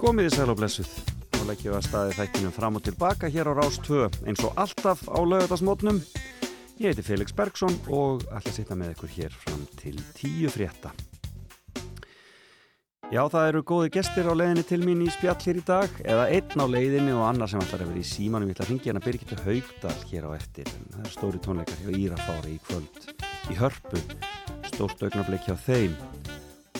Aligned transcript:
Komiði 0.00 0.30
sæl 0.32 0.48
og 0.48 0.56
blessuð 0.56 0.88
og 1.36 1.42
leggjum 1.50 1.74
að 1.76 1.82
staði 1.84 2.14
þættinum 2.16 2.52
fram 2.56 2.78
og 2.78 2.82
tilbaka 2.86 3.28
hér 3.28 3.50
á 3.50 3.58
Rás 3.58 3.76
2 3.84 4.06
eins 4.24 4.40
og 4.48 4.54
alltaf 4.56 5.02
á 5.12 5.20
lögadagsmótnum. 5.20 5.98
Ég 6.80 6.94
heiti 6.94 7.04
Felix 7.04 7.34
Bergsson 7.36 7.76
og 7.92 8.24
ætla 8.30 8.48
að 8.48 8.54
sitna 8.56 8.78
með 8.80 8.94
ykkur 8.94 9.12
hér 9.12 9.34
fram 9.42 9.66
til 9.76 9.98
tíu 10.16 10.48
frétta. 10.48 10.94
Já, 13.12 13.20
það 13.28 13.48
eru 13.50 13.62
góði 13.68 13.90
gestir 13.98 14.30
á 14.30 14.32
leiðinni 14.32 14.64
til 14.70 14.80
mín 14.86 15.02
í 15.04 15.10
spjall 15.12 15.36
hér 15.44 15.60
í 15.60 15.64
dag 15.68 16.00
eða 16.00 16.28
einn 16.32 16.64
á 16.64 16.66
leiðinni 16.72 17.16
og 17.18 17.26
annar 17.26 17.52
sem 17.52 17.60
að 17.60 17.74
vera 17.82 18.00
í 18.00 18.06
símanum. 18.06 18.48
Ég 18.48 18.56
ætla 18.56 18.70
að 18.70 18.72
ringja 18.72 18.88
hérna 18.88 19.04
Birgitta 19.04 19.40
Haugdal 19.44 19.98
hér 20.14 20.30
á 20.30 20.30
eftir. 20.38 20.72
Það 20.94 21.04
er 21.04 21.12
stóri 21.18 21.42
tónleikar 21.44 21.84
hjá 21.84 21.92
Írafári 21.92 22.56
í 22.56 22.62
kvöld 22.70 23.12
í 23.52 23.60
hörpu. 23.60 24.00
Stórt 24.70 25.04
augnablik 25.04 25.44
hjá 25.44 25.58
þeim 25.60 25.98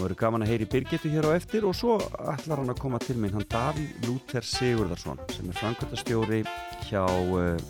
og 0.01 0.07
eru 0.09 0.17
gaman 0.17 0.45
að 0.45 0.55
heyri 0.55 0.67
Birgittu 0.71 1.11
hér 1.13 1.27
á 1.29 1.37
eftir 1.37 1.67
og 1.69 1.75
svo 1.77 1.99
ætlar 2.33 2.63
hann 2.63 2.73
að 2.73 2.79
koma 2.81 2.99
til 3.03 3.19
minn 3.21 3.35
hann 3.35 3.45
Davíð 3.53 4.07
Lúter 4.07 4.47
Sigurðarsson 4.47 5.21
sem 5.29 5.51
er 5.51 5.59
framkvæmtastjóri 5.59 6.41
hjá 6.89 7.03
uh, 7.05 7.61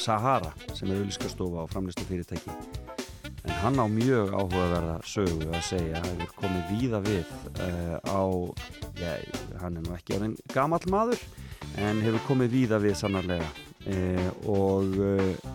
Sahara 0.00 0.54
sem 0.72 0.88
er 0.88 1.02
auðviskastofa 1.02 1.66
á 1.68 1.72
framlistu 1.72 2.06
fyrirtæki 2.08 2.54
en 3.44 3.52
hann 3.60 3.76
á 3.76 3.84
mjög 3.84 4.32
áhugaverða 4.32 4.96
sögu 5.04 5.50
að 5.50 5.60
segja, 5.68 6.00
hann 6.00 6.22
hefur 6.22 6.32
komið 6.40 6.72
víða 6.72 7.02
við 7.04 7.36
uh, 7.66 7.98
á 8.00 8.22
já, 9.02 9.12
hann 9.60 9.76
er 9.76 9.84
nú 9.84 9.94
ekki 9.98 10.16
á 10.16 10.22
þenn 10.24 10.40
gamall 10.56 10.88
maður 10.88 11.28
en 11.84 12.00
hefur 12.06 12.26
komið 12.30 12.52
víða 12.54 12.80
við 12.80 12.96
sannarlega. 13.02 13.52
Uh, 13.84 14.28
og 14.48 14.94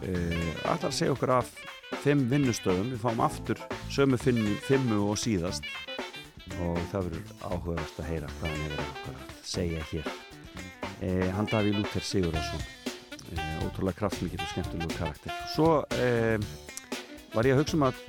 ætlar 0.05 0.91
að 0.91 0.97
segja 0.99 1.15
okkur 1.15 1.31
af 1.39 1.49
fimm 2.03 2.27
vinnustöðum, 2.29 2.91
við 2.93 3.01
fáum 3.01 3.23
aftur 3.25 3.61
sömu 3.89 4.19
fimmu 4.21 5.07
og 5.09 5.17
síðast 5.17 5.65
og 6.65 6.79
það 6.91 7.07
verður 7.07 7.35
áhugast 7.47 8.01
að 8.01 8.09
heyra 8.09 8.31
hvað 8.39 8.51
hann 8.51 8.63
hefur 8.65 9.13
að 9.13 9.37
segja 9.47 9.85
hér. 9.91 10.09
Eh, 10.99 11.29
hann 11.31 11.47
Daví 11.47 11.71
Lúter 11.71 12.03
Sigurðarsson 12.03 12.63
eh, 13.37 13.59
ótrúlega 13.63 14.01
kraftmikið 14.01 14.43
og 14.43 14.49
skemmtilegu 14.51 14.97
karakter. 14.97 15.35
Svo 15.53 15.69
eh, 15.95 16.35
var 17.31 17.47
ég 17.47 17.55
að 17.55 17.61
hugsa 17.63 17.77
um 17.77 17.85
að 17.87 18.01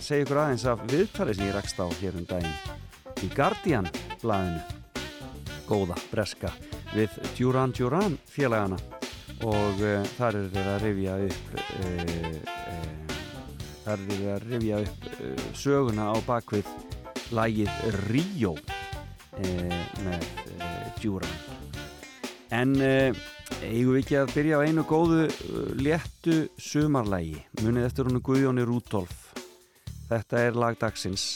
segja 0.00 0.24
ykkur 0.24 0.38
aðeins 0.40 0.66
af 0.70 0.84
viðtali 0.88 1.34
sem 1.36 1.48
ég 1.48 1.56
rakst 1.56 1.80
á 1.82 1.86
hér 2.00 2.14
um 2.20 2.28
daginn 2.30 3.24
í 3.24 3.28
Guardian 3.34 3.88
blæðinu 4.22 4.62
góða, 5.68 5.98
breska 6.12 6.52
við 6.94 7.18
Duran 7.36 7.74
Duran 7.76 8.16
félagana. 8.30 8.78
Og 9.40 9.78
þar 10.18 10.36
er 10.36 10.48
þeirra 10.52 10.72
að 10.76 10.82
rifja 10.84 11.14
upp 11.24 11.52
þar 13.84 13.94
er 13.94 14.02
þeirra 14.10 14.34
að 14.34 14.48
rifja 14.50 14.80
upp 14.84 15.56
söguna 15.56 16.10
á 16.12 16.16
bakvið 16.26 16.68
lægið 17.34 17.70
Ríó 18.08 18.54
eh, 19.38 19.82
með 20.04 20.26
eh, 20.56 20.88
Djúran. 21.00 21.36
En 22.50 22.74
eh, 22.82 23.14
eigum 23.60 23.94
við 23.94 24.02
ekki 24.02 24.18
að 24.20 24.34
byrja 24.34 24.60
á 24.60 24.64
einu 24.66 24.84
góðu 24.88 25.26
léttu 25.80 26.36
sumarlægi 26.58 27.38
munið 27.62 27.88
eftir 27.90 28.08
húnu 28.08 28.22
Guðjóni 28.24 28.64
Rútolf 28.66 29.30
þetta 30.08 30.44
er 30.46 30.58
lagdagsins 30.58 31.26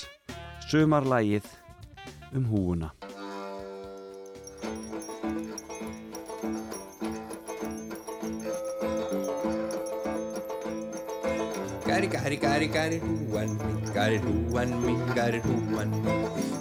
sumarlægið 0.71 1.51
um 2.35 2.49
húuna 2.51 2.95
Kari 12.25 12.37
kari 12.41 12.69
kari 12.73 12.99
who 13.01 13.13
one 13.37 13.53
me, 13.61 13.93
kari 13.93 14.17
who 14.17 14.33
one 14.57 14.73
me, 14.85 14.95
kari 15.15 15.41
who 15.41 15.53
one 15.77 15.91
me, 16.05 16.13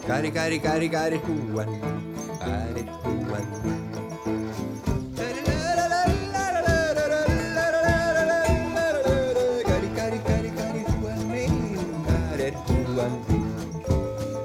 kari 0.05 0.29
kari 0.29 0.59
kari 0.59 0.89
kari 0.89 1.17
who 1.23 1.33
one 1.55 1.71
me, 1.71 1.91
kari 2.41 2.83
who 3.03 3.11
one 3.31 3.47
me. 3.63 3.71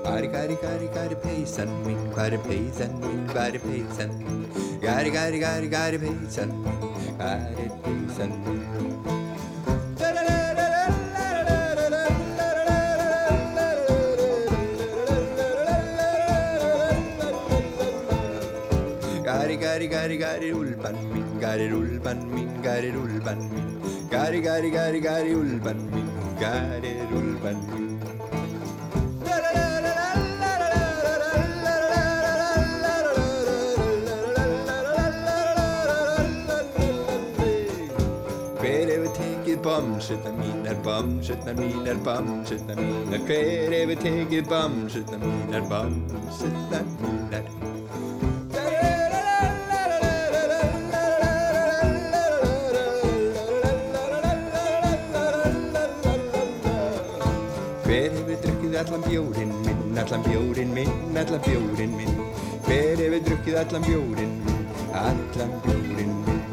Gari 0.06 0.28
gari 0.62 0.86
gari 0.94 1.16
pay 1.22 1.44
sun 1.44 1.68
win, 1.84 1.98
gari 2.14 2.38
pay 2.46 2.70
sun 2.70 3.00
win, 3.00 3.26
gari 3.34 3.58
pay 3.66 3.82
sun. 3.96 4.10
Gari 4.86 5.10
gari 5.10 5.38
gari 5.40 5.68
gari 5.68 5.98
pay 5.98 6.16
sun, 6.28 6.50
gari 7.18 7.66
pay 7.82 7.98
sun. 8.16 8.97
Gari 19.78 19.90
gari 19.90 20.16
gari 20.18 20.48
ulpan 20.50 20.96
min 21.14 21.26
gari 21.40 21.66
ulpan 21.70 22.18
min 22.34 22.48
gari 22.62 22.88
ulpan 23.00 23.38
min. 23.50 23.66
Gari 24.10 24.40
gari 24.42 24.70
gari 24.74 25.00
gari 25.00 25.34
ulpan 25.40 25.78
min 25.92 26.08
gari 26.40 26.90
ulpan 27.18 27.58
min. 27.70 27.86
Hver 38.58 38.90
hefur 38.90 39.14
tekið 39.20 39.62
bamsutna 39.62 40.34
mínar, 40.40 40.76
bamsutna 40.82 41.54
mínar, 41.54 42.02
bamsutna 42.10 42.74
mínar 42.82 43.22
Hver 43.30 43.78
hefur 43.78 44.02
tekið 44.02 44.50
bamsutna 44.50 45.22
mínar, 45.22 45.62
bamsutna 45.70 46.82
mínar 46.98 47.77
allan 58.78 59.02
bjórin 59.02 59.52
minn, 59.64 59.98
allan 59.98 60.22
bjórin 60.22 60.72
minn, 60.74 61.16
allan 61.16 61.40
bjórin 61.42 61.96
minn. 61.98 62.20
Hver 62.66 63.00
hefur 63.00 63.22
drukkið 63.26 63.56
allan 63.62 63.86
bjórin 63.86 64.34
minn, 64.44 64.68
allan 64.94 65.54
bjórin 65.64 66.12
minn? 66.26 66.44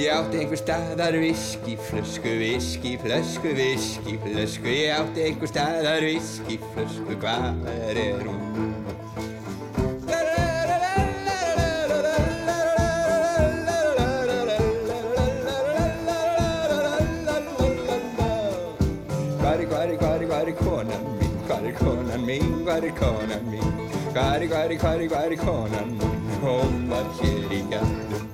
Ég 0.00 0.12
átti 0.16 0.40
einhver 0.42 0.60
staðar 0.60 1.16
viskiflösku, 1.22 2.36
viskiflösku, 2.40 3.52
viskiflösku 3.56 4.72
Ég 4.74 4.94
átti 4.96 5.28
einhver 5.28 5.52
staðar 5.52 6.04
viskiflösku, 6.04 7.20
hvað 7.20 7.68
er 7.88 8.24
hún? 8.26 8.39
Mín? 22.30 22.62
Hvar 22.64 22.84
er 22.84 22.94
konan 22.94 23.44
mín? 23.50 23.70
Hvar 24.12 24.42
er, 24.42 24.46
hvar 24.46 24.70
er, 24.70 24.78
hvar 24.78 25.00
er, 25.02 25.08
hvar 25.08 25.32
er 25.32 25.36
konan 25.36 25.90
mín? 25.98 26.18
Hún 26.42 26.88
var 26.90 27.06
hér 27.18 27.54
í 27.58 27.62
gættum. 27.70 28.26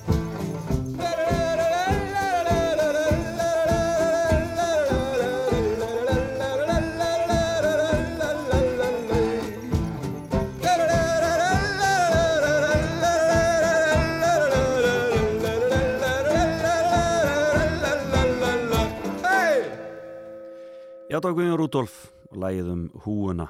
Já, 21.06 21.20
það 21.22 21.30
var 21.30 21.36
Guðjón 21.36 21.60
Rúdolf 21.60 21.94
og 22.28 22.40
lægið 22.42 22.66
um 22.74 22.80
húuna 23.06 23.46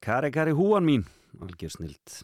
Kari 0.00 0.32
Kari 0.32 0.56
húan 0.56 0.86
mín. 0.88 1.06
Algjör 1.40 1.76
snilt 1.76 2.22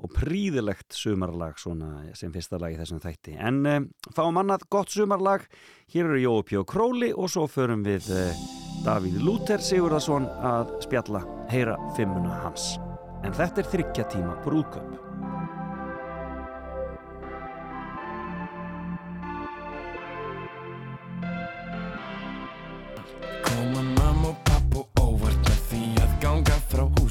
og 0.00 0.12
príðilegt 0.16 0.94
sumarlag 0.96 1.58
svona 1.60 2.06
sem 2.16 2.32
fyrsta 2.32 2.58
lag 2.60 2.72
í 2.72 2.78
þessum 2.78 3.02
þætti. 3.02 3.34
En 3.36 3.60
um, 3.68 3.88
fáum 4.16 4.40
annað 4.40 4.64
gott 4.72 4.92
sumarlag. 4.94 5.44
Hér 5.92 6.08
eru 6.08 6.22
Jópi 6.22 6.60
og 6.60 6.68
Króli 6.70 7.10
og 7.12 7.28
svo 7.32 7.46
förum 7.50 7.84
við 7.84 8.08
uh, 8.14 8.44
Davíð 8.86 9.20
Lúter 9.26 9.60
Sigurðarsson 9.60 10.28
að 10.40 10.72
spjalla 10.86 11.24
heyra 11.52 11.76
fimmuna 11.98 12.40
hans. 12.46 12.72
En 13.26 13.36
þetta 13.36 13.60
er 13.60 13.70
þryggja 13.74 14.08
tíma 14.14 14.38
brúðköp 14.46 14.89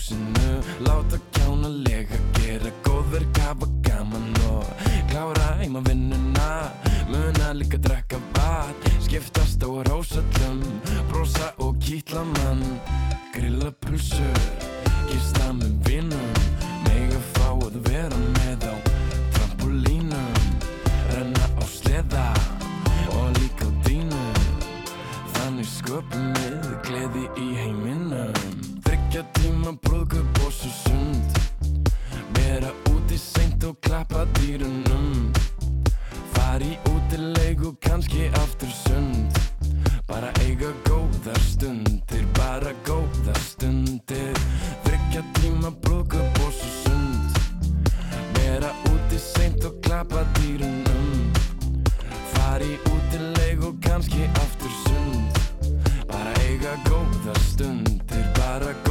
húsinu 0.09 0.61
Láta 0.79 1.17
kjána 1.31 1.67
lega, 1.67 2.17
gera 2.33 2.71
góðverk, 2.83 3.37
hafa 3.37 3.67
gaman 3.81 4.33
og 4.49 4.65
klára 5.09 5.57
heima 5.59 5.81
vinnuna 5.81 6.71
Muna 7.09 7.53
líka 7.53 7.77
drekka 7.77 8.17
vat 8.33 8.75
Skiptast 9.01 9.63
á 9.63 9.69
rósallum 9.89 10.61
Brosa 11.09 11.53
og 11.57 11.77
kýtla 11.79 12.23
mann 12.23 12.63
Grilla 13.33 13.71
pulsur 13.71 14.39
Gista 15.09 15.53
með 15.53 15.73
vinnum 15.87 16.33
Mega 16.87 17.19
fá 17.33 17.53
að 17.53 17.79
vera 17.89 18.19
með 18.39 18.69
á 18.69 18.75
trampolínum 19.33 20.33
Renna 21.13 21.45
á 21.57 21.63
sleða 21.65 22.27
Og 23.13 23.33
líka 23.41 23.65
á 23.65 23.71
dínu 23.85 24.25
Þannig 25.35 25.69
sköpum 25.69 26.33
við 26.37 26.71
gleði 26.85 27.25
í 27.37 27.49
heiminum 27.57 28.38
Þryggja 29.09 29.25
tíma 29.41 29.71
brúðkup 29.81 30.39
og 30.45 30.51
svo 30.53 30.69
sund. 30.69 31.37
Vera 32.35 32.69
úti 32.91 33.17
seint 33.17 33.63
og 33.65 33.79
klappa 33.81 34.27
dýrunum. 34.37 35.31
Fari 36.35 36.75
út 36.91 37.15
í 37.17 37.21
leik 37.39 37.63
og 37.65 37.79
kannski 37.81 38.27
aftur 38.37 38.69
sund. 38.69 39.39
Bara 40.05 40.29
eiga 40.45 40.69
góðar 40.85 41.41
stundir, 41.41 42.27
bara 42.37 42.75
góðar 42.85 43.39
stundir. 43.47 44.37
Þryggja 44.85 45.25
tíma 45.39 45.73
brúðkup 45.81 46.43
og 46.45 46.53
svo 46.59 46.69
sund. 46.83 47.41
Vera 48.37 48.69
úti 48.91 49.17
seint 49.17 49.65
og 49.65 49.81
klappa 49.87 50.21
dýrunum. 50.37 51.33
Fari 52.35 52.77
út 52.93 53.17
í 53.17 53.25
leik 53.39 53.65
og 53.71 53.81
kannski 53.81 54.29
aftur 54.45 54.77
sund. 54.85 55.41
Bara 56.13 56.37
eiga 56.45 56.77
góðar 56.85 57.41
stundir, 57.47 58.29
bara 58.37 58.69
góðar 58.85 58.88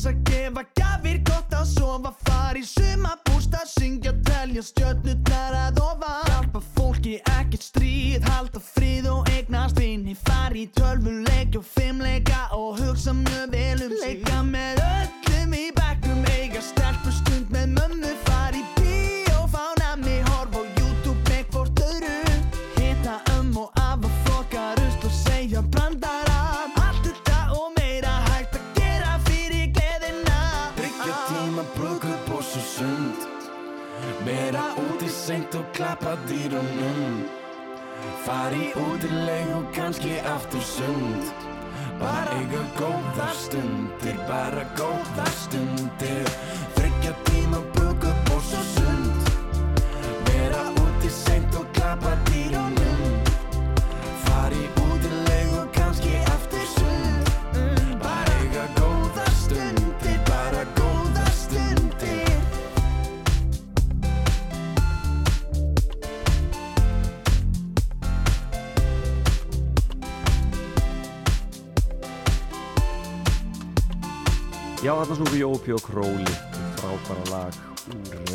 með 0.00 0.14
að 0.14 0.20
gefa 0.30 0.62
gafir 0.78 1.18
gott 1.28 1.52
að 1.52 1.66
sofa 1.68 2.12
Far 2.24 2.56
í 2.56 2.62
sumabústa, 2.64 3.60
syngja, 3.68 4.14
telja 4.24 4.62
stjörnurnar 4.64 5.56
að 5.66 5.80
ofa. 5.84 6.12
Hjálpa 6.30 6.62
fólki, 6.74 7.18
ekkert 7.36 7.66
stríð, 7.66 8.24
halda 8.30 8.62
frið 8.64 9.10
og 9.12 9.28
eignast 9.34 9.80
vini. 9.80 10.16
Far 10.16 10.56
í 10.56 10.66
tölvuleik 10.78 11.58
og 11.60 11.66
fimmleika 11.68 12.46
og 12.56 12.80
hugsa 12.80 13.12
mjög 13.12 13.52
vel 13.52 13.86
um 13.86 13.96
sig. 14.00 14.22
Leika 14.22 14.42
með 14.46 14.69
klappa 36.00 36.16
dýrunum 36.28 37.28
Fari 38.24 38.72
út 38.76 39.04
í 39.04 39.10
leik 39.12 39.48
og 39.56 39.66
kannski 39.76 40.16
aftur 40.24 40.62
sund. 40.64 41.28
Bara 42.00 42.36
eiga 42.38 42.62
góðar 42.78 43.34
stundir, 43.36 44.16
bara 44.28 44.64
góðar 44.76 45.32
stundir 45.36 46.28
þarna 75.00 75.14
snúku 75.16 75.38
Jópi 75.38 75.72
og 75.72 75.80
Króli 75.80 76.32
frábæra 76.76 77.22
lag 77.30 77.54
úr 77.88 78.32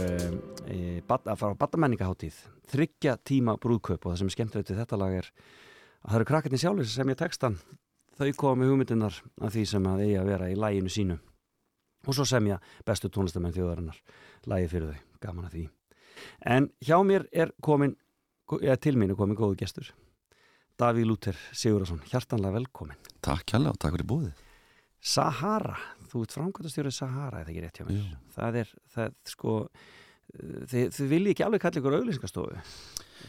e, 0.65 0.77
bad, 1.05 1.27
að 1.29 1.37
fara 1.37 1.53
á 1.53 1.61
badamenningaháttíð 1.61 2.37
þryggja 2.71 3.13
tíma 3.21 3.53
brúðkaup 3.61 3.99
og 3.99 4.07
það 4.07 4.17
sem 4.17 4.31
er 4.31 4.33
skemmtilegt 4.33 4.71
við 4.71 4.79
þetta 4.79 4.97
lag 4.97 5.13
er 5.19 5.27
að 5.29 6.07
það 6.07 6.15
eru 6.17 6.27
krakkarnir 6.31 6.61
sjálfur 6.63 6.87
sem 6.89 7.11
ég 7.13 7.19
textan 7.19 7.57
þau 8.17 8.31
koma 8.41 8.57
með 8.63 8.71
hugmyndunar 8.71 9.19
af 9.45 9.53
því 9.53 9.65
sem 9.69 9.89
að 9.91 10.01
eigi 10.07 10.15
að 10.17 10.31
vera 10.31 10.47
í 10.49 10.55
læginu 10.63 10.93
sínu. 10.95 11.17
Og 12.05 12.17
svo 12.17 12.25
semja 12.25 12.57
bestu 12.87 13.11
tónlistamenn 13.13 13.53
þjóðarinnar 13.53 13.99
lægi 14.49 14.71
fyrir 14.71 14.95
þau, 14.95 15.03
gaman 15.27 15.45
að 15.45 15.57
því. 15.57 15.67
En 16.55 16.71
hjá 16.81 16.97
mér 17.05 17.27
er 17.29 17.53
komin 17.61 17.93
eða 18.57 18.79
til 18.81 18.95
mín 18.97 19.13
er 19.13 19.19
komin 19.19 19.37
góðu 19.37 19.59
gestur. 19.61 19.91
Davíð 20.81 21.11
Lúter 21.11 21.37
Sigurðarsson, 21.53 22.01
hjartanlega 22.09 22.57
velkomin 22.57 23.13
Takk 23.23 23.45
kjærlega 23.53 23.77
og 23.77 23.79
takk 23.79 23.93
fyrir 23.99 24.09
búið 24.09 24.41
Sahara, 25.05 25.75
þú 26.15 26.23
ert 26.25 26.35
framkvæmtastjórið 26.39 26.95
Sahara 26.95 27.43
eða 27.43 27.53
ekki 27.53 27.63
rétt 27.65 27.79
hjá 27.81 27.87
mér. 27.89 28.17
Það 28.35 28.59
er, 28.63 28.73
það 28.95 29.15
sko 29.29 29.55
þið, 30.71 30.89
þið 30.95 31.13
viljið 31.13 31.35
ekki 31.35 31.45
alveg 31.45 31.63
kalla 31.65 31.81
ykkur 31.81 31.99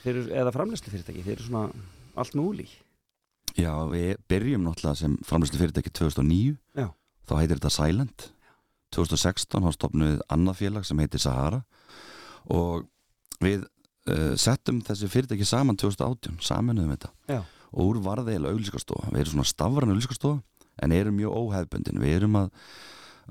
eru, 0.06 0.26
eða 0.30 0.52
framlæslu 0.54 0.92
fyrirtæki 0.92 1.24
þeir 1.26 1.36
eru 1.36 1.46
svona 1.48 1.64
allt 2.16 2.36
múli 2.38 2.66
Já, 3.56 3.72
við 3.88 4.18
byrjum 4.28 4.66
náttúrulega 4.66 5.00
sem 5.00 5.14
framlýslu 5.24 5.60
fyrirtæki 5.60 5.92
2009 5.96 6.56
Já. 6.76 6.90
þá 7.24 7.32
heitir 7.40 7.56
þetta 7.56 7.72
Silent. 7.72 8.26
2016 8.92 9.64
þá 9.64 9.70
stopnum 9.72 10.10
við 10.10 10.20
annað 10.32 10.58
félag 10.60 10.84
sem 10.86 11.00
heitir 11.00 11.22
Sahara. 11.22 11.62
Og 12.52 12.84
við 13.40 13.64
uh, 13.64 14.34
settum 14.36 14.82
þessi 14.84 15.08
fyrirtæki 15.12 15.48
saman 15.48 15.78
2018 15.80 16.36
saminuðum 16.44 16.92
þetta. 16.96 17.12
Já. 17.32 17.40
og 17.72 17.88
úr 17.90 18.02
varði 18.04 18.36
eða 18.36 18.52
auglýsingastofa. 18.52 19.08
Við 19.14 19.22
erum 19.24 19.34
svona 19.34 19.48
stafran 19.48 19.94
auglýsingastofa 19.94 20.42
en 20.82 20.94
erum 20.96 21.16
mjög 21.18 21.40
óhefbundin 21.40 22.02
við 22.02 22.18
erum 22.20 22.38
að, 22.42 22.50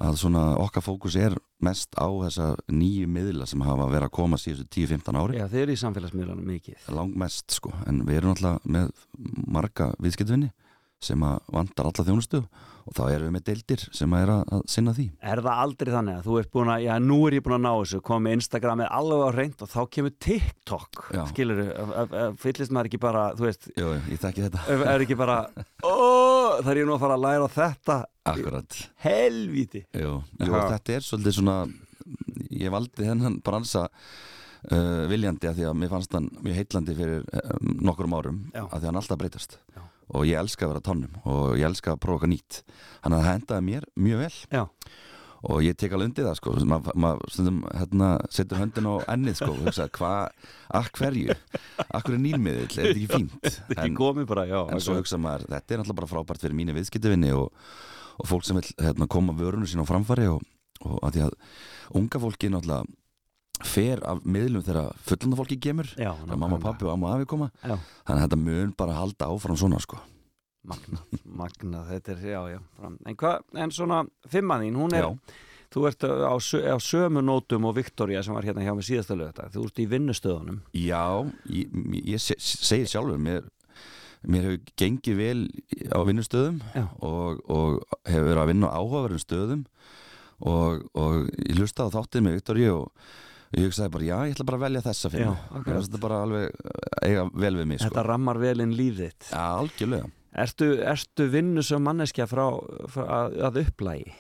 að 0.08 0.20
svona 0.22 0.46
okkar 0.62 0.86
fókus 0.86 1.18
er 1.20 1.38
mest 1.66 1.96
á 1.96 2.08
þessa 2.08 2.52
nýju 2.72 3.08
miðla 3.12 3.48
sem 3.50 3.64
hafa 3.66 3.88
verið 3.90 4.10
að 4.10 4.16
koma 4.18 4.40
síðustu 4.42 4.68
10-15 4.82 5.22
ári 5.22 5.40
Já, 5.40 5.48
þeir 5.52 5.64
eru 5.64 5.76
í 5.76 5.82
samfélagsmiðlanum 5.82 6.52
mikið. 6.52 6.92
Langmest 6.96 7.58
sko. 7.58 7.74
En 7.88 8.04
við 8.08 8.22
erum 8.22 8.36
alltaf 8.36 8.70
með 8.70 8.92
marga 9.48 9.94
viðskiptvinni 10.04 10.52
sem 11.06 11.26
að 11.28 11.52
vantar 11.56 11.90
alla 11.90 12.06
þjónustu 12.08 12.42
og 12.86 12.94
þá 12.94 13.02
erum 13.10 13.26
við 13.26 13.34
með 13.34 13.44
deildir 13.48 13.84
sem 13.98 14.12
að 14.14 14.24
er 14.26 14.32
að, 14.36 14.42
að 14.54 14.64
sinna 14.70 14.92
því 14.94 15.06
Er 15.26 15.42
það 15.42 15.62
aldrei 15.64 15.92
þannig 15.96 16.18
að 16.20 16.28
þú 16.28 16.36
ert 16.42 16.52
búin 16.54 16.72
að, 16.74 16.84
já, 16.86 16.92
nú 17.02 17.18
er 17.26 17.38
ég 17.38 17.46
búin 17.46 17.56
að 17.58 17.64
ná 17.64 17.72
þessu, 17.80 18.02
komið 18.06 18.36
Instagramið 18.38 18.92
alveg 19.00 19.24
á 19.26 19.30
reynd 19.40 19.64
og 19.66 19.72
þá 19.72 19.80
kemur 19.96 20.14
TikTok, 20.28 21.02
Já. 21.16 21.22
skilur 21.32 21.64
fyllist 22.44 22.76
maður 22.76 22.92
ekki 22.92 23.02
bara, 23.08 23.24
þú 23.40 23.48
veist, 23.48 23.70
Jú, 23.74 23.90
ég 24.12 24.22
þekki 24.22 24.46
þetta 24.46 24.78
er 24.94 25.06
ekki 25.08 25.18
bara, 25.18 25.40
ó, 25.82 25.96
það 26.62 26.72
er 26.76 26.82
ég 26.84 26.92
nú 26.92 26.98
að 27.00 27.04
fara 27.08 27.18
að 27.18 27.26
læra 27.26 27.50
þetta, 27.56 27.98
Akkurat 28.26 28.78
helvíti. 29.06 29.84
Jú, 29.98 30.14
jú 30.42 30.54
Já. 30.54 30.62
þetta 30.76 30.96
er 31.00 31.10
svolítið 31.10 31.40
svona 31.40 31.58
ég 32.54 32.70
valdi 32.74 33.06
þennan 33.06 33.40
bransa 33.46 33.88
uh, 33.90 35.04
viljandi 35.10 35.50
að 35.50 35.60
því 35.60 35.68
að 35.70 35.78
mér 35.82 35.92
fannst 35.94 36.16
hann 36.18 36.30
mjög 36.46 36.60
heitlandi 36.62 36.96
fyrir 36.98 37.26
um, 37.42 37.76
nokkurum 37.86 38.16
árum 38.18 38.40
Já. 38.54 38.64
að 38.68 38.78
því 38.78 38.84
að 38.84 38.90
hann 38.92 39.02
alltaf 39.02 39.22
breytast 39.22 39.58
Já. 39.74 39.82
Og 40.14 40.28
ég 40.28 40.38
elska 40.40 40.68
að 40.68 40.74
vera 40.74 40.86
tannum 40.86 41.18
og 41.24 41.58
ég 41.60 41.66
elska 41.68 41.96
að 41.96 42.02
prófa 42.04 42.20
okkar 42.20 42.32
nýtt. 42.32 42.62
Þannig 43.02 43.18
að 43.18 43.26
það 43.26 43.32
hendaði 43.32 43.68
mér 43.70 43.88
mjög 44.08 44.24
vel. 44.26 44.38
Já. 44.52 44.64
og 45.46 45.62
ég 45.62 45.76
tek 45.78 45.94
alveg 45.94 46.10
undir 46.10 46.26
það 46.26 46.38
sko. 46.40 46.54
Maður 46.72 46.96
ma, 46.98 47.12
hérna 47.78 48.10
setur 48.34 48.58
höndin 48.58 48.88
á 48.90 48.96
ennið 49.14 49.36
sko 49.38 49.52
hvað, 49.94 50.48
að 50.80 50.90
hverju? 50.98 51.36
Akkur 51.86 52.16
er 52.18 52.24
nýlmiðill, 52.24 52.66
er 52.66 52.74
þetta 52.74 52.96
ekki 52.96 53.10
fínt? 53.12 53.36
Þetta 53.68 53.84
ekki 53.84 54.00
komið 54.00 54.30
bara, 54.32 54.48
já. 54.50 54.58
en 54.66 54.82
svo 54.82 54.98
hugsa 54.98 55.20
maður, 55.22 55.46
þetta 55.54 55.76
er 55.76 55.82
náttúrulega 55.84 56.00
bara 56.02 56.12
frábært 56.16 56.46
fyrir 56.48 56.58
mínu 56.58 56.76
viðskiptavinni 56.80 57.30
og, 57.38 57.54
og 58.18 58.30
fólk 58.32 58.48
sem 58.48 58.58
vil 58.58 58.66
hérna, 58.82 59.10
koma 59.12 59.38
vörunum 59.38 59.70
sín 59.70 59.86
á 59.86 59.92
framfari 59.92 60.26
og, 60.32 60.42
og 60.82 60.98
að 61.06 61.20
því 61.20 61.26
að 61.28 61.38
unga 62.02 62.24
fólki 62.26 62.50
náttúrulega 62.50 62.90
fer 63.64 64.02
af 64.04 64.24
miðlum 64.26 64.64
þegar 64.66 64.92
fullanda 65.08 65.38
fólki 65.40 65.58
kemur 65.62 65.88
Já, 65.96 66.12
þegar 66.24 66.38
mamma, 66.42 66.60
pappi 66.60 66.86
og 66.88 66.92
amma 66.96 67.14
afi 67.16 67.26
koma 67.30 67.48
Já. 67.64 67.78
þannig 68.08 68.20
að 68.20 68.26
þetta 68.26 68.40
mun 68.44 68.74
bara 68.78 68.98
halda 69.00 69.30
áfram 69.32 69.58
svona 69.60 69.80
sko 69.84 70.02
Magna, 70.66 70.98
magna, 71.30 71.84
þetta 71.92 72.16
er, 72.16 72.22
já, 72.26 72.40
já. 72.56 72.60
En 73.06 73.16
hvað, 73.22 73.44
en 73.62 73.70
svona 73.76 74.00
fimman 74.34 74.64
þín, 74.66 74.80
hún 74.82 74.96
er 74.98 75.04
Já. 75.06 75.10
þú 75.76 75.84
ert 75.92 76.06
á, 76.10 76.34
sö- 76.42 76.64
á 76.66 76.78
sömu 76.82 77.22
nótum 77.22 77.68
og 77.70 77.76
Viktoria 77.78 78.24
sem 78.26 78.34
var 78.34 78.48
hérna 78.48 78.64
hjá 78.66 78.74
mig 78.74 78.88
síðasta 78.88 79.14
lög 79.14 79.30
þetta, 79.36 79.52
þú 79.54 79.66
ert 79.68 79.82
í 79.84 79.86
vinnustöðunum 79.92 80.58
Já, 80.74 81.04
ég, 81.54 81.76
ég 82.16 82.18
se- 82.24 82.40
segir 82.42 82.90
sjálfur 82.90 83.22
mér, 83.22 83.46
mér 84.26 84.48
hefur 84.50 84.74
gengið 84.82 85.20
vel 85.22 85.44
á 85.94 86.00
vinnustöðum 86.10 86.58
og, 86.98 87.46
og 87.46 87.86
hefur 88.10 88.26
verið 88.32 88.42
að 88.42 88.50
vinna 88.56 88.74
á 88.74 88.78
áhugaverðum 88.82 89.22
stöðum 89.22 89.64
og, 90.50 90.82
og 90.98 91.30
ég 91.46 91.60
hlustaði 91.62 91.94
á 91.94 91.96
þáttið 92.00 92.26
með 92.26 92.40
Viktoríu 92.40 92.74
og 92.80 92.90
ég 93.56 93.70
hugsaði 93.70 93.94
bara, 93.96 94.08
já, 94.10 94.16
ég 94.28 94.36
ætla 94.36 94.48
bara 94.50 94.60
að 94.60 94.66
velja 94.66 94.84
þessa 94.86 95.12
fyrir 95.14 95.26
Já, 95.26 95.32
mig. 95.32 95.56
Mér 95.56 95.66
finnst 95.72 95.90
Þetta 95.92 96.02
bara 96.04 96.20
alveg 96.26 96.60
eiga 97.08 97.26
vel 97.46 97.54
við 97.62 97.70
mig, 97.72 97.80
sko. 97.80 97.90
Þetta 97.90 98.06
rammar 98.10 98.40
vel 98.42 98.56
inn 98.66 98.76
líf 98.76 98.98
þitt 99.00 99.30
Já, 99.32 99.44
algjörlega. 99.62 100.12
Ertu, 100.46 100.68
ertu 100.84 101.28
vinnusum 101.32 101.86
manneskja 101.88 102.28
frá, 102.28 102.44
frá 102.92 103.06
að, 103.22 103.38
að 103.48 103.60
upplægi? 103.64 104.16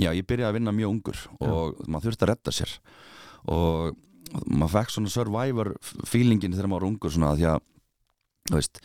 Já, 0.00 0.08
ég 0.16 0.24
byrjaði 0.26 0.48
að 0.48 0.56
vinna 0.56 0.72
mjög 0.74 0.94
ungur 0.96 1.20
og 1.44 1.82
maður 1.86 2.08
þurfti 2.08 2.24
að 2.26 2.30
redda 2.32 2.54
sér 2.56 2.72
og 3.52 4.00
maður 4.48 4.72
fekk 4.78 4.94
svona 4.94 5.12
survivor 5.12 5.70
feelingin 6.08 6.56
þegar 6.56 6.70
maður 6.72 6.80
var 6.80 6.88
ungur 6.88 7.14
svona 7.14 7.34
því 7.38 7.46
að 7.52 7.60
þú 8.48 8.56
veist 8.58 8.80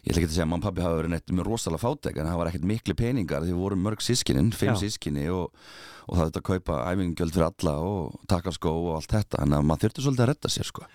ég 0.00 0.10
ætla 0.10 0.20
ekki 0.22 0.28
að 0.28 0.34
segja 0.34 0.46
að 0.48 0.56
og 0.56 0.64
pappi 0.64 0.84
hafa 0.84 0.98
verið 0.98 1.12
neitt 1.14 1.32
með 1.36 1.48
rosalega 1.48 1.82
fátek 1.82 2.18
en 2.18 2.28
það 2.30 2.40
var 2.40 2.50
ekkert 2.50 2.68
miklu 2.70 2.96
peningar 2.96 3.44
því 3.44 3.52
við 3.52 3.60
vorum 3.60 3.82
mörg 3.84 4.04
sískinin, 4.04 4.50
fimm 4.56 4.78
sískinni 4.80 5.26
og, 5.34 5.56
og 6.06 6.18
það 6.18 6.30
þetta 6.30 6.42
að 6.42 6.46
kaupa 6.50 6.78
æfingjöld 6.90 7.34
fyrir 7.36 7.48
alla 7.50 7.74
og 7.84 8.20
taka 8.30 8.54
skó 8.56 8.72
og 8.72 8.92
allt 8.96 9.16
þetta 9.16 9.42
en 9.44 9.56
að 9.58 9.66
maður 9.68 9.86
þurfti 9.86 10.06
svolítið 10.06 10.24
að 10.24 10.30
redda 10.32 10.52
sér 10.54 10.70
sko. 10.70 10.86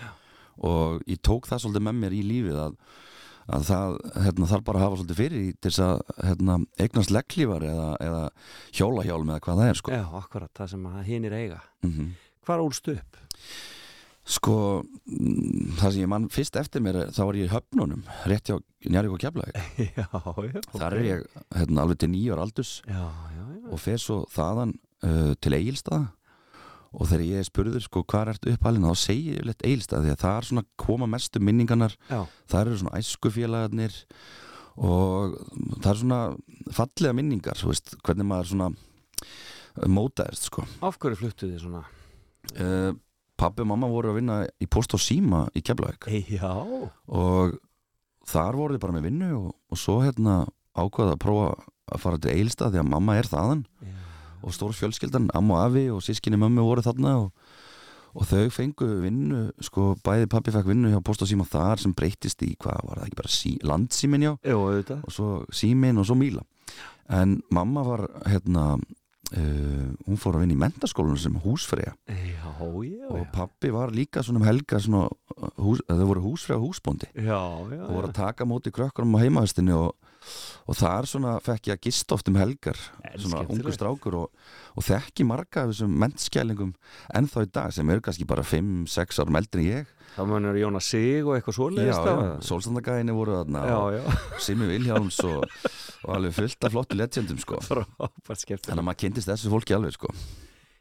og 0.71 1.03
ég 1.11 1.21
tók 1.21 1.49
það 1.51 1.65
svolítið 1.65 1.85
með 1.85 1.99
mér 2.01 2.15
í 2.17 2.23
lífið 2.25 2.59
að, 2.63 2.75
að 3.59 3.69
það 3.69 3.97
hérna, 4.25 4.49
þarf 4.53 4.67
bara 4.71 4.81
að 4.81 4.87
hafa 4.87 4.99
svolítið 5.01 5.21
fyrir 5.21 5.47
til 5.59 5.71
þess 5.71 5.85
að 5.85 6.25
hérna, 6.31 6.59
eignast 6.81 7.13
legglífar 7.13 7.69
eða, 7.69 7.89
eða 8.07 8.23
hjólahjálm 8.79 9.33
eða 9.33 9.45
hvað 9.45 9.61
það 9.61 9.71
er 9.73 9.81
sko. 9.81 9.95
Já, 9.99 10.05
akkurat, 10.21 10.53
það 10.55 10.73
sem 10.73 10.91
hinn 11.11 11.29
er 11.29 11.41
eiga 11.43 11.63
mm 11.85 12.13
Hvar 12.45 12.61
ólst 12.61 12.85
upp? 12.91 13.15
Sko, 14.25 14.81
mm, 15.05 15.75
það 15.77 15.91
sem 15.93 16.01
ég 16.01 16.09
mann 16.09 16.23
fyrst 16.33 16.55
eftir 16.57 16.81
mér 16.81 16.97
þá 17.13 17.21
var 17.27 17.37
ég 17.37 17.45
í 17.45 17.51
höfnunum, 17.53 18.01
rétt 18.25 18.49
hjá 18.49 18.57
Njarvík 18.89 19.13
og 19.13 19.21
Keflavík. 19.21 19.59
já, 19.99 20.05
já 20.09 20.61
Þar 20.73 20.95
er 20.97 21.05
ég 21.05 21.25
hérna, 21.53 21.83
alveg 21.83 21.99
til 22.01 22.09
nýjar 22.13 22.41
aldurs 22.41 22.79
Já, 22.89 23.03
já, 23.05 23.43
já 23.43 23.69
og 23.69 23.81
fer 23.81 24.01
svo 24.01 24.23
þaðan 24.33 24.73
uh, 25.05 25.33
til 25.41 25.55
Egilstaða 25.57 26.07
og 26.95 27.09
þegar 27.09 27.23
ég 27.27 27.41
er 27.41 27.47
spurður 27.49 27.83
sko 27.83 28.03
hvað 28.07 28.33
ertu 28.35 28.53
uppalinn 28.55 28.85
þá 28.87 28.99
segi 29.01 29.31
ég 29.33 29.39
yfirleitt 29.41 29.65
Egilstaða 29.67 30.05
því 30.05 30.11
að 30.13 30.21
það 30.21 30.35
er 30.39 30.47
svona 30.49 30.65
koma 30.79 31.09
mestu 31.11 31.41
minningarnar, 31.43 31.95
það 32.07 32.59
eru 32.61 32.77
svona 32.81 33.01
æskufélagarnir 33.01 33.97
og 34.75 35.35
það 35.81 35.89
er 35.91 35.99
svona 36.01 36.19
fallega 36.77 37.17
minningar, 37.17 37.59
þú 37.59 37.73
veist, 37.73 37.95
hvernig 38.05 38.29
maður 38.29 38.51
svona 38.53 38.69
mótaðist 39.91 40.47
sko. 40.47 40.63
af 40.87 40.97
hverju 41.01 41.19
fluttu 41.19 41.49
þið 41.51 41.65
svona? 41.65 41.83
Uh, 42.55 42.93
Pappi 43.35 43.63
og 43.65 43.69
mamma 43.73 43.89
voru 43.91 44.13
að 44.13 44.19
vinna 44.21 44.41
í 44.63 44.67
post 44.71 44.95
og 44.95 45.01
síma 45.03 45.45
í 45.55 45.63
Keflavík. 45.65 46.07
Og 47.11 47.57
þar 48.29 48.57
voru 48.59 48.75
þið 48.75 48.83
bara 48.85 48.95
með 48.95 49.07
vinnu 49.09 49.31
og, 49.37 49.49
og 49.71 49.79
svo 49.79 49.99
hérna 50.05 50.45
ákvaða 50.75 51.15
að 51.15 51.21
prófa 51.23 51.49
að 51.85 52.01
fara 52.01 52.21
til 52.21 52.33
Eilstað 52.33 52.73
því 52.73 52.81
að 52.81 52.89
mamma 52.95 53.17
er 53.19 53.29
þaðan. 53.29 53.61
Já, 53.83 53.93
og 54.45 54.53
stór 54.53 54.73
fjölskyldan, 54.77 55.29
amma 55.37 55.59
og 55.59 55.61
afi 55.69 55.85
og 55.93 56.01
sískinni 56.05 56.39
mömmu 56.39 56.65
voru 56.65 56.83
þarna 56.85 57.15
og, 57.23 57.53
og 58.15 58.27
þau 58.29 58.49
fengu 58.53 58.89
vinnu, 59.03 59.45
sko 59.63 59.93
bæði 60.05 60.29
pappi 60.31 60.53
fekk 60.53 60.69
vinnu 60.69 60.91
hjá 60.93 60.99
Post 61.05 61.25
og 61.25 61.31
Síma 61.31 61.47
þar 61.49 61.81
sem 61.81 61.95
breytist 61.97 62.43
í, 62.45 62.53
hvað 62.61 62.83
var 62.89 63.01
það 63.01 63.07
ekki 63.09 63.21
bara 63.21 63.33
sí, 63.33 63.55
landsímin 63.65 64.27
já? 64.27 64.33
Auðvitað. 64.53 65.01
Og 65.05 65.15
svo 65.15 65.31
símin 65.53 66.01
og 66.01 66.07
svo 66.09 66.17
míla. 66.19 66.45
En 67.13 67.39
mamma 67.53 67.83
var 67.85 68.05
hérna 68.25 68.75
uh, 69.33 69.91
hún 70.05 70.19
fór 70.21 70.37
að 70.37 70.45
vinna 70.45 70.55
í 70.55 70.61
mentaskólanum 70.61 71.19
sem 71.21 71.37
húsfreyja. 71.43 71.95
Já, 72.05 72.49
já, 72.85 73.07
og 73.09 73.27
pappi 73.33 73.71
var 73.73 73.93
líka 73.95 74.23
svona 74.25 74.43
um 74.43 74.47
helga 74.47 74.81
svona, 74.81 75.07
hús, 75.61 75.83
þau 75.89 76.07
voru 76.11 76.25
húsfreyja 76.29 76.61
húsbóndi. 76.61 77.09
Já, 77.15 77.41
já, 77.71 77.81
og 77.87 77.93
voru 77.93 78.11
að 78.11 78.17
taka 78.19 78.47
móti 78.49 78.73
krökkunum 78.75 79.17
á 79.17 79.23
heimahestinni 79.23 79.75
og, 79.75 79.95
og 80.65 80.79
þar 80.79 81.09
svona 81.09 81.35
fekk 81.45 81.71
ég 81.71 81.77
að 81.77 81.83
gista 81.87 82.15
oft 82.17 82.29
um 82.31 82.39
helgar 82.39 82.79
En 83.05 83.19
svona 83.21 83.43
ungu 83.45 83.73
strákur 83.75 84.17
og, 84.23 84.47
og 84.73 84.85
þekki 84.87 85.27
marga 85.27 85.65
af 85.65 85.73
þessum 85.73 85.99
mentskælingum 86.01 86.73
ennþá 87.13 87.45
í 87.45 87.51
dag 87.53 87.75
sem 87.75 87.91
eru 87.93 88.05
kannski 88.05 88.25
bara 88.29 88.45
5-6 88.45 89.21
árum 89.21 89.37
eldri 89.37 89.67
en 89.69 89.83
ég 89.83 89.94
Þá 90.15 90.21
munur 90.29 90.55
Jónas 90.55 90.87
Sig 90.87 91.25
og 91.27 91.33
eitthvað 91.35 91.57
svoleiðist 91.57 92.05
já, 92.07 92.13
já, 92.15 92.29
sólstandagæðinni 92.47 93.15
voru 93.17 93.33
þarna 93.41 93.63
Simi 94.39 94.69
Vilhjálms 94.69 95.17
og, 95.27 95.43
og 96.05 96.11
alveg 96.15 96.35
fullt 96.37 96.67
af 96.69 96.71
flottu 96.75 96.95
legendum 96.95 97.39
sko. 97.41 97.59
þannig 97.59 98.71
að 98.71 98.85
maður 98.87 98.99
kynntist 99.03 99.27
þessu 99.31 99.51
fólki 99.51 99.75
alveg 99.75 99.97
sko. 99.97 100.13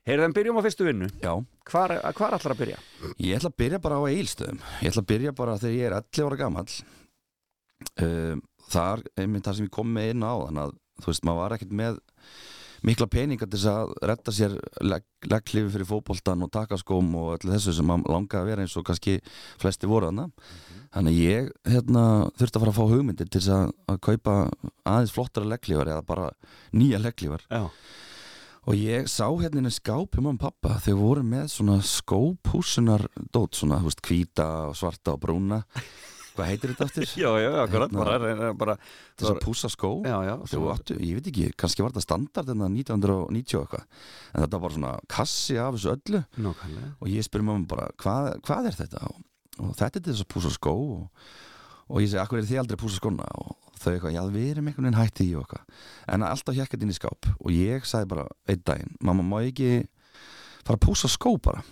Heyrðan, 0.04 0.34
byrjum 0.36 0.58
á 0.60 0.62
fyrstu 0.66 0.84
vinnu. 0.86 1.06
Já, 1.24 1.32
Hvar, 1.70 1.94
hvar 2.14 2.34
allar 2.36 2.52
að 2.54 2.58
byrja? 2.60 2.78
ég 3.24 3.38
ætla 3.38 3.50
að 3.50 3.58
byrja 3.62 3.78
bara 3.86 3.98
á 3.98 4.02
eilstöðum 4.12 4.58
ég 4.84 4.90
ætla 4.92 5.02
að 5.02 5.10
byrja 5.14 5.32
bara 5.38 5.54
þegar 5.62 5.76
ég 5.78 5.86
er 5.88 5.96
11 5.98 6.26
ára 6.28 6.40
gamall. 6.44 6.74
Um, 8.04 8.42
þar, 8.70 9.02
einmitt 9.18 9.46
það 9.48 9.56
sem 9.58 9.66
ég 9.68 9.74
kom 9.74 9.90
með 9.96 10.10
inn 10.14 10.26
á 10.28 10.32
þannig 10.44 10.62
að 10.68 10.74
þú 11.02 11.10
veist, 11.10 11.24
maður 11.26 11.40
var 11.42 11.54
ekkert 11.56 11.74
með 11.80 11.98
mikla 12.84 13.08
peninga 13.10 13.48
til 13.48 13.58
þess 13.58 13.70
að 13.70 13.92
retta 14.10 14.34
sér 14.34 14.54
legg, 14.84 15.06
legglifi 15.30 15.72
fyrir 15.72 15.88
fótboltan 15.88 16.44
og 16.44 16.52
takaskóm 16.54 17.10
og 17.20 17.34
öllu 17.38 17.54
þessu 17.54 17.74
sem 17.76 17.88
maður 17.88 18.14
langaði 18.14 18.42
að 18.42 18.50
vera 18.52 18.64
eins 18.64 18.76
og 18.78 18.86
kannski 18.88 19.18
flesti 19.62 19.90
voru 19.90 20.10
þarna. 20.10 20.28
Þannig 20.94 21.14
að 21.14 21.20
ég 21.24 21.52
hérna, 21.72 22.06
þurfti 22.38 22.58
að 22.58 22.64
fara 22.64 22.72
að 22.72 22.78
fá 22.78 22.92
hugmyndir 22.92 23.28
til 23.28 23.40
þess 23.40 23.54
að, 23.56 23.70
að 23.90 24.00
kaupa 24.08 24.34
aðeins 24.86 25.14
flottara 25.14 25.50
legglifar 25.50 25.90
eða 25.90 26.06
bara 26.06 26.28
nýja 26.76 27.00
legglifar 27.02 27.46
Já, 27.48 27.64
og 28.64 28.78
ég 28.78 29.08
sá 29.10 29.26
hérna 29.26 29.72
skáp 29.74 30.14
hjá 30.14 30.22
mamma 30.22 30.36
og 30.38 30.44
pappa 30.44 30.78
þau 30.84 30.94
voru 31.00 31.26
með 31.26 31.48
svona 31.56 31.80
skópúsunar 31.82 33.08
dót, 33.34 33.58
svona, 33.58 33.80
hvíta 33.82 34.46
og 34.70 34.78
svarta 34.78 35.16
og 35.16 35.24
brúna 35.24 35.64
hvað 36.34 36.50
heitir 36.50 36.72
þetta 36.72 36.86
aftur? 36.88 37.06
já, 37.24 37.28
já, 37.42 37.50
akkurat 37.62 37.94
bara, 37.94 38.16
reyna, 38.22 38.50
bara 38.58 38.76
þess 38.80 39.30
að 39.30 39.40
púsa 39.44 39.70
skó. 39.72 39.90
Já, 40.06 40.16
já, 40.26 40.34
þau 40.50 40.66
áttu, 40.74 40.98
ég 41.00 41.18
veit 41.18 41.30
ekki, 41.30 41.48
kannski 41.60 41.84
var 41.84 41.94
þetta 41.94 42.06
standard 42.06 42.52
en 42.54 42.64
1990 42.66 43.58
og 43.60 43.66
eitthvað. 43.66 43.86
En 44.32 44.46
þetta 44.46 44.62
var 44.64 44.76
svona 44.76 44.92
kassi 45.14 45.58
af 45.60 45.78
þessu 45.78 45.92
öllu. 45.94 46.22
Nákvæmlega. 46.48 46.92
Og 46.98 47.12
ég 47.12 47.26
spyrir 47.26 47.48
mamma 47.48 47.70
bara, 47.70 47.88
hvað, 48.02 48.30
hvað 48.46 48.70
er 48.70 48.78
þetta? 48.82 49.10
Og, 49.10 49.26
og 49.60 49.76
þetta 49.80 50.00
er 50.00 50.08
þess 50.10 50.24
að 50.26 50.32
púsa 50.34 50.54
skó 50.54 50.74
og, 50.74 51.30
og 51.88 52.02
ég 52.02 52.10
segi, 52.10 52.22
akkur 52.24 52.40
er 52.40 52.50
þið 52.50 52.64
aldrei 52.64 52.78
að 52.78 52.84
púsa 52.84 53.00
skóna? 53.00 53.30
Og 53.44 53.78
þau 53.78 53.92
eitthvað, 53.92 54.16
já 54.16 54.22
við 54.34 54.50
erum 54.54 54.68
einhvern 54.70 54.88
veginn 54.88 55.00
hætti 55.00 55.28
í 55.28 55.38
eitthvað. 55.38 55.80
En 56.14 56.26
alltaf 56.26 56.58
hjekkat 56.58 56.84
inn 56.84 56.92
í 56.94 56.98
skáp. 56.98 57.30
Og 57.38 57.54
ég 57.54 57.86
sagði 57.88 58.10
bara 58.14 58.26
einn 58.50 58.66
daginn, 58.66 58.94
mamma 59.04 59.26
má 59.26 59.40
ég 59.44 59.52
ekki 59.52 59.70
fara 60.64 60.78
að 60.78 60.84
púsa 60.86 61.10
skó 61.12 61.36
bara? 61.42 61.64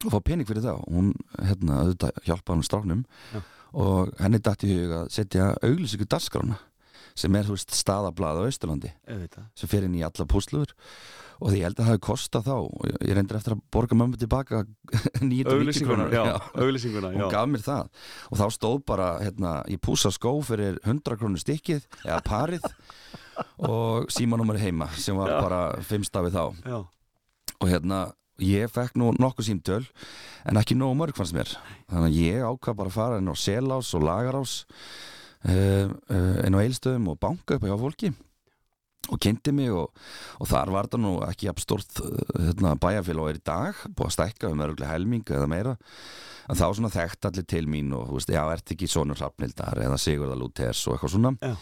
Og 0.00 0.14
fá 0.14 0.20
pening 0.24 0.48
fyrir 0.48 0.64
það. 0.64 0.78
Og 0.80 0.94
hún 0.96 1.10
hérna, 1.36 1.82
auðvitað 1.84 2.22
hjálpaði 2.24 2.54
hann 2.56 2.68
stráknum. 2.68 3.02
Já. 3.34 3.42
Og 3.72 4.10
henni 4.20 4.38
datt 4.42 4.64
í 4.66 4.72
hug 4.74 4.96
að 5.02 5.08
setja 5.14 5.52
auglýsingu 5.62 6.06
dagskrána 6.10 6.58
sem 7.20 7.34
er, 7.36 7.44
þú 7.44 7.56
veist, 7.56 7.72
staðablað 7.74 8.38
á 8.38 8.42
Auðvitað. 8.46 9.44
sem 9.58 9.68
fer 9.68 9.84
inn 9.84 9.94
í 9.98 10.02
alla 10.06 10.24
púsluður 10.30 10.70
og 11.40 11.50
því 11.50 11.58
ég 11.58 11.64
held 11.66 11.78
að 11.78 11.84
það 11.84 11.88
hefði 11.90 12.02
kostað 12.06 12.44
þá 12.46 12.52
og 12.54 12.84
ég- 12.86 13.14
reyndir 13.16 13.36
eftir 13.36 13.54
að 13.56 13.62
borga 13.72 13.96
mömmu 13.98 14.18
tilbaka 14.20 14.60
990 15.20 15.50
Auglýsinguna, 15.50 16.06
krónur. 16.06 16.14
Já, 16.14 16.40
auglýsinguna, 16.54 17.10
já. 17.12 17.16
hún 17.18 17.32
gaf 17.32 17.48
mér 17.50 17.64
það. 17.64 17.88
Og 18.30 18.38
þá 18.40 18.46
stóð 18.56 18.78
bara 18.86 19.08
hérna, 19.24 19.52
ég 19.72 19.80
púsa 19.80 20.12
skó 20.14 20.32
fyrir 20.46 20.78
100 20.84 21.16
krónur 21.20 21.40
stykkið 21.42 21.86
eða 22.04 22.20
parið 22.28 22.68
og 23.72 24.08
símanúmer 24.12 24.60
heima 24.60 24.88
sem 25.00 25.16
var 25.16 25.32
Já. 25.34 25.40
bara 25.40 25.60
fimm 25.82 26.04
stafið 26.06 26.36
þá. 26.36 26.44
Já, 26.68 26.78
og 27.60 27.68
hérna 27.72 28.00
ég 28.44 28.72
fekk 28.72 28.96
nú 29.00 29.12
nokkuð 29.20 29.48
símtöl 29.50 29.84
en 30.48 30.60
ekki 30.60 30.76
nógu 30.78 30.96
mörg 30.98 31.18
fannst 31.18 31.36
mér. 31.36 31.52
Þannig 31.90 32.08
að 32.08 32.18
ég 32.20 32.48
ákvað 32.48 32.80
bara 32.80 32.92
að 32.92 32.98
fara 32.98 33.20
inn 33.20 33.30
á 33.30 33.36
Selás 33.36 33.92
og 33.96 34.04
Lagarás 34.06 34.56
uh, 35.44 35.86
uh, 36.10 36.36
inn 36.46 36.56
á 36.56 36.62
Eilstöðum 36.64 37.12
og 37.12 37.20
banka 37.22 37.56
upp 37.58 37.68
hjá 37.68 37.76
fólki 37.80 38.12
og 39.08 39.16
kynnti 39.24 39.52
mig 39.56 39.70
og, 39.72 39.88
og 40.38 40.48
þar 40.50 40.70
var 40.74 40.88
það 40.92 41.00
nú 41.06 41.12
ekki 41.26 41.48
jafn 41.48 41.62
stort 41.64 42.00
hérna, 42.36 42.74
bæjarfélag 42.78 43.30
er 43.32 43.38
í 43.40 43.44
dag 43.48 43.78
búið 43.96 44.10
að 44.10 44.16
stækka 44.18 44.50
um 44.52 44.60
öruglega 44.66 44.92
helming 44.92 45.24
eða 45.32 45.48
meira 45.50 45.72
en 46.50 46.58
þá 46.58 46.64
svona 46.74 46.90
þekkt 46.92 47.26
allir 47.30 47.46
til 47.48 47.62
mín 47.70 47.92
og 47.96 48.08
þú 48.10 48.16
veist, 48.18 48.30
já, 48.34 48.40
ert 48.52 48.72
ekki 48.74 48.88
sonur 48.90 49.18
Hrafnildar 49.20 49.80
eða 49.86 49.98
Sigurða 50.02 50.36
Lúthers 50.38 50.82
og 50.90 50.96
eitthvað 50.96 51.12
svona 51.14 51.32
Já. 51.40 51.52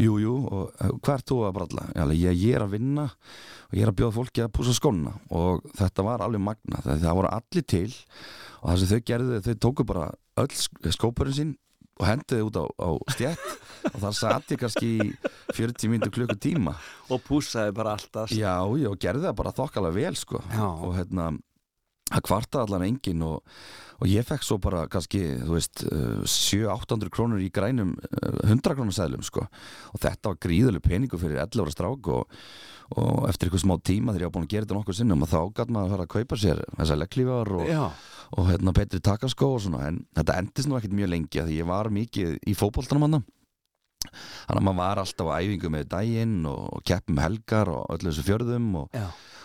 Jú, 0.00 0.34
og 0.48 0.72
uh, 0.72 0.92
hvað 1.04 1.14
ert 1.18 1.28
þú 1.30 1.38
að 1.46 1.54
bralla? 1.58 1.86
Ég, 2.16 2.34
ég 2.42 2.56
er 2.58 2.64
að 2.66 2.74
vinna 2.76 3.06
og 3.12 3.76
ég 3.78 3.84
er 3.86 3.92
að 3.92 3.98
bjóða 4.00 4.16
fólki 4.18 4.44
að 4.46 4.52
púsa 4.58 4.74
skóna 4.76 5.14
og 5.30 5.64
þetta 5.78 6.06
var 6.08 6.24
alveg 6.26 6.44
magna 6.48 6.80
það, 6.86 7.06
voru 7.20 7.30
allir 7.32 7.66
til 7.68 7.88
og 8.58 8.72
það 8.72 8.82
sem 8.82 8.92
þau 8.94 9.02
gerðu, 9.12 9.40
þau 9.46 9.56
tóku 9.68 9.86
bara 9.92 10.08
öll 10.40 10.50
sk- 10.56 10.92
skópurinn 10.96 11.36
sín 11.38 11.52
og 11.98 12.06
hendiði 12.06 12.46
út 12.46 12.58
á, 12.62 12.64
á 12.66 12.88
stjætt 13.14 13.46
og 13.92 13.98
það 14.02 14.14
sat 14.18 14.52
ég 14.54 14.60
kannski 14.62 14.88
í 14.98 15.08
40 15.56 15.90
mínútur 15.92 16.14
klukku 16.14 16.36
tíma 16.38 16.74
og 17.10 17.22
pússaði 17.26 17.74
bara 17.76 17.96
alltaf 17.98 18.32
Já, 18.34 18.54
já, 18.78 18.90
gerði 19.00 19.28
það 19.28 19.36
bara 19.40 19.54
þokkalega 19.56 19.96
vel 19.98 20.18
sko. 20.18 20.42
Já. 20.52 20.66
og 20.66 20.96
hérna 20.98 21.28
það 22.08 22.24
kvartaði 22.28 22.64
allan 22.64 22.86
engin 22.86 23.24
og, 23.26 23.60
og 23.98 24.10
ég 24.10 24.26
fekk 24.26 24.46
svo 24.46 24.58
bara 24.62 24.86
kannski, 24.90 25.20
þú 25.42 25.54
veist 25.56 25.84
uh, 25.88 26.24
700-800 26.24 27.12
krónur 27.14 27.44
í 27.44 27.50
grænum 27.54 27.94
uh, 27.96 28.42
100 28.46 28.76
krónur 28.78 28.96
seðlum 28.96 29.24
sko. 29.26 29.46
Og 29.92 30.02
þetta 30.02 30.32
var 30.32 30.42
gríðuleg 30.44 30.84
peningu 30.84 31.20
fyrir 31.20 31.42
11 31.44 31.64
ára 31.64 31.74
strák 31.74 32.12
og, 32.14 32.36
og 32.96 33.24
eftir 33.30 33.48
eitthvað 33.48 33.64
smá 33.66 33.76
tíma 33.84 34.14
þegar 34.14 34.26
ég 34.26 34.30
var 34.30 34.36
búin 34.36 34.48
að 34.48 34.54
gera 34.54 34.68
þetta 34.68 34.78
nokkuð 34.78 35.00
sinnum 35.00 35.24
og 35.26 35.32
þá 35.32 35.40
gæti 35.58 35.76
maður 35.76 35.88
að 35.88 35.96
fara 35.96 36.06
að 36.08 36.14
kaupa 36.16 36.40
sér 36.44 36.62
þessar 36.76 37.02
legglífar 37.02 37.56
og, 37.58 37.74
og 38.38 38.52
hérna 38.52 38.76
betri 38.76 39.02
takaskó 39.04 39.54
og 39.56 39.64
svona. 39.66 39.88
En 39.90 40.04
þetta 40.16 40.38
endist 40.42 40.70
nú 40.70 40.78
ekkert 40.78 40.96
mjög 40.96 41.12
lengi 41.14 41.42
að 41.42 41.56
ég 41.58 41.68
var 41.68 41.92
mikið 41.92 42.38
í 42.48 42.56
fótboltanum 42.56 43.08
hann 43.08 43.20
þannig 44.06 44.60
að 44.60 44.66
maður 44.68 44.78
var 44.82 45.00
alltaf 45.02 45.30
á 45.32 45.38
æfingu 45.42 45.70
með 45.74 45.88
daginn 45.94 46.36
og 46.48 46.84
keppum 46.86 47.18
helgar 47.22 47.70
og 47.72 47.90
öllu 47.96 48.12
þessu 48.12 48.24
fjörðum 48.28 48.68
og, 48.78 48.94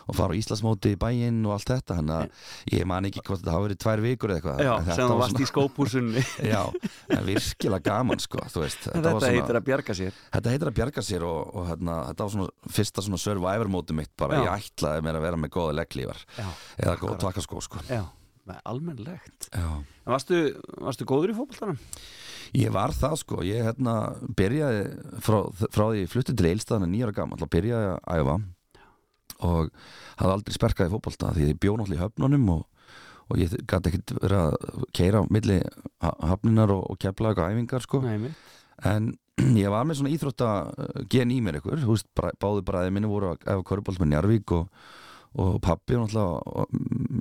og 0.03 0.17
fara 0.17 0.35
á 0.35 0.39
Íslandsmóti 0.39 0.93
í 0.93 0.99
bæinn 1.01 1.39
og 1.47 1.55
allt 1.55 1.71
þetta. 1.71 1.97
Þannig 1.99 2.15
að 2.19 2.77
ég 2.77 2.87
man 2.91 3.09
ekki 3.09 3.23
hvort 3.23 3.41
þetta 3.41 3.55
hafa 3.55 3.65
verið 3.65 3.81
tvær 3.83 4.03
vikur 4.05 4.33
eða 4.35 4.39
eitthvað. 4.39 4.63
Já 4.63 4.95
sem 4.99 5.11
var 5.13 5.21
varst 5.23 5.41
í 5.41 5.49
skópúsunni 5.49 6.25
já, 6.53 6.61
en 7.17 7.27
virkilega 7.27 7.87
gaman 7.89 8.23
sko, 8.23 8.41
veist. 8.45 8.81
Þetta, 8.85 8.95
Þetta 8.97 9.13
var 9.17 9.25
svona, 9.25 9.35
heitir 9.37 9.61
að 9.61 9.69
bjarga 9.71 9.99
sér. 9.99 10.23
Þetta 10.37 10.55
heitir 10.55 10.71
að 10.73 10.79
bjarga 10.81 11.05
sér 11.09 11.27
og, 11.29 11.39
og 11.53 11.69
hérna, 11.71 11.99
þetta 12.11 12.27
var 12.27 12.35
svona 12.37 12.73
fyrsta 12.77 13.07
svona 13.07 13.23
survivor 13.25 13.73
móti 13.73 13.97
mitt 13.97 14.13
bara, 14.19 14.41
Já. 14.41 14.49
ég 14.49 14.67
ætlaði 14.73 15.07
mér 15.07 15.21
að 15.21 15.29
vera 15.31 15.45
með 15.45 15.55
góða 15.57 15.77
legglífar. 15.81 16.27
Já, 16.37 16.51
eða 16.83 16.99
góða 17.01 17.23
takaskó 17.25 17.63
sko. 17.63 17.87
Já 17.89 18.03
Já. 19.55 19.67
En 20.03 20.11
varstu, 20.11 20.39
varstu 20.83 21.05
góður 21.07 21.31
í 21.31 21.35
fótboltanum? 21.37 21.77
Ég 22.53 22.69
var 22.73 22.93
það 22.93 23.15
sko, 23.23 23.39
ég 23.47 23.63
hérna 23.65 23.93
byrjaði 24.37 24.83
frá, 25.25 25.39
frá 25.73 25.85
því 25.89 26.03
ég 26.03 26.11
flutti 26.11 26.35
til 26.37 26.51
Eilstaðan 26.51 26.91
nýjara 26.93 27.15
gammal, 27.17 27.39
þá 27.41 27.47
byrjaði 27.55 27.87
að 27.95 28.19
æfa. 28.19 28.35
Og 29.43 29.71
hafði 30.19 30.35
aldrei 30.35 30.53
sperkað 30.55 30.89
í 30.89 30.93
fótbolta 30.93 31.31
því 31.33 31.47
ég 31.49 31.59
bjó 31.63 31.73
náttúrulega 31.79 31.97
í 31.99 32.03
höfnunum 32.03 32.45
og, 32.53 32.61
og 33.33 33.41
ég 33.41 33.55
gæti 33.65 33.89
ekkert 33.89 34.13
verið 34.21 34.43
að 34.43 34.85
keira 34.95 35.23
milli 35.33 35.57
ha- 36.05 36.15
hafninar 36.29 36.75
og, 36.75 36.83
og 36.93 36.99
kepla 37.01 37.31
eitthvað 37.33 37.55
æfingar 37.55 37.87
sko. 37.87 38.03
Nei, 38.05 38.31
en 38.93 39.09
ég 39.63 39.73
var 39.73 39.87
með 39.89 39.99
svona 40.03 40.13
íþrótta 40.13 40.51
uh, 40.69 41.05
gen 41.09 41.33
í 41.33 41.39
mér 41.41 41.57
ykkur, 41.59 41.81
bra- 42.13 42.35
báði 42.37 42.65
bræði 42.69 42.93
minni 42.93 43.09
voru 43.09 43.33
að 43.33 43.47
efa 43.49 43.65
körubolt 43.71 44.03
með 44.03 44.13
Njarvík 44.13 44.53
og, 44.59 44.69
og 45.39 45.57
pappi 45.65 45.95
var 45.97 46.03
náttúrulega 46.05 46.67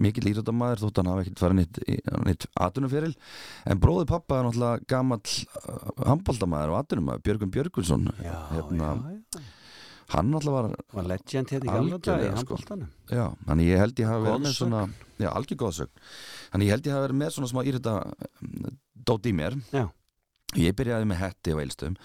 mikill 0.03 0.29
íþróttamæður 0.33 0.83
þótt 0.83 1.01
hann 1.01 1.11
hafi 1.13 1.25
ekkert 1.25 1.43
farið 1.45 1.59
nýtt, 1.61 1.81
nýtt 2.27 2.47
atvinnuferil. 2.67 3.15
En 3.71 3.81
bróði 3.83 4.09
pappa 4.11 4.41
er 4.41 4.49
náttúrulega 4.49 4.85
gamall 4.93 5.37
handbóltamæður 6.11 6.75
og 6.75 6.79
atvinnumæður 6.83 7.25
Björgun 7.29 7.55
Björgunsson 7.57 8.07
Já, 8.21 8.37
hérna, 8.53 8.93
já, 8.93 9.19
já 9.39 9.51
hann 10.13 10.29
náttúrulega 10.29 10.69
var 10.69 10.75
Var 10.93 11.09
legend 11.09 11.53
hérna 11.55 11.65
í 11.65 11.73
gamla 11.73 11.99
dag 12.05 12.21
í 12.21 12.29
sko. 12.29 12.37
handbóltanum 12.37 12.89
Já, 13.09 13.25
þannig 13.49 13.71
ég 13.71 13.83
held 13.83 14.03
ég 14.03 14.11
hafi 14.11 14.27
verið 14.27 14.45
með 14.45 14.57
svona 14.59 14.83
Já, 15.23 15.29
algjör 15.33 15.61
góðsögn 15.63 15.93
Þannig 16.53 16.69
ég 16.69 16.75
held 16.77 16.89
ég 16.89 16.97
hafi 16.97 17.07
verið 17.07 17.21
með 17.23 17.35
svona 17.37 17.51
smá 17.53 17.63
írita 17.65 17.95
dót 19.07 19.27
í 19.27 19.33
mér. 19.35 19.57
Já. 19.73 19.87
Ég 20.61 20.75
byrjaði 20.77 21.09
með 21.09 21.23
hetti 21.23 21.55
á 21.57 21.61
eilstum 21.63 21.97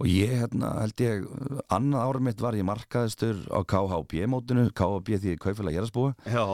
og 0.00 0.08
ég 0.08 0.32
hérna 0.40 0.72
held 0.80 1.02
ég 1.04 1.24
annað 1.68 2.04
árið 2.06 2.26
mitt 2.26 2.40
var 2.40 2.56
ég 2.56 2.66
markaðistur 2.68 3.42
á 3.52 3.60
KHB 3.68 4.24
mótinu, 4.32 4.70
KHB 4.72 5.18
því 5.20 5.34
kaufélag 5.42 5.76
Jærarsbúi 5.76 6.14
Já, 6.24 6.44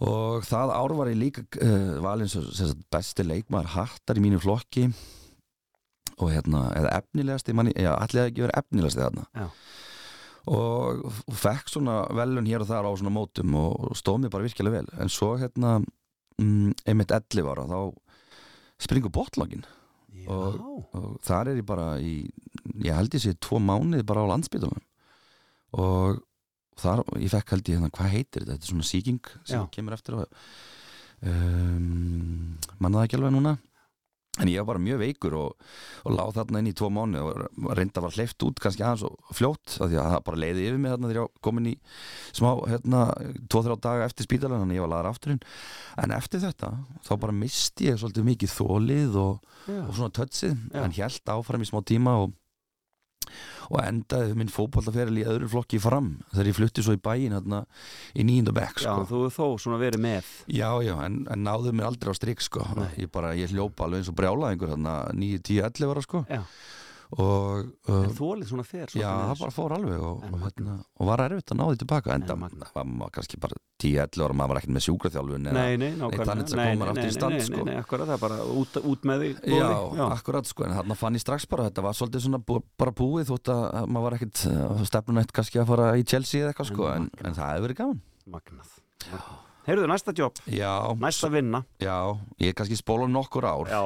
og 0.00 0.44
það 0.48 0.74
ár 0.76 0.94
var 0.96 1.10
ég 1.12 1.20
líka 1.20 1.44
uh, 1.60 2.24
sem 2.24 2.44
sagt 2.56 2.84
besti 2.92 3.24
leikmaður 3.26 3.74
hattar 3.74 4.20
í 4.20 4.24
mínu 4.24 4.40
flokki. 4.40 4.88
Og 6.20 6.32
hérna, 6.32 6.66
eða 6.76 6.92
efnilegasti 7.00 7.54
manni, 7.56 7.72
já, 7.76 7.94
allir 7.94 8.26
ekki 8.28 8.44
verið 8.44 8.58
efnilegasti 8.60 9.00
þarna. 9.00 9.24
Já. 9.32 9.46
og, 10.52 11.04
fekk 11.36 11.68
svona 11.72 12.02
velun 12.16 12.48
hér 12.48 12.64
og 12.64 12.68
þar 12.68 12.88
á 12.88 12.92
svona 12.96 13.12
mótum 13.12 13.56
og 13.60 13.92
stóð 13.96 14.22
mér 14.24 14.32
bara 14.34 14.44
virkilega 14.48 14.80
vel. 14.80 14.90
En 15.00 15.12
svo 15.12 15.34
hérna 15.40 15.78
mm, 16.40 16.74
einmitt 16.88 17.12
11 17.12 17.52
ára 17.52 17.68
þá 17.68 17.78
springur 18.80 19.12
botlogin 19.12 19.64
já. 20.14 20.26
Og 20.30 21.20
þar 21.26 21.52
er 21.52 21.60
ég 21.60 21.66
bara 21.68 21.86
í 22.02 22.14
ég 22.84 22.96
held 22.96 23.14
ég 23.14 23.22
sé 23.24 23.34
tvo 23.38 23.60
mánuði 23.62 24.06
bara 24.06 24.24
á 24.26 24.30
landsbytunum 24.32 24.82
og 25.80 26.20
þar, 26.80 27.02
ég 27.20 27.30
fekk 27.32 27.54
held 27.54 27.70
ég 27.70 27.78
hérna, 27.78 27.92
hvað 27.94 28.12
heitir 28.14 28.42
þetta? 28.44 28.56
Þetta 28.56 28.66
er 28.66 28.72
svona 28.72 28.88
sýking 28.90 29.20
sem 29.44 29.60
Já. 29.60 29.66
kemur 29.74 29.96
eftir 29.96 30.16
á. 30.16 30.20
Um, 31.20 32.56
mannaði 32.80 33.10
ekki 33.10 33.18
alveg 33.18 33.34
núna 33.34 33.58
en 34.40 34.50
ég 34.50 34.60
var 34.62 34.68
bara 34.72 34.82
mjög 34.82 35.00
veikur 35.02 35.36
og, 35.38 35.68
og 36.08 36.16
láð 36.16 36.32
þarna 36.38 36.62
inn 36.62 36.70
í 36.70 36.74
tvo 36.76 36.90
mánu 36.94 37.22
og 37.22 37.70
reynda 37.76 38.00
að 38.00 38.06
var 38.06 38.16
hleyft 38.16 38.46
út 38.46 38.62
kannski 38.62 38.84
aðeins 38.86 39.04
og 39.08 39.36
fljótt 39.36 39.76
af 39.78 39.90
því 39.90 40.00
að 40.00 40.10
það 40.14 40.24
bara 40.30 40.42
leiði 40.44 40.66
yfir 40.66 40.80
mig 40.80 40.94
þarna 40.94 41.10
þegar 41.10 41.20
ég 41.20 41.26
var 41.26 41.44
komin 41.46 41.70
í 41.70 41.74
smá, 42.30 42.50
hérna, 42.70 43.04
tvo-þrjá 43.52 43.78
daga 43.86 44.08
eftir 44.08 44.28
spítalan 44.28 44.64
þannig 44.64 44.76
að 44.76 44.80
ég 44.80 44.86
var 44.86 44.92
laðar 44.94 45.10
afturinn 45.12 45.42
en 46.00 46.16
eftir 46.16 46.44
þetta, 46.44 46.72
þá 47.06 47.12
bara 47.26 47.36
misti 47.36 47.90
ég 47.90 48.00
svolítið 48.00 48.28
mikið 48.30 48.54
þólið 48.56 49.20
og, 49.20 49.48
og 49.76 49.94
svona 49.96 50.14
tötsið, 50.20 50.56
en 50.80 50.96
held 50.96 51.34
áfram 51.36 51.64
í 51.64 51.70
smá 51.70 51.82
tíma 51.86 52.16
og, 52.24 52.34
og 53.70 53.78
endaði 53.84 54.36
minn 54.38 54.50
fótbollaferil 54.52 55.20
í 55.22 55.26
öðru 55.28 55.50
flokki 55.52 55.80
fram 55.82 56.10
þegar 56.32 56.50
ég 56.50 56.58
flutti 56.58 56.84
svo 56.86 56.96
í 56.96 57.00
bæin 57.02 57.36
hérna 57.36 57.62
í 58.14 58.26
nýjunda 58.26 58.54
bekk 58.56 58.82
Já, 58.82 58.88
sko. 58.88 59.06
þú 59.10 59.22
hefur 59.26 59.36
þó 59.36 59.62
svona 59.64 59.80
verið 59.82 60.04
með 60.04 60.32
Já, 60.50 60.70
já, 60.84 60.94
en, 61.06 61.22
en 61.30 61.44
náðu 61.46 61.72
mér 61.76 61.90
aldrei 61.90 62.12
á 62.12 62.16
strik 62.18 62.42
sko. 62.44 62.66
Ég 62.98 63.10
bara, 63.12 63.32
ég 63.38 63.52
hljópa 63.54 63.86
alveg 63.86 64.02
eins 64.02 64.10
og 64.12 64.18
brjála 64.18 64.52
einhver 64.52 64.74
hérna 64.74 64.94
9, 65.14 65.42
10, 65.46 65.62
11 65.70 65.94
ára 65.94 66.04
sko. 66.06 66.24
Já. 66.30 66.42
Og 67.18 67.64
uh, 67.90 68.04
En 68.04 68.12
þólið 68.14 68.46
svona 68.52 68.64
fer 68.66 68.86
svolítið 68.86 69.02
já, 69.02 69.10
það 69.30 69.40
bara 69.40 69.54
fór 69.56 69.72
alveg 69.74 70.02
og, 70.06 70.20
og, 70.28 70.36
hérna, 70.44 70.74
og 71.00 71.08
var 71.10 71.22
erfitt 71.24 71.50
að 71.50 71.58
ná 71.58 71.64
því 71.70 71.78
tilbaka 71.82 72.14
en 72.14 72.26
það 72.28 72.44
var 73.00 73.10
kannski 73.16 73.40
bara 73.42 73.58
10, 73.82 73.96
11 74.04 74.22
ára 74.26 74.36
maður 74.38 74.52
var 74.52 74.60
ekkert 74.60 74.74
með 74.76 74.84
sjúkraþjálfun 74.86 75.48
eða- 75.50 75.56
Nei, 75.56 75.76
nei, 75.80 75.90
nákvæmlega. 75.98 76.28
þannig 76.30 76.54
að 76.54 76.70
koma 76.70 76.88
aftur 76.92 77.08
í 77.10 77.16
stand, 77.16 77.42
sko. 77.48 77.64
Akkurat, 77.80 78.06
það 78.10 78.14
er 78.14 78.22
bara 78.26 78.38
út, 78.60 78.78
út 78.92 79.08
með 79.10 79.24
því 79.24 79.30
Já, 79.56 79.66
góði. 79.66 79.98
já. 79.98 80.04
akkurat 80.20 80.50
sko, 80.52 80.64
en 80.68 80.76
þarna 80.78 80.98
fann 81.02 81.18
ég 81.18 81.24
strax 81.24 81.48
bara 81.50 81.64
að 81.66 81.70
þetta 81.72 81.86
var 81.88 81.98
svolítið 81.98 82.24
svona 82.28 82.42
bú, 82.44 82.60
bara 82.78 82.92
búið 83.02 83.30
þótt 83.32 83.52
að 83.56 83.62
að 83.80 83.90
maður 83.90 84.06
var 84.10 84.18
ekkert 84.20 84.44
uh, 84.52 84.84
stefnunætt 84.92 85.32
kannski 85.32 85.60
að 85.64 85.70
fara 85.72 85.90
í 85.98 86.04
Chelsea 86.06 86.44
eða 86.44 86.52
eitthvað 86.54 86.70
sko, 86.74 86.88
En 86.94 87.10
en, 87.24 87.34
það 87.34 87.50
hefur 87.54 87.66
verið 87.68 87.80
gaman. 87.82 88.00
Magnað. 88.30 88.76
Heyrðu, 89.66 89.86
næsta 89.90 90.12
jobb, 90.16 90.38
Já, 90.50 90.72
næsta 90.98 91.28
vinna. 91.32 91.64
Já, 91.82 91.96
ég 92.40 92.52
er 92.52 92.56
kannski 92.58 92.78
spóla 92.80 93.06
nokkur 93.10 93.44
ár. 93.48 93.68
Já, 93.68 93.82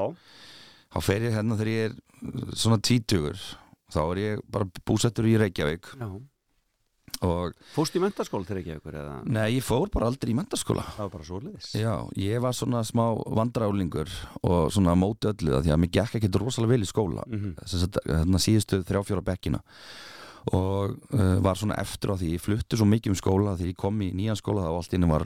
þá 0.95 1.01
fer 1.03 1.27
ég 1.29 1.35
hérna 1.37 1.59
þegar 1.59 1.73
ég 1.75 1.91
er 1.91 1.97
uh, 1.99 2.55
svona 2.55 2.79
tvítugur 2.81 3.37
þá 3.95 4.01
er 4.11 4.23
ég 4.23 4.41
bara 4.51 4.67
búsettur 4.87 5.27
í 5.29 5.37
Reykjavík. 5.39 5.91
Já. 6.01 6.09
Og 7.25 7.53
Fórst 7.73 7.95
í 7.97 8.01
mentaskóla 8.03 8.45
til 8.49 8.59
ykkur 8.59 8.97
eða? 8.99 9.13
Nei, 9.31 9.55
ég 9.55 9.65
fór 9.65 9.87
bara 9.95 10.09
aldrei 10.11 10.33
í 10.33 10.37
mentaskóla 10.37 10.83
það 10.97 11.05
var 11.05 11.13
bara 11.15 11.27
svoleiðis. 11.29 11.69
Já, 11.79 11.93
ég 12.21 12.43
var 12.43 12.57
svona 12.59 12.81
smá 12.85 13.05
vandrálingur 13.39 14.11
og 14.43 14.73
svona 14.75 14.97
móti 14.99 15.31
öllu 15.31 15.55
það 15.55 15.63
því 15.69 15.73
að 15.77 15.81
mér 15.85 15.93
gekk 15.95 16.19
ekkert 16.19 16.41
rosalega 16.43 16.73
vel 16.75 16.83
í 16.85 16.91
skóla 16.91 17.23
Mhm. 17.31 17.55
þess 17.63 17.87
að 17.87 18.01
þarna 18.11 18.43
síðustu 18.43 18.81
þrjá 18.83 19.05
fjóra 19.09 19.25
bekkina. 19.31 19.61
Og 20.53 20.99
uh, 21.15 21.39
var 21.41 21.57
svona 21.57 21.79
eftir 21.81 22.13
á 22.13 22.17
því 22.21 22.35
ég 22.35 22.43
flutti 22.45 22.77
svo 22.77 22.85
mikið 22.91 23.15
um 23.15 23.21
skóla 23.23 23.55
því 23.57 23.71
ég 23.73 23.79
kom 23.81 24.03
í 24.05 24.11
nýjan 24.13 24.37
skóla 24.37 24.67
þá 24.67 24.75
allt 24.77 24.93
inni 24.99 25.09
var 25.09 25.25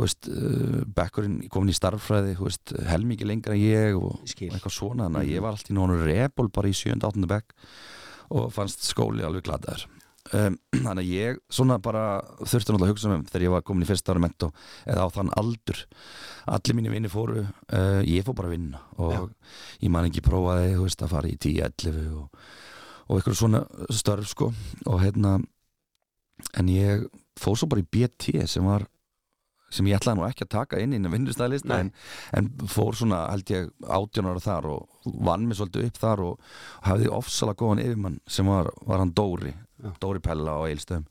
veist, 0.00 0.28
uh, 0.32 0.82
bekkurinn 0.96 1.38
komin 1.52 1.72
í 1.72 1.76
starffræði 1.76 2.36
veist, 2.40 2.74
helmikið 2.90 3.32
lengra 3.32 3.56
en 3.56 3.62
ég 3.62 3.96
og, 3.98 4.18
og 4.20 4.44
eitthvað 4.48 4.76
svona, 4.76 5.06
þannig 5.06 5.22
að 5.22 5.32
ég 5.34 5.46
var 5.46 5.56
allt 5.56 5.70
í 5.70 5.76
núna 5.76 6.02
repól 6.02 6.50
bara 6.52 6.70
í 6.70 6.76
7. 6.76 6.98
8. 6.98 7.30
bekk 7.30 7.56
og 8.30 8.52
fannst 8.54 8.84
skóli 8.86 9.24
alveg 9.26 9.46
gladaður 9.46 9.86
um, 10.36 10.56
þannig 10.84 11.02
að 11.02 11.12
ég 11.12 11.40
svona 11.52 11.78
bara 11.82 12.04
þurfti 12.40 12.72
náttúrulega 12.72 12.88
að 12.88 12.92
hugsa 12.94 13.12
um 13.12 13.24
þegar 13.28 13.46
ég 13.46 13.54
var 13.54 13.64
komin 13.66 13.86
í 13.86 13.90
fyrsta 13.90 14.14
ára 14.14 14.24
mentó 14.24 14.50
eða 14.84 15.06
á 15.06 15.08
þann 15.16 15.32
aldur 15.40 15.84
allir 16.50 16.78
mínu 16.78 16.94
vinni 16.94 17.12
fóru 17.12 17.44
uh, 17.44 18.02
ég 18.06 18.26
fór 18.26 18.38
bara 18.38 18.50
að 18.50 18.56
vinna 18.56 18.82
og 18.98 19.30
ég 19.80 19.92
man 19.92 20.08
ekki 20.08 20.24
prófaði 20.26 20.76
veist, 20.78 21.02
að 21.02 21.14
fara 21.14 21.30
í 21.30 21.38
10-11 21.38 22.12
og, 22.20 22.44
og 23.08 23.18
eitthvað 23.18 23.40
svona 23.42 23.64
störf 23.92 24.30
sko 24.30 24.52
og 24.86 25.02
hérna 25.02 25.38
en 26.56 26.72
ég 26.72 27.04
fór 27.40 27.58
svo 27.58 27.68
bara 27.70 27.82
í 27.82 27.88
BT 27.90 28.46
sem 28.48 28.64
var 28.66 28.86
sem 29.70 29.86
ég 29.90 30.00
ætlaði 30.00 30.18
nú 30.18 30.26
ekki 30.26 30.46
að 30.46 30.52
taka 30.56 30.80
inn 30.82 30.94
inn 30.96 31.06
á 31.06 31.14
vinnustæðlista 31.14 31.78
en, 31.82 31.92
en 32.36 32.50
fór 32.70 32.98
svona 32.98 33.22
held 33.30 33.52
ég 33.54 33.70
18 33.86 34.30
ára 34.30 34.44
þar 34.44 34.70
og 34.74 35.14
vann 35.28 35.46
mig 35.46 35.58
svolítið 35.58 35.88
upp 35.90 36.00
þar 36.02 36.24
og 36.26 36.50
hafði 36.88 37.12
ofsalega 37.20 37.62
góðan 37.62 37.84
yfirmann 37.84 38.18
sem 38.26 38.50
var, 38.50 38.72
var 38.86 39.02
hann 39.04 39.14
Dóri 39.14 39.54
Já. 39.80 39.92
Dóri 40.02 40.20
Pella 40.20 40.58
á 40.58 40.68
Eilstöðum 40.68 41.06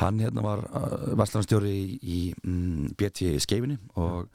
hann 0.00 0.20
hérna 0.22 0.44
var 0.44 0.64
uh, 0.70 1.12
vestlunarstjóri 1.20 1.72
í, 1.72 1.86
í 2.00 2.20
mm, 2.32 2.92
BT 2.96 3.32
í 3.34 3.40
skeifinni 3.42 3.78
og 4.00 4.28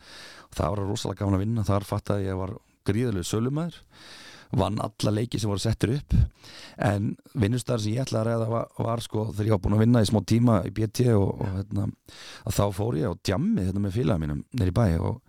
það 0.53 0.73
var 0.73 0.81
rosalega 0.85 1.23
gaman 1.23 1.37
að 1.39 1.43
vinna. 1.45 1.65
Þar 1.67 1.87
fattaði 1.87 2.27
ég 2.27 2.29
að 2.29 2.33
ég 2.33 2.41
var 2.43 2.53
gríðalegu 2.87 3.27
sölumæður 3.27 3.79
vann 4.55 4.79
alla 4.79 5.11
leiki 5.11 5.39
sem 5.41 5.49
voru 5.51 5.59
settir 5.61 5.95
upp. 5.97 6.15
En 6.77 7.11
vinnustæðar 7.35 7.83
sem 7.83 7.95
ég 7.95 8.05
ætlaði 8.05 8.21
að 8.21 8.29
ræða 8.29 8.49
var, 8.53 8.69
var 8.87 9.03
sko 9.03 9.25
þegar 9.33 9.49
ég 9.49 9.55
var 9.55 9.63
búin 9.65 9.77
að 9.77 9.83
vinna 9.83 10.03
í 10.05 10.09
smá 10.11 10.21
tíma 10.31 10.57
í 10.67 10.71
BT 10.77 11.09
og, 11.15 11.27
og 11.41 11.51
hérna, 11.57 11.89
þá 12.47 12.63
fór 12.77 12.99
ég 13.01 13.11
á 13.11 13.13
djammi 13.27 13.67
hérna 13.67 13.83
með 13.83 13.97
félaga 13.99 14.23
mínum 14.23 14.45
nýri 14.57 14.75
bæ 14.77 14.85
og, 15.01 15.19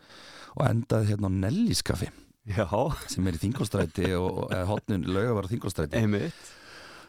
og 0.55 0.65
endaði 0.69 1.13
hérna 1.13 1.33
á 1.33 1.39
Nelliskaffi 1.43 2.11
Já, 2.49 2.65
sem 3.13 3.27
er 3.29 3.37
í 3.37 3.43
þingolstræti 3.43 4.15
og 4.17 4.47
eða 4.49 4.69
hotnun 4.71 5.05
lögum 5.05 5.37
var 5.37 5.49
á 5.49 5.53
þingolstræti 5.53 6.01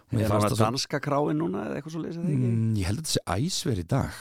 Er 0.10 0.26
það 0.26 0.58
danska 0.58 1.00
kráin 1.04 1.38
núna 1.38 1.68
eða 1.68 1.78
eitthvað 1.78 1.94
svo 1.94 2.02
leysið 2.02 2.24
þig 2.26 2.34
ekki? 2.34 2.50
mm, 2.50 2.70
ég 2.80 2.90
held 2.90 3.00
að 3.00 3.06
þetta 3.06 3.14
sé 3.14 3.46
æsver 3.46 3.80
í 3.80 3.86
dag 3.94 4.20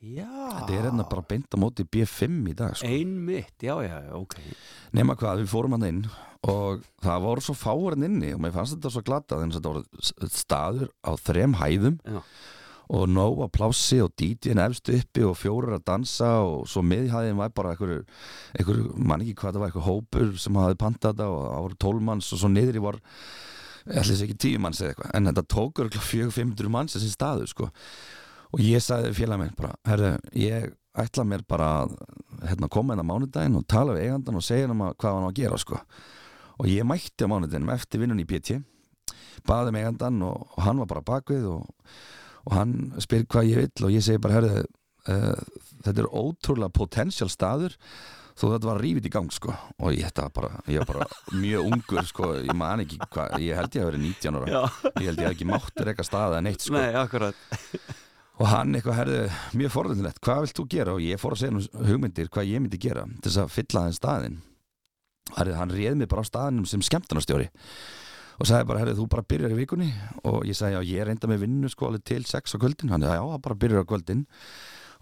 þetta 0.00 0.72
er 0.72 0.86
hérna 0.88 1.04
bara 1.08 1.24
beint 1.28 1.52
á 1.52 1.56
móti 1.60 1.84
B5 1.84 2.46
í 2.48 2.54
dag 2.56 2.76
sko. 2.78 2.88
Einmitt, 2.88 3.56
já, 3.60 3.74
já, 3.84 3.98
ok 4.16 4.38
nema 4.96 5.16
hvað, 5.18 5.42
við 5.42 5.50
fórum 5.52 5.76
hann 5.76 5.88
inn 5.90 6.04
og 6.48 6.86
það 7.04 7.26
voru 7.26 7.44
svo 7.44 7.56
fáurinn 7.58 8.06
inni 8.06 8.30
og 8.32 8.40
mér 8.40 8.54
fannst 8.54 8.78
þetta 8.78 8.94
svo 8.94 9.02
glata 9.04 9.36
þannig 9.36 9.58
að 9.58 9.60
þetta 9.60 9.74
voru 9.74 10.30
staður 10.32 10.88
á 11.04 11.12
þrem 11.20 11.56
hæðum 11.60 11.98
Já. 12.00 12.22
og 12.96 13.12
nóg 13.12 13.42
að 13.44 13.52
plássi 13.58 13.98
og 14.00 14.14
DJ-in 14.16 14.62
efst 14.64 14.88
uppi 14.94 15.26
og 15.28 15.36
fjórar 15.36 15.76
að 15.76 15.84
dansa 15.92 16.30
og 16.46 16.64
svo 16.70 16.80
miðhæðin 16.86 17.36
var 17.42 17.52
bara 17.52 17.74
einhver, 17.74 18.06
einhver 18.56 18.80
mann 18.96 19.20
ekki 19.20 19.36
hvað 19.42 19.58
það 19.58 19.66
var, 19.66 19.74
einhver 19.74 19.88
hópur 19.90 20.32
sem 20.40 20.60
hafði 20.62 20.80
pantað 20.80 21.12
þetta 21.12 21.28
og 21.28 21.44
það 21.44 21.66
voru 21.66 21.80
tólmanns 21.84 22.32
og 22.32 22.40
svo 22.40 22.50
niður 22.54 22.80
í 22.80 22.84
var 22.88 23.00
ætli 23.90 24.14
þess 24.14 24.24
ekki 24.24 24.40
tíu 24.46 24.64
manns 24.64 24.80
eða 24.80 24.94
eitthvað 24.94 25.12
en 25.18 25.28
þetta 25.28 25.46
tókur 25.58 25.92
fjögur 25.92 26.34
500 26.40 26.72
manns 26.72 26.96
þessi 26.96 27.12
staður 27.12 27.52
sko 27.52 27.68
og 28.50 28.62
ég 28.64 28.82
sagði 28.84 29.12
félag 29.16 29.42
minn 29.42 29.56
bara, 29.58 29.74
herðu, 29.86 30.12
ég 30.38 30.70
ætla 31.00 31.26
mér 31.26 31.44
bara 31.48 31.68
að 31.84 31.94
hérna, 32.48 32.70
koma 32.72 32.94
inn 32.96 33.04
á 33.04 33.10
mánudaginn 33.10 33.58
og 33.60 33.66
tala 33.70 33.94
við 33.94 34.08
eigandan 34.08 34.40
og 34.40 34.44
segja 34.44 34.68
hann 34.68 34.80
hvað 34.98 35.16
hann 35.16 35.28
á 35.28 35.30
að 35.30 35.38
gera 35.38 35.60
sko. 35.60 35.80
og 36.60 36.68
ég 36.68 36.86
mætti 36.86 37.24
á 37.24 37.30
mánudaginnum 37.30 37.74
eftir 37.74 38.02
vinnun 38.02 38.22
í 38.22 38.26
BT 38.28 38.60
baði 39.46 39.72
með 39.74 39.84
eigandan 39.84 40.22
og, 40.26 40.48
og 40.56 40.64
hann 40.66 40.82
var 40.82 40.90
bara 40.90 41.06
bakvið 41.06 41.46
og, 41.54 41.90
og 42.46 42.56
hann 42.56 42.74
spyr 43.00 43.26
hvað 43.30 43.50
ég 43.52 43.62
vill 43.62 43.88
og 43.88 43.94
ég 43.94 44.04
segi 44.04 44.22
bara 44.22 44.40
herðu 44.40 44.64
uh, 44.64 45.44
þetta 45.84 46.02
er 46.02 46.10
ótrúlega 46.10 46.74
potential 46.74 47.30
staður 47.32 47.76
þó 48.40 48.44
þetta 48.54 48.70
var 48.70 48.82
rífið 48.82 49.08
í 49.08 49.12
gang 49.12 49.32
sko 49.34 49.52
og 49.52 49.94
ég, 49.94 50.04
þetta 50.08 50.28
bara, 50.34 50.52
ég 50.70 50.82
var 50.82 50.90
bara 50.90 51.38
mjög 51.40 51.70
ungur 51.70 52.06
sko, 52.08 52.34
ég 52.40 52.54
man 52.56 52.84
ekki 52.84 53.00
hvað, 53.06 53.38
ég 53.44 53.58
held 53.58 53.76
ég 53.76 53.84
að 53.84 53.90
vera 53.90 54.04
19 54.04 54.38
ára 54.40 54.52
Já. 54.52 54.62
ég 54.90 55.10
held 55.10 55.18
ég 55.20 55.26
hef 55.26 55.34
ekki 55.34 55.50
máttur 55.50 55.90
eitthvað 55.92 56.08
staða 56.08 56.40
en 56.40 56.50
eitt 56.50 56.64
sko 56.64 56.78
Nei, 56.78 56.88
akkurat 57.00 57.36
og 58.40 58.48
hann 58.48 58.76
eitthvað 58.76 58.96
herði 58.96 59.24
mjög 59.60 59.72
forðunilegt 59.74 60.20
hvað 60.24 60.44
vilt 60.44 60.56
þú 60.56 60.66
gera? 60.72 60.94
Og 60.96 61.02
ég 61.04 61.20
fór 61.20 61.36
að 61.36 61.42
segja 61.42 61.54
nú 61.56 61.88
hugmyndir 61.90 62.30
hvað 62.32 62.48
ég 62.48 62.62
myndi 62.62 62.80
gera 62.80 63.04
til 63.10 63.26
þess 63.28 63.42
að 63.42 63.52
fylla 63.56 63.82
þenn 63.86 63.98
staðinn. 63.98 64.38
Herði, 65.36 65.56
hann 65.58 65.74
réð 65.74 65.98
mig 66.00 66.08
bara 66.10 66.24
á 66.24 66.30
staðinum 66.30 66.68
sem 66.68 66.84
skemmtunarstjóri. 66.84 67.50
Og 68.40 68.48
sagði 68.48 68.70
bara, 68.70 68.80
herri, 68.80 68.96
þú 68.96 69.04
bara 69.12 69.26
byrjar 69.28 69.52
í 69.52 69.58
vikunni. 69.58 69.90
Og 70.24 70.46
ég 70.48 70.56
sagði, 70.56 70.78
já, 70.78 70.96
ég 70.96 71.06
reynda 71.06 71.28
með 71.28 71.44
vinnu 71.44 71.70
sko 71.70 71.90
alveg 71.90 72.06
til 72.08 72.22
sex 72.26 72.56
á 72.56 72.58
kvöldin, 72.62 72.88
hann, 72.94 73.04
já, 73.04 73.20
bara 73.44 73.58
byrjar 73.60 73.84
á 73.84 73.90
kvöldin. 73.90 74.24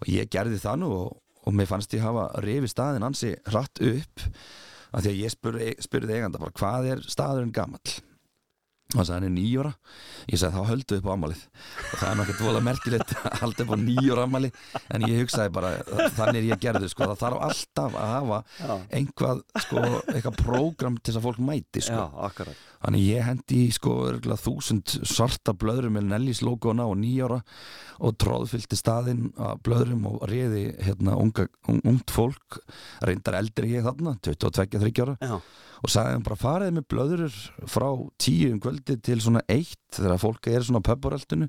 Og 0.03 0.11
ég 0.11 0.31
gerði 0.35 0.59
það 0.59 0.83
nú 0.83 0.91
og, 0.97 1.15
og 1.47 1.55
mér 1.55 1.71
fannst 1.71 1.95
ég 1.95 2.03
hafa 2.03 2.27
rifið 2.43 2.75
staðin 2.75 3.07
ansi 3.07 3.37
hratt 3.47 3.79
upp. 3.79 4.27
Af 4.89 5.05
því 5.05 5.15
að 5.15 5.23
ég 5.23 5.33
spurði, 5.37 5.71
spurði 5.85 6.19
eiganda 6.19 6.43
bara, 6.43 6.57
hvað 6.59 6.91
er 6.97 7.07
staðurinn 7.07 7.55
gamall 7.55 7.99
og 8.97 9.05
það 9.05 9.27
er 9.27 9.33
nýjóra 9.35 9.73
ég 10.33 10.41
sagði 10.41 10.57
þá 10.57 10.71
höldu 10.71 10.97
upp 10.99 11.09
á 11.09 11.13
ammálið 11.13 11.43
og 11.45 11.99
það 12.01 12.09
er 12.09 12.19
náttúrulega 12.19 12.39
dvolega 12.39 12.67
merkilegt 12.69 13.11
að 13.19 13.37
halda 13.43 13.65
upp 13.67 13.73
á 13.75 13.79
nýjóra 13.83 14.25
ammali 14.25 14.51
en 14.95 15.05
ég 15.05 15.21
hugsaði 15.23 15.53
bara 15.59 15.73
þannig 16.17 16.39
er 16.41 16.49
ég 16.49 16.63
gerði 16.63 16.89
sko, 16.93 17.09
það 17.11 17.21
þarf 17.21 17.45
alltaf 17.49 17.99
að 17.99 18.13
hafa 18.15 18.39
Já, 18.59 18.73
einhvað, 19.01 19.43
sko, 19.67 19.85
eitthvað 20.15 20.41
prógram 20.41 20.97
til 20.99 21.13
þess 21.13 21.21
að 21.21 21.29
fólk 21.29 21.43
mæti, 21.45 21.83
sko. 21.85 21.99
Já 21.99 22.25
akkurat. 22.29 22.65
Þannig 22.79 23.05
ég 23.09 23.25
hendi 23.27 23.61
sko 23.75 23.95
þúsund 24.39 24.97
svarta 25.09 25.55
blöðrum 25.59 25.97
með 25.99 26.11
Nellis 26.13 26.43
logona 26.47 26.87
og 26.89 26.99
nýjára 27.01 27.41
og 27.99 28.17
tróðfylgti 28.23 28.79
staðinn 28.79 29.33
að 29.35 29.63
blöðrum 29.67 30.05
og 30.13 30.21
reði 30.31 30.69
hérna 30.87 31.17
ungt 31.19 32.15
fólk, 32.15 32.61
reyndar 33.05 33.41
eldri 33.41 33.75
ég 33.75 33.87
þarna, 33.87 34.15
22-23 34.25 35.03
ára. 35.05 35.17
Já, 35.19 35.41
og 35.83 35.93
sagði 35.93 36.17
hann 36.17 36.27
bara 36.27 36.41
farið 36.41 36.75
með 36.79 36.89
blöður 36.93 37.39
frá 37.71 37.89
tíu 38.21 38.51
um 38.55 38.63
kvöldi 38.63 38.99
til 39.05 39.21
svona 39.23 39.45
eitt 39.51 39.79
þegar 39.99 40.21
fólk 40.21 40.51
er 40.51 40.67
svona 40.67 40.85
pöpuröldinu 40.85 41.49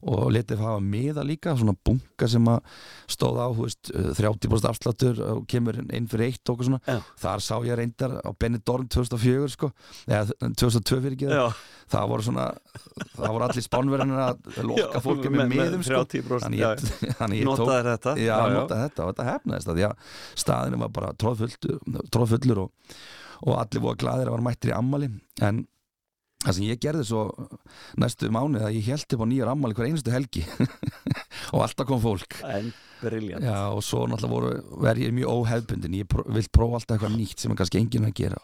og 0.00 0.30
letið 0.32 0.62
hafa 0.64 0.80
miða 0.80 1.22
líka 1.28 1.52
svona 1.58 1.74
bunga 1.84 2.28
sem 2.30 2.46
að 2.48 2.60
stóð 3.10 3.40
á 3.40 3.48
þú 3.52 3.66
veist, 3.66 3.90
30% 4.16 4.68
afsláttur 4.70 5.20
og 5.26 5.42
kemur 5.50 5.76
inn 5.82 6.08
fyrir 6.08 6.30
eitt 6.30 6.52
og 6.52 6.62
svona. 6.64 6.80
Já. 6.86 7.00
þar 7.20 7.44
sá 7.44 7.52
ég 7.68 7.76
reyndar 7.76 8.16
á 8.24 8.30
Benidorm 8.32 8.88
2004 8.88 9.50
sko, 9.56 9.70
eða 10.08 10.32
2002 10.56 11.00
fyrir 11.04 11.18
ekki 11.18 11.28
já. 11.28 11.44
Það 11.90 12.08
voru 12.14 12.26
svona 12.30 12.46
það 13.18 13.36
voru 13.36 13.48
allir 13.48 13.66
spánverðinir 13.66 14.24
að 14.24 14.50
loka 14.70 15.04
fólki 15.04 15.32
með, 15.34 15.52
miðum 15.52 15.84
sko. 15.84 16.02
30% 16.08 16.46
þannig 16.46 16.64
já, 16.64 16.70
ég, 16.72 17.16
þannig 17.20 17.42
ég 17.42 17.48
tók 17.50 17.60
Notaðir 17.60 17.90
þetta. 17.92 18.16
Já, 18.16 18.32
já, 18.32 18.56
notaði 18.56 18.88
þetta 18.88 19.04
og 19.04 19.12
þetta 19.12 19.30
hefnaðist 19.34 19.72
að 19.74 19.84
staðinu 20.40 20.84
var 20.86 20.94
bara 20.96 21.12
tróðfullur 21.20 22.64
og, 22.64 22.94
og 23.46 23.58
allir 23.58 23.84
voru 23.84 24.00
glaðir 24.00 24.30
að 24.30 24.36
var 24.36 24.46
mættir 24.46 24.72
í 24.72 24.76
ammali 24.76 25.10
en 25.46 25.64
það 26.40 26.56
sem 26.56 26.66
ég 26.70 26.80
gerði 26.80 27.06
svo 27.08 27.24
næstu 28.00 28.30
mánuð 28.32 28.64
að 28.64 28.76
ég 28.78 28.86
held 28.88 29.16
upp 29.16 29.24
á 29.24 29.26
nýjar 29.28 29.50
ammali 29.52 29.76
hver 29.76 29.90
einustu 29.90 30.12
helgi. 30.14 30.44
Og 31.54 31.64
alltaf 31.64 31.88
kom 31.88 32.00
fólk. 32.00 32.38
En 32.46 32.70
briljant 33.00 33.44
og 33.44 33.80
svo 33.84 34.04
náttúrulega 34.08 34.30
voru, 34.32 34.80
verð 34.84 35.04
ég 35.06 35.14
mjög 35.16 35.32
óhefbundin 35.32 35.96
ég 35.98 36.08
pró, 36.08 36.24
vill 36.28 36.48
prófa 36.52 36.78
alltaf 36.78 36.96
eitthvað 36.96 37.16
nýtt 37.16 37.42
sem 37.42 37.52
er 37.52 37.58
kannski 37.60 37.80
enginn 37.80 38.08
að 38.08 38.16
gera. 38.20 38.40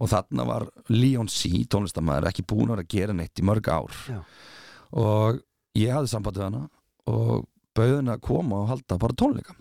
Og 0.00 0.10
þarna 0.12 0.46
var 0.46 0.66
Leon 0.94 1.30
C, 1.32 1.50
tónlistamæður 1.70 2.30
ekki 2.30 2.46
búin 2.46 2.70
að 2.70 2.76
vera 2.76 2.86
að 2.86 2.94
gera 2.94 3.16
neitt 3.18 3.42
í 3.42 3.46
mörg 3.46 3.70
ár. 3.70 4.00
Já. 4.10 4.20
og 4.96 5.42
ég 5.76 5.92
hafði 5.92 6.10
samband 6.12 6.38
við 6.38 6.46
hana 6.46 6.62
og 7.10 7.46
bauði 7.76 7.96
henni 7.98 8.14
að 8.14 8.22
koma 8.24 8.62
og 8.62 8.70
halda 8.70 8.98
bara 9.02 9.18
tónleika 9.18 9.56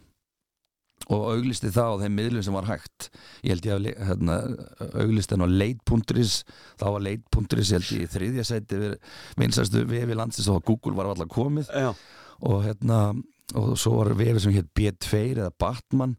og 1.05 1.27
auglisti 1.35 1.71
það 1.73 1.91
á 1.91 2.01
þeim 2.03 2.17
miðlum 2.19 2.45
sem 2.45 2.57
var 2.57 2.69
hægt. 2.69 3.09
Ég 3.43 3.53
held 3.53 3.69
ég 3.69 3.75
að 3.75 4.09
hérna, 4.09 4.39
auglisti 5.03 5.35
henni 5.35 5.47
á 5.47 5.57
leit.is 5.61 6.35
þá 6.81 6.87
var 6.87 7.05
leit.is 7.05 7.71
ég 7.71 7.77
held 7.77 7.93
ég 7.93 8.03
í 8.07 8.11
þriðja 8.15 8.47
seti 8.49 8.81
vinsæstu 9.39 9.85
vefi 9.89 10.17
landsins 10.17 10.49
og 10.51 10.65
Google 10.65 10.97
var 10.97 11.11
alltaf 11.11 11.31
komið. 11.33 11.71
Já, 11.71 11.93
og 12.45 12.61
hérna 12.65 12.99
og 13.53 13.75
svo 13.77 13.99
var 13.99 14.15
vefi 14.17 14.41
sem 14.41 14.55
hétt 14.55 14.71
B2 14.73 15.19
eða 15.35 15.51
Batman 15.61 16.15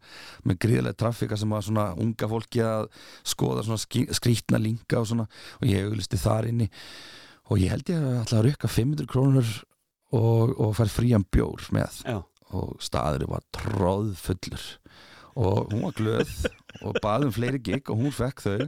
með 0.46 0.60
gríðlega 0.62 0.98
trafika 1.02 1.38
sem 1.38 1.50
var 1.50 1.64
svona 1.66 1.88
unga 1.98 2.28
fólki 2.30 2.62
að 2.62 2.86
skoða 3.26 3.64
svona 3.66 3.82
skrýtna 4.14 4.60
linka 4.62 5.00
og 5.00 5.08
svona. 5.10 5.26
Og 5.58 5.66
ég 5.66 5.88
auglisti 5.88 6.20
þar 6.20 6.52
inni. 6.52 6.70
Og 7.50 7.58
ég 7.62 7.74
held 7.74 7.90
ég 7.90 7.98
að 7.98 8.20
ætla 8.22 8.38
að 8.40 8.46
rukka 8.48 8.70
500 8.70 9.10
krónur 9.10 9.50
og, 10.14 10.54
og 10.54 10.72
fær 10.78 10.90
frían 10.92 11.26
bjór 11.34 11.66
með. 11.74 12.00
Já, 12.06 12.20
og 12.54 12.76
staðurinn 12.84 13.32
var 13.32 13.44
tróðfullur 13.56 14.66
og 15.36 15.72
hún 15.72 15.82
var 15.84 15.96
glöð 15.98 16.30
og 16.86 16.96
baði 17.04 17.26
um 17.28 17.32
fleiri 17.34 17.58
gig 17.60 17.90
og 17.92 17.98
hún 18.00 18.12
fekk 18.14 18.40
þau 18.40 18.62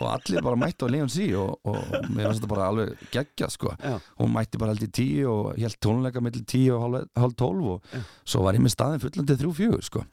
og 0.00 0.06
allir 0.10 0.44
bara 0.44 0.58
mætti 0.60 0.84
á 0.84 0.88
Leon 0.92 1.12
C 1.12 1.30
og, 1.38 1.54
og 1.64 1.78
mér 2.12 2.28
finnst 2.28 2.42
þetta 2.42 2.50
bara 2.50 2.66
alveg 2.68 3.04
geggja 3.14 3.48
sko. 3.52 3.72
Já, 3.80 3.96
hún 4.20 4.34
mætti 4.34 4.60
bara 4.60 4.74
held 4.74 4.84
í 4.84 4.90
tíu 5.00 5.28
og 5.32 5.60
held 5.60 5.78
tónleika 5.80 6.20
millir 6.24 6.44
tíu 6.48 6.74
og 6.76 6.84
hálf, 6.84 7.06
hálf 7.16 7.36
tólf 7.40 7.70
og 7.76 7.88
Já. 7.94 8.02
svo 8.34 8.42
var 8.44 8.58
ég 8.58 8.64
með 8.64 8.74
staðin 8.76 9.04
fullandi 9.04 9.38
þrjú 9.40 9.54
fjögur 9.60 9.86
sko. 9.88 10.04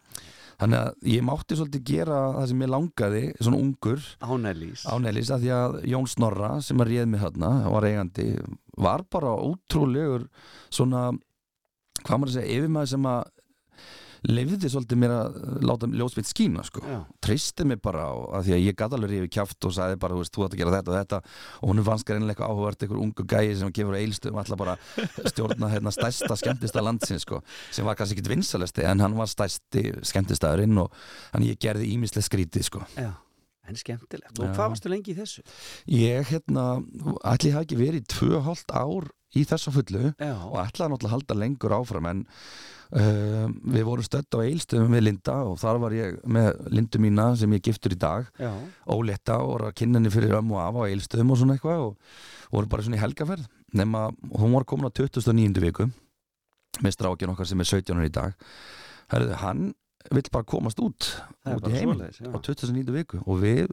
Þannig 0.61 0.77
að 0.77 1.07
ég 1.09 1.23
mátti 1.25 1.57
svolítið 1.57 1.83
gera 1.89 2.17
það 2.37 2.47
sem 2.51 2.59
ég 2.61 2.69
langaði 2.71 3.21
svona 3.41 3.61
ungur. 3.65 4.03
Ánælís 4.21 4.83
á 4.85 4.93
Nellis 5.01 5.31
að 5.33 5.43
því 5.43 5.51
að 5.57 5.77
Jón 5.89 6.07
Snorra 6.11 6.51
sem 6.61 6.83
að 6.83 6.91
réð 6.93 7.07
mig 7.09 7.23
þarna 7.23 7.51
var 7.73 7.87
eigandi 7.89 8.27
var 8.77 9.03
bara 9.11 9.33
ótrúlegur 9.41 10.27
svona 10.69 11.09
hvað 12.05 12.21
maður 12.21 12.33
að 12.33 12.37
segja 12.39 12.57
yfirmaður 12.59 12.91
sem 12.95 13.07
að 13.11 13.21
lifði 14.29 14.69
svolítið 14.69 14.99
mér 15.01 15.11
að 15.15 15.37
láta 15.65 15.87
ljósmynd 15.89 16.27
skína 16.29 16.63
sko. 16.65 16.81
Treysti 17.25 17.65
mig 17.65 17.79
bara 17.81 18.03
að 18.37 18.45
því 18.45 18.53
að 18.53 18.65
ég 18.67 18.75
gæti 18.77 18.97
alveg 18.97 19.11
rífi 19.15 19.29
kjáft 19.33 19.65
og 19.65 19.73
sagði 19.73 19.97
bara, 20.03 20.13
þú 20.13 20.21
veist, 20.21 20.33
þú 20.35 20.45
ætti 20.45 20.57
að 20.57 20.61
gera 20.61 20.73
þetta 20.75 20.91
og 20.91 20.97
þetta. 20.99 21.19
Og 21.57 21.71
hún 21.71 21.81
fannst 21.87 22.07
greinlega 22.09 22.35
eitthvað 22.35 22.53
áhugavert 22.53 22.85
einhver 22.85 23.01
ungu 23.01 23.25
gæi 23.31 23.55
sem 23.57 23.73
gefur 23.73 23.97
eilstum 23.97 24.37
alltaf 24.37 24.61
bara 24.61 24.77
stjórna 25.31 25.71
hérna 25.73 25.93
stærsta 25.95 26.37
skemmtista 26.37 26.85
landsins 26.85 27.25
sko, 27.25 27.41
sem 27.73 27.87
var 27.87 27.97
kannski 27.97 28.19
ekki 28.19 28.35
vinsalesti 28.35 28.85
en 28.91 29.01
hann 29.01 29.17
var 29.17 29.31
stærsti 29.31 29.87
skemmtistæðurinn 30.11 30.83
og 30.83 30.93
hann 31.33 31.47
ég 31.47 31.57
gerði 31.61 31.89
ímislega 31.95 32.29
skrítið 32.29 32.69
sko. 32.69 32.85
Já 32.99 33.13
En 33.69 33.77
skemmtilegt. 33.77 34.33
Og 34.41 34.49
hvað 34.55 34.71
varstu 34.73 34.89
lengi 34.91 35.13
í 35.13 35.15
þessu? 35.15 35.43
ég 35.85 36.25
hérna, 36.31 36.81
ég 37.45 37.53
hafi 37.53 37.61
ekki 37.61 37.77
verið 37.79 38.07
tvö 38.09 38.31
og 38.39 38.47
hálft 38.49 38.73
ár 38.73 39.05
í 39.37 39.45
þessa 39.47 39.71
fullu 39.73 40.11
Já, 40.11 40.35
og 40.35 40.59
ætlaði 40.61 40.93
náttúrulega 40.93 41.09
að 41.09 41.15
halda 41.15 41.37
lengur 41.39 41.75
áfram 41.77 42.09
en 42.11 42.21
uh, 42.25 43.47
við 43.75 43.87
vorum 43.87 44.05
stödd 44.05 44.37
á 44.37 44.39
eilstöðum 44.43 44.95
við 44.97 45.05
Linda 45.07 45.37
og 45.47 45.57
þar 45.61 45.81
var 45.85 45.95
ég 45.95 46.19
með 46.27 46.51
Lindu 46.75 47.01
mína 47.03 47.29
sem 47.39 47.55
ég 47.55 47.63
giftur 47.67 47.95
í 47.95 47.99
dag 48.01 48.27
já, 48.41 48.51
ólétta 48.91 49.39
og 49.39 49.53
voru 49.55 49.69
að 49.69 49.77
kynna 49.81 50.01
henni 50.01 50.13
fyrir 50.13 50.37
ömmu 50.39 50.57
og 50.57 50.63
afa 50.65 50.85
á 50.85 50.89
eilstöðum 50.91 51.33
og 51.33 51.41
svona 51.41 51.57
eitthvað 51.57 51.85
og 51.87 52.15
voru 52.51 52.71
bara 52.71 52.87
svona 52.87 52.99
í 52.99 53.03
helgaferð 53.03 53.49
nema 53.79 54.07
hún 54.35 54.55
var 54.57 54.67
komin 54.67 54.91
á 54.91 54.93
29. 54.93 55.63
viku 55.63 55.87
með 56.81 56.95
strákin 56.97 57.31
okkar 57.31 57.47
sem 57.47 57.61
er 57.63 57.71
17 57.71 57.95
ára 57.95 58.09
í 58.09 58.15
dag 58.15 58.49
Herðu, 59.11 59.35
hann 59.41 59.63
vill 60.11 60.27
bara 60.31 60.47
komast 60.47 60.79
út 60.81 61.07
út 61.47 61.67
í 61.69 61.77
svoleiðis 61.77 62.21
á 62.23 62.27
já. 62.27 62.31
29. 62.51 62.95
viku 62.95 63.21
og 63.25 63.41
við 63.43 63.71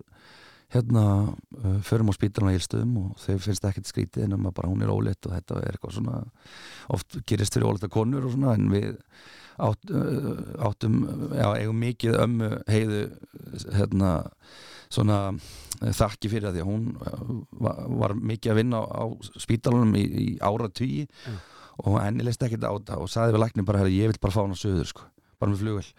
hérna 0.74 1.02
uh, 1.32 1.80
förum 1.86 2.12
á 2.12 2.14
spítalana 2.16 2.54
í 2.54 2.60
Ilstöðum 2.60 2.94
og 3.02 3.22
þau 3.22 3.40
finnst 3.40 3.66
ekkert 3.68 3.88
skrítið 3.88 4.26
en 4.26 4.38
að 4.38 4.54
bara 4.58 4.70
hún 4.70 4.84
er 4.84 4.92
ólétt 4.92 5.28
og 5.28 5.34
þetta 5.36 5.60
er 5.62 5.76
eitthvað 5.76 5.98
svona 5.98 6.22
oft 6.92 7.20
gerist 7.28 7.56
fyrir 7.56 7.70
ólétta 7.70 7.90
konur 7.92 8.28
og 8.28 8.34
svona 8.34 8.56
en 8.58 8.68
við 8.72 8.90
átt, 9.58 9.90
uh, 9.90 10.42
áttum 10.68 11.00
já, 11.32 11.46
eigum 11.56 11.80
mikið 11.82 12.18
ömmu 12.22 12.50
heiðu 12.68 13.04
hérna 13.74 14.12
svona 14.92 15.18
eh, 15.82 15.92
þakki 15.94 16.30
fyrir 16.32 16.48
það 16.48 16.56
því 16.56 16.64
að 16.64 16.70
hún 16.70 16.86
var, 17.64 17.80
var 18.02 18.16
mikið 18.16 18.52
að 18.52 18.60
vinna 18.62 18.80
á, 18.80 19.04
á 19.04 19.04
spítalanum 19.40 19.96
í, 19.98 20.04
í 20.04 20.28
ára 20.40 20.70
tugi 20.72 21.04
Já. 21.04 21.34
og 21.84 21.98
henni 22.00 22.26
leist 22.26 22.44
ekkert 22.44 22.64
á 22.64 22.72
þetta 22.72 23.00
og 23.02 23.12
sagði 23.12 23.36
við 23.36 23.44
læknir 23.44 23.68
bara, 23.68 23.88
ég 23.92 24.12
vil 24.12 24.22
bara 24.22 24.36
fá 24.36 24.42
hana 24.44 24.58
söður 24.58 24.88
sko, 24.88 25.08
bara 25.38 25.52
með 25.52 25.64
flugvel 25.64 25.90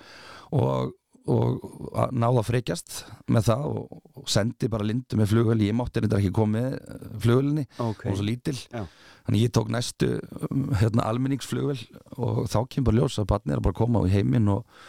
og 0.58 0.95
og 1.29 1.93
að 2.03 2.13
náða 2.23 2.43
frekjast 2.47 2.95
með 3.31 3.47
það 3.49 3.65
og, 3.69 3.97
og 4.19 4.29
sendi 4.31 4.69
bara 4.71 4.87
lindu 4.87 5.19
með 5.19 5.31
flugvel 5.33 5.59
ég 5.65 5.75
mátti 5.77 6.01
reyndar 6.03 6.21
ekki 6.23 6.33
komið 6.35 6.77
flugvelinni 7.23 7.65
Ok, 7.85 8.05
og 8.09 8.17
svo 8.19 8.25
lítil. 8.27 8.55
Já. 8.73 8.85
þannig 9.27 9.43
ég 9.45 9.53
tók 9.57 9.69
næstu 9.75 10.09
um, 10.49 10.63
hérna, 10.79 11.05
almenningsflugvel 11.09 11.79
og 12.17 12.39
þá 12.49 12.59
kemur 12.69 12.89
bara 12.91 13.01
ljós 13.01 13.19
að 13.21 13.29
barni 13.33 13.53
er 13.55 13.61
að 13.61 13.67
bara 13.69 13.79
koma 13.81 14.05
í 14.07 14.13
heiminn 14.13 14.49
og, 14.55 14.79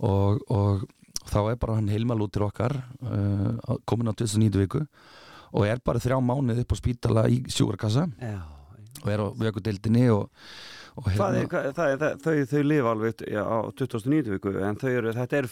og, 0.00 0.40
og 0.50 0.86
þá 1.30 1.40
er 1.52 1.58
bara 1.60 1.76
hann 1.80 1.90
heilmal 1.92 2.22
út 2.24 2.32
til 2.36 2.46
okkar 2.48 2.78
uh, 3.04 3.76
komin 3.84 4.08
á 4.08 4.14
2009 4.16 4.64
viku 4.64 4.84
og 5.50 5.66
er 5.66 5.82
bara 5.84 6.00
þrjá 6.00 6.16
mánuð 6.22 6.62
upp 6.64 6.72
á 6.72 6.80
spítala 6.80 7.26
í 7.28 7.42
sjúkrakassa 7.50 8.08
já 8.22 8.38
og 9.00 9.08
er 9.08 9.20
á 9.22 9.26
vökudeildinni 9.32 10.08
og, 10.12 10.26
og 10.28 10.79
hérna- 11.06 11.40
er, 11.40 11.48
hvað, 11.50 11.66
það 11.76 11.92
er, 11.92 11.98
það, 12.02 12.14
þau, 12.24 12.34
þau 12.50 12.62
lifa 12.66 12.92
alveg 12.94 13.24
já, 13.30 13.40
á 13.46 13.58
2009 13.80 14.34
viku 14.34 14.52
en 14.58 14.78
eru, 14.90 15.12
þetta 15.16 15.38
er 15.38 15.48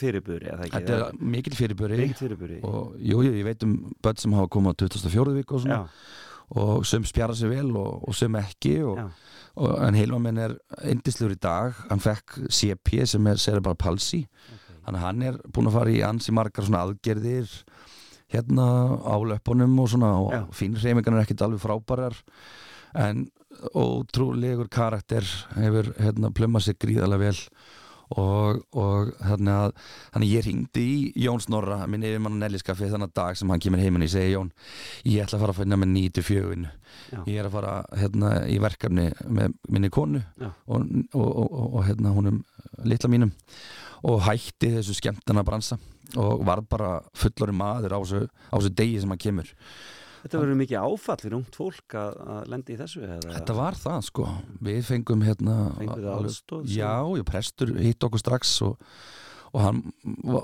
ekki? 0.59 0.73
þetta 0.75 0.99
er 0.99 1.19
mikil 1.37 1.59
fyrirburi. 1.59 2.61
Og 2.69 2.97
jú, 3.11 3.23
ég 3.27 3.45
veit 3.47 3.67
um 3.67 3.75
börn 4.05 4.21
sem 4.21 4.37
hafa 4.39 4.53
komið 4.57 4.77
á 4.77 4.81
2004 4.85 5.37
viku 5.39 5.59
og 5.59 5.65
svona. 5.65 5.81
Og 6.59 6.87
sem 6.89 7.05
spjara 7.05 7.35
sig 7.37 7.51
vel 7.53 7.75
og, 7.77 8.09
og 8.09 8.15
sem 8.17 8.39
ekki 8.41 8.79
og, 8.89 9.03
en 9.85 9.99
Hilmar 9.99 10.23
minn 10.25 10.41
er 10.41 10.57
indislegur 10.89 11.37
í 11.37 11.41
dag. 11.41 11.77
Hann 11.91 12.01
fekk 12.01 12.39
CP 12.49 13.05
sem 13.11 13.27
er 13.29 13.41
cerebral 13.43 13.77
palsy. 13.77 14.25
Þannig 14.87 15.01
að 15.03 15.05
hann 15.05 15.27
er 15.29 15.41
búin 15.53 15.69
að 15.69 15.77
fara 15.77 15.93
í 15.93 16.01
ansi 16.07 16.33
margar 16.33 16.65
svona 16.65 16.87
aðgerðir 16.87 17.51
hérna 18.33 18.69
á 19.05 19.17
löpunum 19.25 19.75
og 19.81 19.91
svona 19.93 20.13
og 20.21 20.33
reymingan 20.85 21.17
er 21.17 21.25
ekkit 21.25 21.45
alveg 21.45 21.61
frábærar. 21.65 22.17
En 22.97 23.27
ótrúlegur 23.75 24.71
karakter 24.73 25.27
hefur 25.57 25.93
hérna 25.99 26.33
plumma 26.35 26.61
sig 26.61 26.79
gríðarlega 26.81 27.29
vel 27.29 27.41
og, 28.17 28.63
og 28.73 29.11
þannig 29.21 29.53
að 29.53 29.73
þannig 30.15 30.31
ég 30.33 30.47
ringdi 30.47 30.85
í 30.89 31.25
Jón 31.27 31.43
Snorra 31.45 31.83
minn 31.91 32.07
yfirmann 32.07 32.39
Nelliskaffi 32.41 32.89
þannig 32.89 33.11
að 33.11 33.17
dag 33.21 33.39
sem 33.39 33.53
hann 33.53 33.63
kemur 33.63 33.83
heiminn 33.83 34.07
ég 34.07 34.13
segi 34.15 34.33
Jón, 34.33 34.53
ég 35.05 35.25
ætla 35.25 35.39
að 35.39 35.45
fara 35.45 35.57
að 35.57 35.61
finna 35.61 35.81
með 35.81 35.93
94 35.97 36.71
Já. 37.13 37.21
ég 37.27 37.35
er 37.37 37.49
að 37.49 37.59
fara 37.59 37.75
hérna 37.99 38.33
í 38.49 38.57
verkefni 38.63 39.11
með 39.27 39.59
minni 39.69 39.93
konu 39.93 40.23
og, 40.41 40.89
og, 41.13 41.45
og, 41.67 41.79
hérna 41.89 42.15
húnum 42.17 42.41
litla 42.89 43.11
mínum. 43.13 43.33
Og 44.09 44.21
hætti 44.23 44.71
þessu 44.77 44.95
skemmtana 44.95 45.43
bransa 45.47 45.79
og 46.17 46.45
var 46.47 46.63
bara 46.65 46.99
fullori 47.19 47.53
maður 47.53 47.97
á 47.97 48.01
þessu, 48.01 48.21
á 48.29 48.55
þessu 48.57 48.75
degi 48.79 49.01
sem 49.03 49.13
hann 49.13 49.21
kemur 49.21 49.51
Þetta 50.23 50.41
verður 50.43 50.59
mikið 50.63 50.81
áfall 50.83 51.17
fyrir 51.23 51.37
ungt 51.39 51.55
fólk 51.59 51.95
að, 52.01 52.17
að 52.35 52.49
lendi 52.53 52.75
í 52.75 52.79
þessu 52.81 53.03
eða? 53.07 53.33
Þetta 53.37 53.55
var 53.59 53.77
það 53.79 54.01
sko, 54.09 54.27
við 54.69 54.81
fengum 54.89 55.23
hérna 55.27 55.57
Fenguð 55.79 56.01
þið 56.03 56.09
alveg- 56.15 56.33
aðstoð 56.33 56.65
sem- 56.67 56.75
Já, 56.79 56.93
já, 57.21 57.25
prestur 57.33 57.73
hitt 57.79 58.07
okkur 58.09 58.23
strax 58.25 58.55
og, 58.67 58.89
og 59.53 59.61
hann 59.65 59.83
va- 60.27 60.43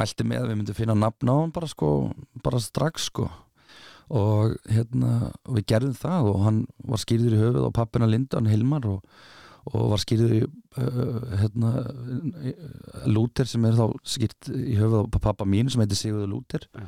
mælti 0.00 0.26
með 0.30 0.44
að 0.44 0.50
við 0.52 0.60
myndum 0.62 0.78
finna 0.78 0.94
nafn 1.00 1.32
á 1.32 1.34
hann 1.40 1.54
bara 1.56 1.70
sko, 1.72 1.90
bara 2.44 2.62
strax 2.62 3.08
sko 3.10 3.26
og 4.06 4.52
hérna 4.70 5.32
og 5.42 5.56
við 5.58 5.64
gerðum 5.72 5.96
það 5.98 6.28
og 6.30 6.44
hann 6.46 6.60
var 6.86 7.00
skýrður 7.02 7.34
í 7.34 7.40
höfuð 7.42 7.64
og 7.66 7.72
pappina 7.74 8.06
Linda, 8.06 8.38
hann 8.38 8.46
Hilmar 8.46 8.84
og, 8.86 9.00
og 9.72 9.88
var 9.90 9.98
skýrður 9.98 10.34
í 10.36 10.42
uh, 10.46 11.24
hérna 11.42 11.72
Lúter 13.10 13.48
sem 13.50 13.64
er 13.66 13.74
þá 13.78 13.88
skýrt 14.06 14.50
í 14.54 14.76
höfuð 14.78 15.08
á 15.10 15.18
pappa 15.18 15.46
mín 15.48 15.66
sem 15.72 15.82
heitir 15.82 15.98
Sigurður 15.98 16.30
Lúter 16.36 16.68
Já. 16.70 16.86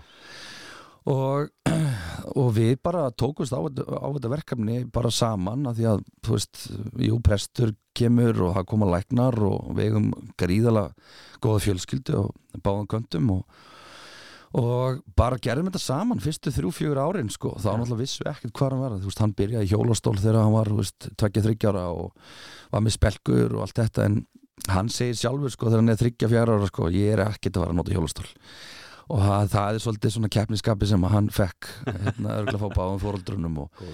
Og, 1.08 1.48
og 2.40 2.50
við 2.56 2.76
bara 2.84 3.08
tókumst 3.10 3.54
á, 3.54 3.60
á 3.60 4.08
þetta 4.14 4.32
verkefni 4.32 4.82
bara 4.92 5.12
saman 5.14 5.68
að 5.70 5.80
því 5.80 5.88
að 5.92 6.04
þú 6.26 6.36
veist, 6.36 6.60
jú, 7.08 7.20
prestur 7.24 7.74
kemur 7.98 8.44
og 8.46 8.54
það 8.58 8.68
koma 8.74 8.90
læknar 8.92 9.40
og 9.48 9.72
við 9.76 9.90
eigum 9.90 10.12
gríðala 10.38 10.88
góða 11.42 11.64
fjölskyldu 11.66 12.20
og 12.20 12.62
báðum 12.62 12.88
köndum 12.90 13.32
og, 13.34 13.58
og 14.58 15.02
bara 15.18 15.40
gerðum 15.42 15.70
þetta 15.70 15.82
saman 15.82 16.22
fyrstu 16.22 16.52
þrjú, 16.54 16.72
fjögur 16.76 17.02
árin 17.02 17.32
sko, 17.32 17.54
þá 17.58 17.70
náttúrulega 17.72 18.02
vissu 18.02 18.26
ekkert 18.28 18.54
hvað 18.56 18.74
hann 18.74 18.84
var. 18.84 18.96
Þú 18.98 19.10
veist, 19.10 19.22
hann 19.24 19.36
byrjaði 19.38 19.70
hjólastól 19.72 20.16
þegar 20.18 20.42
hann 20.42 20.56
var 20.56 20.72
þú 20.72 20.80
veist, 20.82 21.12
tveggja 21.20 21.44
þryggjara 21.46 21.86
og 21.94 22.34
var 22.74 22.84
með 22.84 22.96
spelkur 22.98 23.56
og 23.56 23.64
allt 23.64 23.80
þetta. 23.82 24.08
En 24.08 24.20
hann 24.74 24.90
segir 24.92 25.18
sjálfur 25.18 25.54
sko 25.54 25.68
þegar 25.68 25.84
hann 25.84 25.94
er 25.94 26.00
þryggja 26.00 26.32
fjara 26.32 26.58
ára 26.58 26.70
sko, 26.70 26.90
ég 26.94 27.14
er 27.14 27.24
ekkert 27.28 27.56
að 27.56 27.64
fara 27.64 27.74
að 27.74 27.80
nota 27.80 27.94
hjólastól 27.94 28.28
og 29.08 29.20
það, 29.24 29.50
það 29.52 29.74
er 29.74 29.84
svolítið 29.84 30.14
svona 30.14 30.32
keppniskapi 30.32 30.88
sem 30.88 31.04
að 31.06 31.14
hann 31.14 31.28
fekk 31.32 31.68
hérna, 31.88 32.38
örgulega 32.42 32.60
fá 32.62 32.74
báðum 32.76 33.02
fóruldrunum 33.02 33.60
og, 33.64 33.84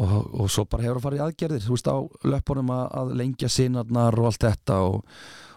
og, 0.00 0.12
og 0.44 0.52
svo 0.52 0.66
bara 0.70 0.86
hefur 0.86 1.00
að 1.00 1.06
fara 1.08 1.18
í 1.18 1.24
aðgerðir 1.24 1.64
þú 1.64 1.74
veist 1.76 1.90
á 1.90 1.96
löpunum 2.34 2.74
að, 2.74 2.84
að 3.00 3.14
lengja 3.22 3.50
sinarnar 3.50 4.18
og 4.20 4.28
allt 4.30 4.46
þetta 4.46 4.78
og, 4.86 5.00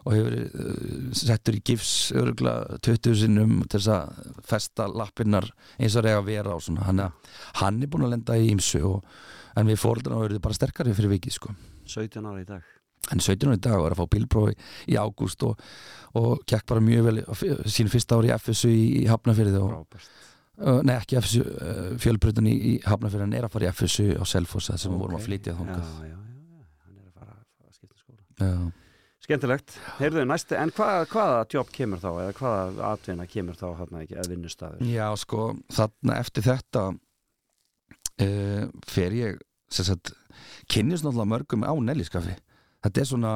og 0.03 0.15
hefur 0.15 0.37
uh, 0.37 1.11
settur 1.21 1.59
í 1.59 1.63
gifs 1.71 1.93
örgulega 2.17 2.79
20 2.89 3.19
sinnum 3.21 3.59
til 3.67 3.81
þess 3.81 3.93
að 3.97 4.41
festa 4.49 4.89
lappinnar 4.89 5.49
eins 5.77 5.97
og 5.99 6.07
reyga 6.07 6.23
vera 6.25 6.55
og 6.57 6.65
svona. 6.65 6.87
Hann, 6.89 7.05
hann 7.61 7.83
er 7.83 7.91
búin 7.91 8.07
að 8.07 8.15
lenda 8.15 8.39
í 8.39 8.49
ymsu 8.55 8.81
og, 8.87 9.19
en 9.57 9.69
við 9.69 9.81
fóruldrunum 9.83 10.25
verður 10.25 10.43
bara 10.49 10.57
sterkari 10.57 10.97
fyrir 10.97 11.17
vikið 11.17 11.37
sko. 11.37 11.53
17 11.87 12.25
ára 12.25 12.41
í 12.41 12.49
dag 12.49 12.76
hann 13.07 13.21
er 13.21 13.25
17 13.25 13.47
ára 13.47 13.57
í 13.57 13.63
dag 13.63 13.77
og 13.79 13.87
er 13.87 13.95
að 13.95 14.01
fá 14.01 14.11
bílprófi 14.15 14.55
í 14.91 14.97
ágúst 14.99 15.43
og, 15.47 15.59
og 16.19 16.41
kekk 16.49 16.65
bara 16.69 16.83
mjög 16.83 17.07
vel 17.07 17.21
sín 17.71 17.91
fyrsta 17.91 18.17
ári 18.19 18.31
í 18.31 18.37
FSU 18.37 18.71
í, 18.73 19.05
Hafnafyrði 19.07 19.61
og, 19.63 19.99
nei 20.87 20.95
ekki 20.97 21.19
FSU, 21.21 21.43
fjölbrutin 22.03 22.49
í, 22.49 22.55
í 22.57 22.73
Hafnafyrði 22.87 23.27
hann 23.27 23.37
er 23.37 23.47
að 23.47 23.53
fara 23.55 23.69
í 23.69 23.71
FSU 23.75 24.17
á 24.19 24.23
Selfoss 24.27 24.73
sem 24.73 24.91
við 24.91 25.03
vorum 25.05 25.19
að 25.19 25.27
flytja 25.29 25.53
Já, 25.53 25.59
þangað. 25.61 25.87
Já, 25.87 26.09
já, 26.09 26.17
já, 26.17 26.65
hann 26.83 26.99
er 26.99 27.07
að 27.07 27.15
fara 27.21 27.37
að 27.37 27.77
skipta 27.77 28.01
skóla. 28.01 28.73
Skemmtilegt, 29.27 29.75
heyrðu, 29.97 30.23
næstu, 30.29 30.55
en 30.55 30.71
hvað, 30.71 31.01
hvaða 31.11 31.39
jobb 31.51 31.71
kemur 31.75 31.99
þá, 31.99 32.09
eða 32.23 32.35
hvaða 32.37 32.91
atvinna 32.93 33.25
kemur 33.27 33.57
þá 33.59 33.65
hérna 33.81 34.03
ekki, 34.05 34.15
eða 34.15 34.31
vinnustafur? 34.31 34.85
Já, 34.87 35.07
sko, 35.19 35.47
þarna 35.75 36.19
eftir 36.23 36.45
þetta 36.47 36.83
uh, 38.23 38.67
fer 38.87 39.15
ég 39.17 39.41
sem 39.73 39.87
sagt, 39.87 40.13
kynnist 40.71 41.03
náttúrulega 41.03 41.31
mörgum 41.33 41.65
á 41.67 41.73
Nelliskafi 41.75 42.37
þetta 42.85 43.01
er 43.03 43.09
svona 43.09 43.33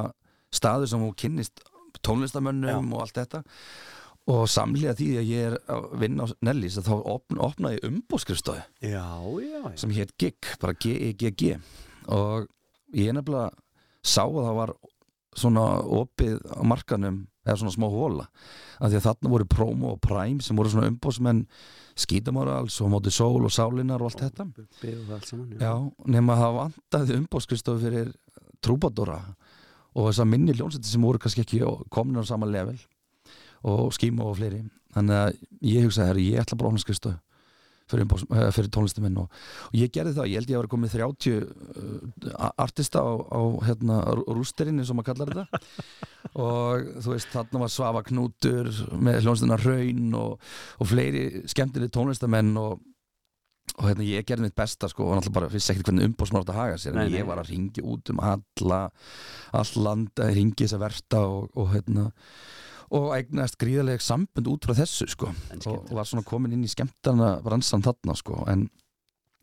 staður 0.52 0.90
sem 0.92 1.00
hún 1.00 1.14
kynnist 1.18 1.62
tónlistamönnum 2.04 2.92
og 2.96 3.04
allt 3.06 3.18
þetta. 3.20 3.42
Og 4.32 4.44
samlega 4.46 4.94
því 4.94 5.08
að 5.18 5.30
ég 5.32 5.48
er 5.50 5.56
að 5.74 5.86
vinna 5.98 6.22
á 6.22 6.34
Nellis 6.46 6.76
að 6.78 6.86
þá 6.92 6.94
opna, 7.10 7.40
opnaði 7.48 7.80
Já, 8.78 9.02
já, 9.42 9.58
já. 9.58 9.72
sem 9.82 9.90
hétt 9.96 10.14
GIG, 10.18 10.52
bara 10.62 10.76
G-I-G-G 10.78 11.56
og 12.06 12.46
ég 12.94 13.10
nefnilega 13.16 13.50
sá 14.02 14.22
að 14.22 14.38
það 14.46 14.56
var 14.60 14.72
svona 15.38 15.66
opið 15.98 16.38
á 16.54 16.62
markanum 16.68 17.20
eða 17.42 17.58
svona 17.58 17.74
smá 17.74 17.86
hóla 17.90 18.26
af 18.78 18.90
því 18.92 18.98
að 18.98 19.06
þarna 19.08 19.30
voru 19.32 19.46
Promo 19.50 19.92
og 19.96 20.00
Prime 20.04 20.42
sem 20.44 20.58
voru 20.58 20.70
svona 20.70 20.90
umbóðsmenn 20.92 21.44
Skítamorals 21.98 22.78
og 22.84 22.92
Móti 22.92 23.10
Sól 23.12 23.42
og 23.42 23.50
Sálinar 23.52 24.02
og 24.02 24.12
allt 24.12 24.22
þetta. 24.22 24.46
Og 24.46 25.06
það 25.08 25.14
allt 25.16 25.28
saman, 25.28 25.56
Já, 25.58 25.72
nema 26.14 26.36
að 26.36 26.42
það 26.44 26.58
vantaði 26.60 27.16
umbóðskristofu 27.18 27.82
fyrir 27.82 28.12
Trúbadóra 28.62 29.18
og 29.92 30.08
þessar 30.08 30.28
minni 30.30 30.54
ljónsætti 30.56 30.88
sem 30.88 31.04
voru 31.04 31.20
kannski 31.20 31.44
ekki 31.44 31.60
komin 31.92 32.20
á 32.20 32.24
sama 32.26 32.48
level 32.48 32.78
og 33.68 33.92
skíma 33.94 34.24
og 34.26 34.38
fleiri. 34.38 34.62
Þannig 34.92 35.18
að 35.18 35.36
ég 35.64 35.86
hugsaði, 35.86 36.08
herri, 36.10 36.30
ég 36.34 36.42
ætla 36.42 36.58
bara 36.58 36.68
að 36.70 36.74
opna 36.74 36.84
skristofu 36.84 37.18
fyrir, 37.92 38.06
eh, 38.06 38.50
fyrir 38.54 38.70
tónlistaminn 38.72 39.18
og, 39.22 39.42
og 39.68 39.76
ég 39.76 39.92
gerði 39.92 40.14
það, 40.16 40.30
ég 40.30 40.40
held 40.40 40.52
ég 40.52 40.56
að 40.56 40.62
vera 40.62 40.72
komið 40.72 40.94
30 40.96 41.34
uh, 41.42 42.50
artista 42.62 43.02
á, 43.02 43.10
á 43.12 43.40
hérna, 43.68 43.98
rústerinn 44.32 44.80
eins 44.80 44.92
og 44.92 44.98
maður 44.98 45.12
kallar 45.12 45.32
þetta. 45.32 45.62
Og 46.42 46.86
þú 47.02 47.10
veist, 47.12 47.28
þarna 47.34 47.60
var 47.60 47.70
Svafa 47.74 48.00
Knútur 48.06 48.68
með 49.04 49.18
hljónstina 49.24 49.58
Raun 49.60 50.14
og, 50.16 50.52
og 50.80 50.88
fleiri 50.88 51.42
skemmtileg 51.50 51.90
tónlistamenn 51.92 52.54
og 52.56 52.78
og 53.78 53.86
hérna 53.88 54.04
ég 54.04 54.26
gerði 54.28 54.46
mitt 54.48 54.56
besta 54.58 54.88
sko 54.90 55.06
og 55.06 55.14
náttúrulega 55.16 55.36
bara 55.38 55.52
vissi 55.52 55.72
ekkert 55.72 55.88
hvernig 55.88 56.10
umbóðsmátt 56.10 56.50
að 56.52 56.58
haga 56.60 56.80
sér 56.82 56.92
en 56.92 56.98
Nei, 57.00 57.08
nei. 57.10 57.18
ég 57.20 57.28
var 57.30 57.40
að 57.40 57.52
ringi 57.54 57.84
út 57.88 58.10
um 58.12 58.20
alla 58.20 58.82
all 59.56 59.72
land 59.86 60.20
að 60.20 60.34
ringi 60.36 60.58
þess 60.66 60.76
að 60.76 60.84
verta 60.84 61.22
og, 61.24 61.48
og 61.56 61.70
hérna 61.72 62.10
og 62.92 63.06
eignast 63.16 63.56
gríðarlega 63.62 64.04
sambund 64.04 64.50
út 64.52 64.66
frá 64.68 64.74
þessu 64.82 65.06
sko 65.08 65.30
En 65.54 65.62
og, 65.70 65.88
var 65.96 66.04
svona 66.10 66.26
komin 66.28 66.52
inn 66.52 66.66
í 66.66 66.70
skemmtana 66.72 67.38
bransan 67.44 67.80
þarna 67.86 68.12
sko 68.20 68.42
en, 68.52 68.66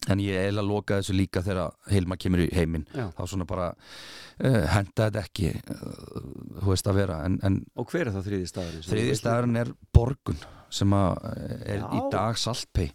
en 0.06 0.22
ég 0.22 0.38
eiginlega 0.44 0.68
lokaði 0.70 1.02
þessu 1.08 1.16
líka 1.18 1.42
þegar 1.48 1.74
Hilma 1.90 2.20
kemur 2.22 2.44
í 2.46 2.52
heiminn 2.54 2.86
þá 2.94 3.24
svona 3.26 3.48
bara 3.50 3.72
uh, 3.74 4.62
henda 4.76 5.08
þetta 5.10 5.24
ekki 5.26 5.50
uh, 5.58 6.22
þú 6.62 6.70
veist 6.76 6.92
að 6.94 7.02
vera 7.02 7.18
en, 7.26 7.40
en 7.50 7.58
Og 7.82 7.90
hver 7.90 8.06
er 8.06 8.14
þá 8.14 8.22
þriði 8.30 8.52
staðurinn? 8.54 8.86
þriði 8.94 9.18
staðurinn 9.24 9.60
er 9.66 9.74
Borgun 9.98 10.38
sem 10.70 10.94
að 10.94 11.18
er 11.66 11.82
í 11.82 11.98
Já. 12.04 12.08
dag 12.14 12.38
Saltpei 12.38 12.92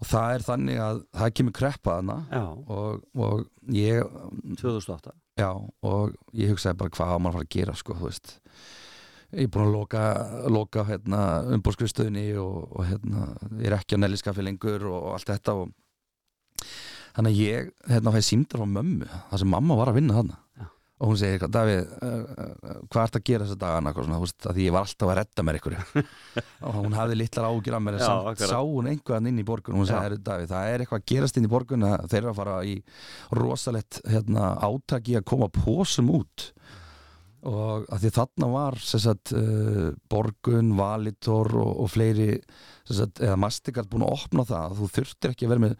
og 0.00 0.08
það 0.10 0.36
er 0.36 0.46
þannig 0.48 0.80
að 0.84 1.02
það 1.18 1.34
kemur 1.38 1.56
kreppa 1.58 1.98
þarna. 1.98 2.16
Og, 2.68 3.04
og 3.14 3.44
ég 3.74 4.16
2008 4.60 5.14
já, 5.40 5.50
og 5.50 6.14
ég 6.36 6.52
hugsaði 6.52 6.80
bara 6.80 6.94
hvað 6.94 7.14
á 7.14 7.18
maður 7.18 7.30
að 7.30 7.38
fara 7.38 7.48
að 7.48 7.54
gera 7.56 7.76
sko, 7.78 7.96
ég 9.34 9.48
er 9.48 9.50
búin 9.50 9.66
að 9.66 9.74
loka, 9.74 10.02
loka 10.52 10.84
hérna, 10.88 11.22
umbúrskristöðinni 11.56 12.28
og, 12.38 12.58
og 12.70 12.86
hérna, 12.86 13.28
ég 13.58 13.70
er 13.70 13.78
ekki 13.78 13.98
á 13.98 14.02
nelliskafi 14.02 14.44
lengur 14.46 14.86
og 14.92 15.08
allt 15.16 15.32
þetta 15.32 15.56
og 15.58 15.72
þannig 17.16 17.32
að 17.32 17.40
ég 17.42 17.72
hérna 17.90 18.14
fæði 18.14 18.28
símdar 18.28 18.62
frá 18.62 18.70
mömmu 18.76 19.10
þar 19.10 19.42
sem 19.42 19.52
mamma 19.56 19.78
var 19.80 19.90
að 19.90 19.98
vinna 20.00 20.18
þarna. 20.20 20.40
Og 21.02 21.10
hún 21.10 21.18
segir, 21.18 21.42
Davíð, 21.50 21.80
uh, 22.06 22.10
uh, 22.38 22.76
hvað 22.86 23.06
ert 23.08 23.16
að 23.18 23.24
gera 23.26 23.46
þessa 23.48 23.58
dagana? 23.64 23.92
Svona, 23.96 24.18
þú 24.20 24.26
veist, 24.28 24.46
að 24.50 24.60
ég 24.62 24.74
var 24.76 24.84
alltaf 24.86 25.10
að 25.10 25.18
redda 25.18 25.44
mér 25.48 25.58
ykkur 25.58 25.74
og 26.68 26.76
hún 26.78 26.94
hafði 26.94 27.18
litlar 27.18 27.48
ágjur 27.50 27.76
af 27.78 27.82
mér 27.82 27.98
Já, 27.98 28.04
samt 28.04 28.30
akkurat. 28.30 28.52
sá 28.52 28.60
hún 28.62 28.90
einhvern 28.92 29.30
inn 29.32 29.42
í 29.42 29.46
borgun 29.48 29.74
og 29.74 29.82
hún 29.82 29.90
sagði, 29.90 30.04
"Heyrðu, 30.06 30.22
Davíð, 30.28 30.52
það 30.54 30.70
er 30.70 30.84
eitthvað 30.84 31.02
að 31.02 31.08
gerast 31.12 31.40
inn 31.40 31.48
í 31.48 31.52
borgun 31.56 31.88
að 31.90 32.06
þeir 32.12 32.20
eru 32.22 32.30
að 32.30 32.38
fara 32.40 32.56
í 32.70 32.76
rosalett 33.40 34.00
hérna, 34.14 34.52
átaki 34.70 35.18
að 35.18 35.26
koma 35.34 35.50
pósum 35.52 36.14
út. 36.14 36.48
Og 37.44 37.84
að 37.92 38.06
því 38.06 38.10
þarna 38.16 38.46
var 38.54 38.78
sagt, 38.80 39.34
uh, 39.36 39.90
Borgun, 40.08 40.70
Valitor 40.78 41.50
og, 41.60 41.74
og 41.84 41.90
fleiri 41.92 42.38
sagt, 42.88 43.20
eða 43.20 43.36
Mastikart 43.36 43.90
búin 43.90 44.06
að 44.06 44.14
opna 44.16 44.46
það. 44.48 44.70
Að 44.70 44.78
þú 44.80 44.88
þurftir 44.94 45.34
ekki 45.34 45.44
að 45.44 45.52
vera 45.52 45.64
með 45.66 45.74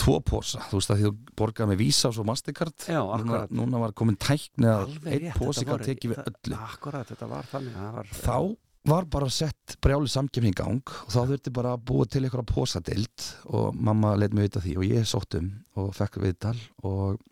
tvo 0.00 0.18
pósa, 0.26 0.62
þú 0.70 0.80
veist 0.80 0.92
að 0.92 1.00
því 1.00 1.06
þú 1.06 1.38
borgaði 1.38 1.70
með 1.70 1.80
Visa 1.84 2.10
og 2.10 2.16
svo 2.16 2.26
Mastikart 2.28 2.86
Já, 2.90 3.00
núna, 3.22 3.44
núna 3.54 3.80
var 3.82 3.94
komin 3.96 4.18
tækni 4.20 4.68
að 4.70 4.94
einn 5.06 5.30
þetta 5.30 5.66
kann 5.68 5.84
tekið 5.86 6.14
við 6.14 6.22
öllu. 6.24 6.60
Akkurat, 6.66 7.14
var 7.30 7.50
þannig 7.52 7.78
var, 7.78 8.10
þá 8.18 8.38
var 8.84 9.06
bara 9.08 9.30
sett 9.32 9.76
brjáli 9.84 10.10
samkefni 10.12 10.52
í 10.52 10.56
gang 10.56 10.82
og 10.84 11.12
þá 11.12 11.20
þurfti 11.30 11.52
bara 11.56 11.74
að 11.76 11.84
búa 11.88 12.08
til 12.08 12.24
einhverja 12.24 12.50
posadild 12.50 13.28
og 13.56 13.78
mamma 13.78 14.12
leitt 14.20 14.34
mig 14.36 14.50
vita 14.50 14.60
því 14.64 14.74
og 14.76 14.88
ég 14.90 15.08
sótt 15.08 15.38
um 15.38 15.52
og 15.80 15.94
fekk 15.96 16.20
viðtal 16.20 16.56
og 16.84 17.22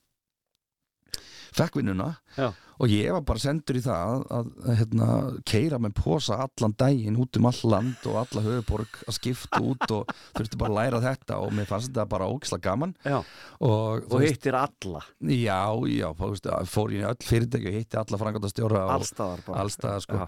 fekk 1.53 1.77
vinnuna 1.81 2.14
Já. 2.38 2.48
Og 2.82 2.90
ég 2.90 3.12
var 3.14 3.22
bara 3.26 3.38
sendur 3.38 3.76
í 3.78 3.82
það 3.84 4.12
að, 4.12 4.48
að, 4.58 4.70
hérna, 4.80 5.08
keira 5.46 5.78
með 5.82 5.92
posa 6.00 6.38
allan 6.42 6.74
daginn 6.78 7.18
út 7.22 7.38
um 7.38 7.46
all 7.46 7.60
land 7.70 8.08
og 8.10 8.16
alla 8.24 8.42
höfuborg 8.42 8.96
að 9.06 9.16
skipta 9.20 9.60
út 9.62 9.84
og 9.94 10.10
þurfti 10.36 10.58
bara 10.58 10.72
að 10.72 10.78
læra 10.80 11.02
þetta 11.04 11.38
og 11.44 11.54
mér 11.54 11.68
fannst 11.70 11.92
þetta 11.92 12.08
bara 12.10 12.26
ógislega 12.32 12.66
gaman. 12.66 12.96
Já. 13.06 13.20
og, 13.62 14.08
og 14.10 14.24
hittir 14.24 14.58
alla. 14.58 15.04
Já, 15.30 15.62
já, 15.92 16.08
fór 16.18 16.96
ég 16.96 17.04
í 17.04 17.06
öll 17.12 17.28
fyrirtæki 17.28 17.70
og 17.70 17.78
hitti 17.78 18.00
alla 18.02 18.20
frangandastjóra 18.24 18.82
og 18.88 18.94
allstaðar 18.96 19.46
bara. 19.46 19.62
allstaðar 19.62 20.06
sko. 20.08 20.26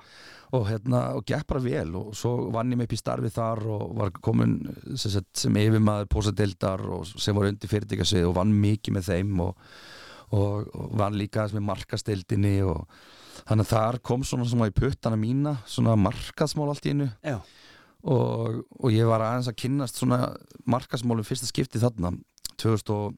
Og 0.54 0.68
hérna, 0.68 1.00
og 1.18 1.26
gekk 1.26 1.48
bara 1.50 1.64
vel 1.64 1.96
og 1.98 2.14
svo 2.14 2.52
vann 2.54 2.70
ég 2.70 2.78
mig 2.78 2.86
upp 2.86 2.94
í 2.94 3.00
starfi 3.00 3.32
þar 3.34 3.64
og 3.74 3.84
var 3.98 4.14
komin 4.22 4.60
sem, 4.94 5.18
sem 5.34 5.58
yfirmaður 5.58 6.06
pósadeildar 6.14 6.86
og 6.94 7.08
sem 7.10 7.34
var 7.34 7.50
undir 7.50 7.72
fyrirtækasvið 7.72 8.28
og 8.28 8.36
vann 8.38 8.54
mikið 8.62 8.94
með 8.94 9.10
þeim 9.10 9.42
og, 9.48 9.58
og, 10.32 10.70
og 10.74 10.94
vann 10.98 11.16
líka 11.18 11.48
sem 11.50 11.62
markasteildinni 11.64 12.56
og 12.64 12.86
þannig 13.48 13.66
að 13.66 13.72
þar 13.74 13.98
kom 14.06 14.22
svona 14.24 14.46
svona 14.48 14.70
í 14.70 14.74
puttana 14.76 15.16
mína 15.20 15.56
svona 15.66 15.96
markasmál 16.00 16.70
allt 16.72 16.86
í 16.86 16.94
innu 16.94 17.10
og, 18.04 18.62
og 18.80 18.88
ég 18.94 19.06
var 19.08 19.20
aðeins 19.26 19.48
að 19.50 19.58
kynnast 19.64 20.00
svona 20.00 20.18
markasmálum 20.70 21.24
fyrsta 21.26 21.48
skipti 21.50 21.80
þarna 21.82 22.14
2000 22.60 22.94
og 22.94 23.14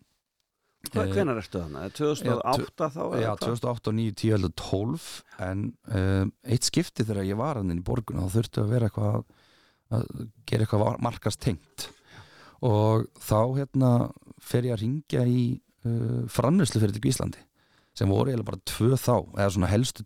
hvenær 1.11 1.41
ertu 1.41 1.59
þarna? 1.59 1.89
2008 1.99 2.89
þá? 2.95 3.01
Já, 3.19 3.31
hvað? 3.33 3.41
2008, 3.43 3.93
9, 3.99 4.13
10, 4.21 4.35
11, 4.37 4.53
12 4.61 5.07
en 5.49 5.65
um, 5.99 6.33
eitt 6.47 6.69
skipti 6.69 7.03
þegar 7.09 7.27
ég 7.27 7.39
var 7.41 7.59
hann 7.59 7.73
inn 7.75 7.81
í 7.83 7.87
borgun 7.87 8.21
þá 8.23 8.37
þurfti 8.37 8.63
að 8.63 8.71
vera 8.77 8.91
eitthvað 8.91 9.17
að- 9.97 10.27
gera 10.47 10.67
eitthvað 10.67 10.85
var- 10.85 11.01
markast 11.03 11.41
tengt 11.43 11.89
og 12.67 13.09
þá 13.23 13.37
hérna 13.59 13.91
fer 14.43 14.63
ég 14.71 14.77
að 14.77 14.81
ringja 14.85 15.27
í 15.27 15.43
uh, 15.87 16.25
framnuslu 16.33 16.83
fyrirtæki 16.83 17.11
í 17.11 17.15
Íslandi 17.15 17.45
sem 17.97 18.11
voru 18.13 18.29
eiginlega 18.29 18.51
bara 18.51 18.65
tvö 18.69 18.97
þá 19.01 19.15
eða 19.41 19.53
svona 19.55 19.69
helstu 19.73 20.05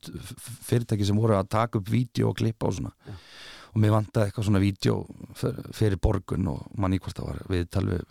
fyrirtæki 0.68 1.08
sem 1.08 1.18
voru 1.18 1.34
að 1.34 1.48
taka 1.50 1.80
upp 1.80 1.88
vídeo 1.90 2.28
og 2.30 2.36
klippa 2.38 2.68
og 2.70 2.76
svona. 2.76 2.92
Já. 3.08 3.16
og 3.70 3.80
mér 3.82 3.92
vantaði 3.94 4.28
eitthvað 4.30 4.46
svona 4.46 4.60
vídeo 4.62 4.94
fyr- 5.38 5.58
fyrir 5.74 5.98
borgun 6.02 6.46
og 6.52 6.62
manni 6.78 6.98
hvort 7.02 7.18
það 7.18 7.26
var 7.32 7.40
við 7.50 7.66
talveg 7.74 8.06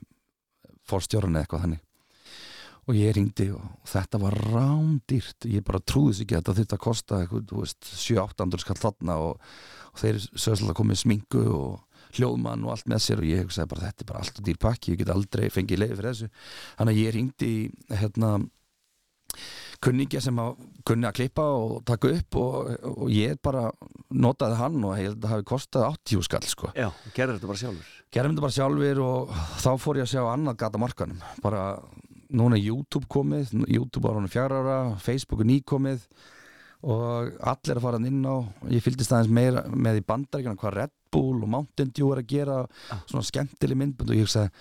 fórstjóran 0.89 1.35
eða 1.35 1.45
eitthvað 1.45 1.63
þannig. 1.65 1.81
Og 2.89 2.95
ég 2.97 3.11
ringdi 3.13 3.49
og 3.53 3.65
þetta 3.91 4.19
var 4.23 4.35
rándýrt. 4.49 5.45
Ég 5.51 5.63
bara 5.67 5.79
trúði 5.79 6.15
sér 6.17 6.25
ekki 6.25 6.37
að 6.37 6.39
þetta 6.41 6.55
þurfti 6.59 6.77
að 6.77 6.83
kosta 6.85 7.19
eitthvað, 7.21 7.43
þú 7.51 7.59
veist, 7.63 7.91
7-800 8.03 8.63
skall 8.63 8.79
þarna 8.81 9.17
og, 9.27 9.43
og 9.93 9.99
þeir 10.01 10.17
sögðslega 10.33 10.77
komið 10.79 11.01
smingu 11.03 11.43
og 11.53 11.88
hljóðmann 12.17 12.63
og 12.65 12.75
allt 12.75 12.87
með 12.89 13.03
sér 13.05 13.23
og 13.23 13.27
ég 13.29 13.43
hugsaði 13.43 13.71
bara 13.73 13.87
þetta 13.87 14.05
er 14.05 14.09
bara 14.11 14.23
allt 14.23 14.39
og 14.39 14.47
dýr 14.47 14.61
pakki, 14.61 14.93
ég 14.93 15.01
get 15.01 15.11
aldrei 15.13 15.49
fengið 15.53 15.83
leiði 15.83 15.99
fyrir 15.99 16.09
þessu. 16.13 16.31
Þannig 16.79 16.95
að 16.95 17.03
ég 17.03 17.15
ringdi 17.17 17.51
hérna 18.01 18.31
kunningja 19.79 20.19
sem 20.23 20.39
að 20.41 20.57
kunni 20.87 21.07
að 21.07 21.15
klippa 21.21 21.45
og 21.55 21.77
taka 21.87 22.11
upp 22.17 22.37
og, 22.41 22.71
og 22.89 23.13
ég 23.13 23.39
bara 23.45 23.69
notaði 24.09 24.57
hann 24.59 24.81
og 24.83 24.97
held 24.97 25.15
að 25.15 25.23
það 25.23 25.33
hafi 25.35 25.47
kostað 25.53 25.87
80 25.93 26.25
skall 26.27 26.49
sko. 26.49 26.71
Já, 26.75 26.89
gerður 27.15 27.37
þetta 27.37 27.51
bara 27.51 27.61
sjálfur. 27.63 27.93
Gerðum 28.09 28.35
þetta 28.35 28.45
bara 28.47 28.57
sjálfur 28.57 29.01
og 29.05 29.33
þá 29.63 29.71
fór 29.85 30.01
ég 30.01 30.07
að 30.07 30.13
sjá 30.15 30.23
annað 30.25 30.59
gata 30.65 30.81
markanum 30.81 31.23
bara 31.45 31.63
núna 32.29 32.59
YouTube 32.59 33.07
komið 33.09 33.53
YouTube 33.65 34.05
var 34.05 34.19
hann 34.19 34.29
fjara 34.29 34.59
ára, 34.61 34.79
Facebook 35.01 35.41
er 35.43 35.49
nýkomið 35.49 36.03
og 36.79 37.33
allir 37.51 37.79
að 37.79 37.83
fara 37.83 37.99
inn 38.07 38.21
á 38.23 38.35
ég 38.71 38.83
fylgdist 38.85 39.11
aðeins 39.11 39.33
meira 39.35 39.65
með 39.67 39.99
í 39.99 40.05
bandaríkjana 40.07 40.59
hvað 40.61 40.75
Red 40.77 40.95
Bull 41.11 41.41
og 41.43 41.51
Mountain 41.51 41.91
Dew 41.91 42.13
er 42.13 42.21
að 42.21 42.31
gera 42.31 42.61
svona 43.09 43.25
skemmtileg 43.27 43.79
myndbund 43.81 44.13
og 44.13 44.19
ég 44.19 44.27
hugsaði 44.27 44.51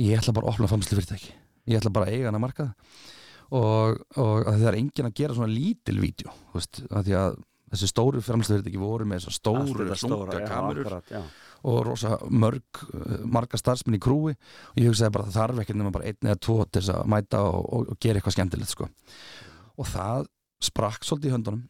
ég 0.00 0.20
ætla 0.20 0.36
bara 0.36 0.48
að 0.48 0.54
opna 0.54 0.70
famslu 0.70 0.96
fyrirtæki 0.96 1.34
ég 1.68 1.80
ætla 1.80 1.92
bara 1.92 2.08
að 2.08 2.16
eiga 2.16 2.30
hana 2.30 2.40
markað 2.40 2.72
og, 3.50 4.00
og 4.16 4.48
að 4.48 4.56
það 4.56 4.66
er 4.70 4.80
enginn 4.80 5.10
að 5.10 5.16
gera 5.20 5.36
svona 5.36 5.52
lítil 5.52 5.96
vídeo, 6.00 6.34
þú 6.50 6.60
veist, 6.60 6.82
að 6.88 7.06
því 7.08 7.16
að 7.20 7.38
þessi 7.70 7.90
stóru 7.90 8.24
framslu 8.24 8.56
fyrirtæki 8.56 8.82
voru 8.82 9.06
með 9.06 9.20
þessar 9.20 9.36
stóru, 9.36 9.86
slunga 9.98 10.42
kamerur 10.50 10.96
já. 11.10 11.20
og 11.70 11.80
rosa 11.86 12.16
mörg 12.30 12.82
uh, 12.88 13.20
marga 13.30 13.60
starfsmenn 13.60 13.98
í 13.98 14.02
krúi. 14.02 14.34
Og 14.72 14.82
ég 14.82 14.90
hugsaði 14.90 15.14
bara 15.14 15.26
að 15.26 15.30
það 15.30 15.40
þarf 15.40 15.62
ekki 15.64 15.78
nema 15.78 15.94
bara 15.94 16.10
einn 16.10 16.30
eða 16.30 16.40
tvo 16.46 16.58
til 16.66 16.80
þess 16.80 16.94
að 16.96 17.12
mæta 17.14 17.44
og, 17.46 17.62
og, 17.62 17.92
og 17.94 18.02
gera 18.02 18.20
eitthvað 18.20 18.36
skemmtilegt 18.38 18.74
sko. 18.74 18.90
og 19.80 19.90
það 19.90 20.30
sprakk 20.64 21.06
svolítið 21.06 21.30
í 21.30 21.36
höndunum. 21.36 21.68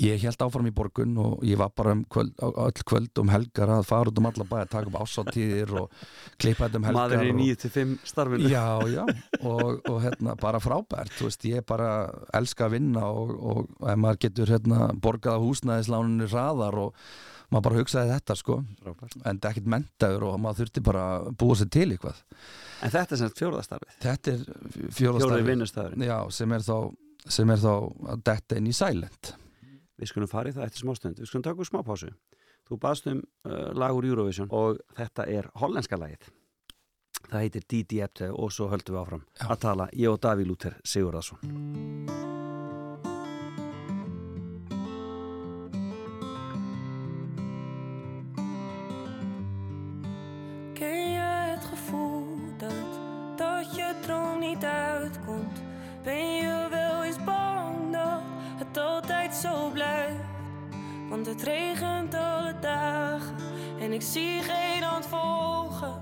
Ég 0.00 0.22
held 0.24 0.40
áfram 0.40 0.68
í 0.68 0.72
borgun 0.72 1.16
og 1.20 1.42
ég 1.44 1.58
var 1.60 1.72
bara 1.76 1.92
um 1.92 2.04
kvöld, 2.08 2.32
öll 2.40 2.84
kvöld 2.88 3.18
um 3.20 3.28
helgar 3.28 3.68
að 3.74 3.82
fara 3.84 4.08
út 4.08 4.20
um 4.22 4.28
alla 4.30 4.46
bæ 4.48 4.54
að 4.62 4.70
taka 4.72 4.88
upp 4.88 4.96
ásáttíðir 5.02 5.74
og 5.82 5.98
klippa 6.40 6.64
þetta 6.64 6.80
um 6.80 6.86
helgar 6.88 7.12
Maður 7.12 7.26
í 7.26 7.32
og, 7.34 7.42
9-5 7.42 7.92
starfinu. 8.08 8.48
Já, 8.48 8.64
já, 8.88 9.02
og, 9.42 9.82
og 9.90 9.98
hérna 10.04 10.36
bara 10.40 10.62
frábært, 10.64 11.12
þú 11.18 11.28
veist, 11.28 11.44
ég 11.50 11.66
bara 11.68 11.90
elska 12.40 12.70
að 12.70 12.78
vinna 12.78 13.04
og, 13.10 13.34
og 13.36 13.92
ef 13.92 14.00
maður 14.00 14.22
getur 14.24 14.54
hérna 14.54 14.88
borgað 14.96 15.36
á 15.36 15.44
húsnæðislánunni 15.44 16.30
hraðar 16.32 16.80
og 16.86 17.06
maður 17.52 17.68
bara 17.68 17.80
hugsaði 17.82 18.14
þetta 18.14 18.40
sko. 18.40 18.60
Frábært. 18.80 19.20
en 19.20 19.28
þetta 19.28 19.44
er 19.44 19.52
ekkert 19.52 19.72
mentaður 19.76 20.28
og 20.30 20.40
maður 20.40 20.62
þurfti 20.62 20.86
bara 20.88 21.06
að 21.18 21.32
búa 21.44 21.60
sér 21.60 21.72
til 21.76 21.88
eitthvað. 21.90 22.24
En 22.82 22.96
þetta 22.96 23.14
er 23.14 23.20
sem 23.20 23.38
fjórðastarfið 23.42 24.02
þetta 24.08 24.36
er 24.38 24.44
já, 26.08 26.16
sem 26.32 26.56
er 26.56 26.64
þá 26.64 26.76
sem 27.28 27.50
er 27.50 27.62
þá 27.62 27.72
að 28.14 28.26
detta 28.26 28.58
inn 28.58 28.68
í 28.70 28.76
silent. 28.76 29.34
Við 30.00 30.10
skulum 30.10 30.30
fara 30.30 30.50
í 30.50 30.54
það 30.56 30.64
eftir 30.66 30.82
smástund 30.82 31.20
Við 31.20 31.28
skulum 31.30 31.44
taka 31.46 31.62
úr 31.62 31.68
smá 31.68 31.82
pásu. 31.86 32.10
Þú 32.66 32.78
baðst 32.82 33.08
um 33.10 33.22
uh, 33.22 33.70
lag 33.76 33.94
úr 33.94 34.08
Eurovision 34.10 34.50
og 34.50 34.80
þetta 34.96 35.28
er 35.30 35.50
hollenska 35.62 35.98
lagið. 36.00 36.30
Það 37.28 37.38
heitir 37.38 37.68
Didi 37.70 38.02
Epte 38.02 38.32
og 38.32 38.52
svo 38.54 38.68
höldum 38.72 38.96
við 38.96 39.04
áfram 39.04 39.24
Já. 39.38 39.46
að 39.46 39.62
tala 39.68 39.88
ég 39.94 40.10
og 40.10 40.20
Daví 40.24 40.48
Lúter 40.48 40.78
Sigurðarsson 40.82 42.31
het 61.32 61.42
regent 61.42 62.14
alle 62.14 62.54
dagen 62.60 63.36
en 63.80 63.92
ik 63.92 64.02
zie 64.02 64.42
geen 64.42 64.82
hand 64.82 65.06
volgen. 65.06 65.98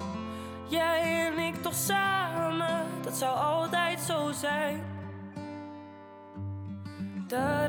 Jij 0.69 1.27
en 1.27 1.38
ik 1.38 1.62
toch 1.62 1.75
samen, 1.75 2.87
dat 3.03 3.16
zou 3.16 3.38
altijd 3.38 4.01
zo 4.01 4.33
zijn. 4.33 4.83
Da 7.27 7.66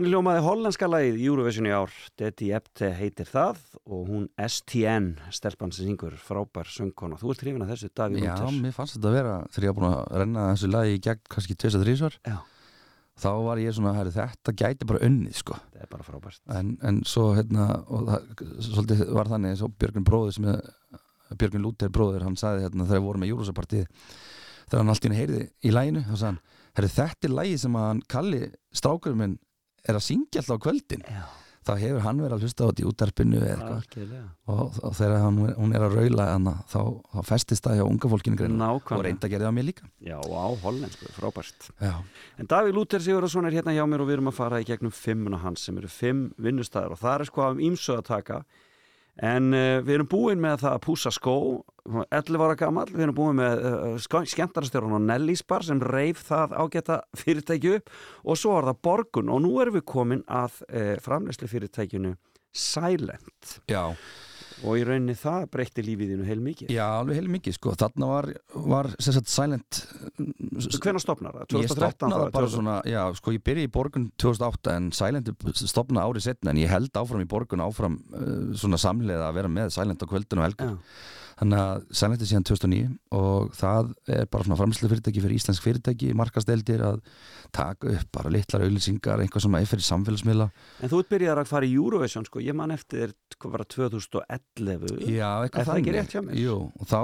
Þannig 0.00 0.14
ljómaði 0.14 0.40
hollenska 0.40 0.86
lagið 0.88 1.16
í 1.20 1.24
Eurovision 1.28 1.66
í 1.68 1.72
ár 1.76 1.96
Dedi 2.16 2.46
Ebte 2.56 2.88
heitir 2.96 3.26
það 3.28 3.58
og 3.84 4.06
hún 4.08 4.22
STN, 4.40 5.10
stelpann 5.28 5.74
sem 5.76 5.90
syngur 5.90 6.14
frábær 6.16 6.70
söngkona. 6.72 7.18
Þú 7.20 7.34
ert 7.34 7.42
hrifin 7.44 7.64
að 7.66 7.72
þessu 7.74 7.90
Davíð 8.00 8.24
Já, 8.24 8.30
Lúthers 8.38 8.62
mér 8.62 8.72
fannst 8.78 8.96
þetta 8.96 9.10
að 9.10 9.16
vera 9.18 9.34
þegar 9.50 9.66
ég 9.66 9.74
var 9.74 9.76
búin 9.76 9.88
að 9.90 10.22
renna 10.22 10.46
þessu 10.54 10.70
lagi 10.72 10.94
í 10.94 11.02
gegn 11.04 11.20
kannski 11.34 11.56
2-3 11.60 12.16
Já. 12.30 12.38
þá 13.20 13.28
var 13.44 13.60
ég 13.60 13.76
svona, 13.76 13.92
herri, 13.98 14.14
þetta 14.14 14.54
gæti 14.62 14.88
bara 14.88 15.02
unnið 15.10 15.36
sko. 15.42 15.58
Það 15.74 15.84
er 15.84 15.92
bara 15.92 16.08
frábært 16.08 16.56
en, 16.56 16.72
en 16.80 17.02
svo 17.12 17.26
hérna 17.36 17.68
og 17.84 18.08
það, 18.08 18.32
svolítið 18.70 19.04
var 19.20 19.32
þannig 19.34 19.60
svo 19.60 19.70
Björgun 19.84 20.08
bróður 20.08 20.38
sem 20.38 20.48
er 20.54 20.64
Björgun 21.36 21.66
Lúter 21.66 21.92
bróður, 21.92 22.24
hann 22.24 22.40
sagði 22.40 22.64
hérna 22.64 22.88
þegar 22.88 23.02
við 23.02 23.10
vorum 23.10 23.26
með 23.26 23.34
Júrósapartið 23.34 23.84
þegar 24.64 24.80
hann 24.80 24.96
allt 24.96 25.04
í 25.04 25.10
henni 25.10 25.20
heyriði 25.20 25.46
í 25.60 25.76
læginu 25.76 26.06
þá 26.08 26.14
sagði 26.14 26.30
hann, 26.30 26.42
herri, 26.80 26.92
þetta 26.96 27.28
er 27.28 27.38
lægi 27.42 27.62
sem 27.66 27.76
að 27.76 27.88
hann 27.90 28.04
kalli 28.16 28.42
strákurum 28.80 29.24
minn 29.26 29.38
er 29.88 29.98
að 29.98 30.04
syngja 30.06 30.42
alltaf 30.42 30.60
á 30.60 30.64
kvöldin. 30.66 31.04
Já, 31.06 31.24
þá 31.66 31.72
hefur 31.80 32.04
hann 32.06 32.20
verið 32.24 32.34
að 32.36 32.44
hlusta 32.46 32.64
á 32.64 32.68
þetta 32.70 32.82
í 32.82 32.86
útarpinu 32.90 33.40
og, 34.50 34.78
og 34.80 34.94
þegar 34.96 35.18
hann, 35.24 35.40
hún 35.58 35.74
er 35.76 35.84
að 35.86 35.96
raula 35.98 36.26
hana, 36.32 36.54
þá, 36.72 36.80
þá 37.12 37.20
festist 37.28 37.66
það 37.66 37.76
hjá 37.80 37.84
unga 37.86 38.10
fólkinu 38.14 38.48
og 38.60 39.04
reynda 39.04 39.28
að 39.28 39.34
gera 39.34 39.44
það 39.44 39.52
á 39.52 39.56
mér 39.58 39.68
líka. 39.68 39.90
Já, 40.04 40.16
á 40.20 40.46
hollensku, 40.64 41.12
frábært. 41.16 41.68
Já, 41.80 41.94
En 42.40 42.50
Davíð 42.50 42.78
Lúter 42.78 43.04
Sigurðarsson 43.04 43.50
er 43.50 43.58
hérna 43.60 43.76
hjá 43.76 43.84
mér 43.86 44.04
og 44.04 44.10
við 44.10 44.18
erum 44.18 44.32
að 44.32 44.40
fara 44.40 44.62
í 44.62 44.66
gegnum 44.68 44.94
fimmuna 44.94 45.42
hans 45.44 45.68
sem 45.68 45.78
eru 45.80 45.92
fimm 45.92 46.30
vinnustæðar 46.40 46.96
og 46.96 47.02
það 47.02 47.16
er 47.18 47.30
sko 47.30 47.46
af 47.50 47.62
ímsu 47.70 47.96
að 47.98 48.08
taka 48.08 48.42
en 49.20 49.52
uh, 49.52 49.80
við 49.84 49.98
erum 49.98 50.08
búin 50.10 50.40
með 50.40 50.62
það 50.64 50.76
að 50.76 50.82
púsa 50.86 51.12
skó 51.12 51.36
11 51.90 52.44
ára 52.44 52.56
gammal, 52.58 52.86
við 52.90 53.04
erum 53.06 53.16
búin 53.16 53.38
með 53.40 53.64
uh, 53.68 54.24
skemmtarastjórun 54.32 54.96
og 54.96 55.04
Nellís 55.04 55.42
bar 55.46 55.66
sem 55.66 55.80
reif 55.82 56.24
það 56.28 56.56
ágæta 56.56 57.00
fyrirtæki 57.18 57.76
upp. 57.78 57.92
Og 58.24 58.40
svo 58.40 58.56
er 58.58 58.70
það 58.70 58.82
borgun. 58.86 59.32
Og 59.34 59.44
nú 59.44 59.54
erum 59.62 59.78
við 59.78 59.86
komin 59.92 60.24
að 60.26 60.62
uh, 60.68 60.96
framleyslu 61.04 61.50
fyrirtækinu 61.50 62.16
Silent. 62.50 63.60
Já, 63.70 63.94
og 64.64 64.76
í 64.78 64.84
rauninni 64.86 65.16
það 65.18 65.46
breytti 65.54 65.84
lífið 65.84 66.14
þínu 66.14 66.28
heil 66.28 66.40
mikið 66.44 66.72
já 66.74 66.84
alveg 66.86 67.20
heil 67.20 67.30
mikið 67.32 67.56
sko. 67.56 67.74
þarna 67.80 68.10
var, 68.10 68.30
var 68.54 68.90
sagt, 68.98 69.30
Silent 69.32 69.82
Hvenær 70.80 71.02
stopnar 71.02 71.38
það? 71.38 71.46
Ég 71.60 71.70
2013 71.70 71.76
stopnaði 71.76 72.12
þá, 72.12 72.24
það 72.24 72.34
bara 72.36 72.50
2000? 72.50 72.54
svona, 72.56 72.76
já, 72.90 73.00
sko 73.20 73.34
ég 73.36 73.44
byrja 73.46 73.68
í 73.68 73.72
borgun 73.72 74.10
2008 74.20 74.76
en 74.76 74.90
Silent 74.96 75.32
stopnaði 75.60 76.12
árið 76.12 76.26
setna 76.28 76.54
en 76.54 76.60
ég 76.60 76.72
held 76.72 77.00
áfram 77.00 77.24
í 77.24 77.30
borgun 77.30 77.64
áfram 77.64 77.96
uh, 78.12 78.52
svona 78.58 78.80
samlega 78.80 79.30
að 79.30 79.40
vera 79.40 79.52
með 79.52 79.72
Silent 79.76 80.04
á 80.04 80.06
kvöldinu 80.10 80.42
og 80.44 80.48
helgur. 80.48 80.76
Já. 80.76 81.18
Þannig 81.40 81.60
að 81.60 81.84
er 82.26 82.28
síðan 82.28 82.44
2009 82.50 82.88
og 83.16 83.52
það 83.56 83.92
er 84.12 84.26
bara 84.28 84.44
svona 84.44 84.58
framslu 84.60 84.90
fyrirtæki 84.90 85.22
fyrir 85.24 85.38
íslensk 85.38 85.64
fyrirtæki, 85.64 86.10
markasteldir 86.18 86.82
að 86.84 86.98
taka 87.56 87.94
upp 87.94 88.10
bara 88.12 88.32
litlar 88.34 88.66
auðlýsingar, 88.66 89.22
einhvað 89.24 89.46
sem 89.46 89.56
er 89.56 89.70
fyrir 89.70 89.86
samfélagsmiðla. 89.86 90.50
En 90.84 90.92
þú 90.92 91.00
ert 91.00 91.12
byrjað 91.14 91.40
að 91.40 91.50
fara 91.54 91.70
í 91.70 91.72
Eurovision 91.78 92.28
sko, 92.28 92.44
ég 92.44 92.58
man 92.60 92.74
eftir 92.76 93.14
það 93.40 93.64
2011 93.72 95.08
Já, 95.08 95.30
Er 95.48 95.70
það 95.70 95.80
ekki 95.80 95.96
rétt 95.96 96.12
hjá 96.12 96.20
mér? 96.26 96.36
Jú, 96.42 96.58
og 96.76 96.90
þá 96.92 97.00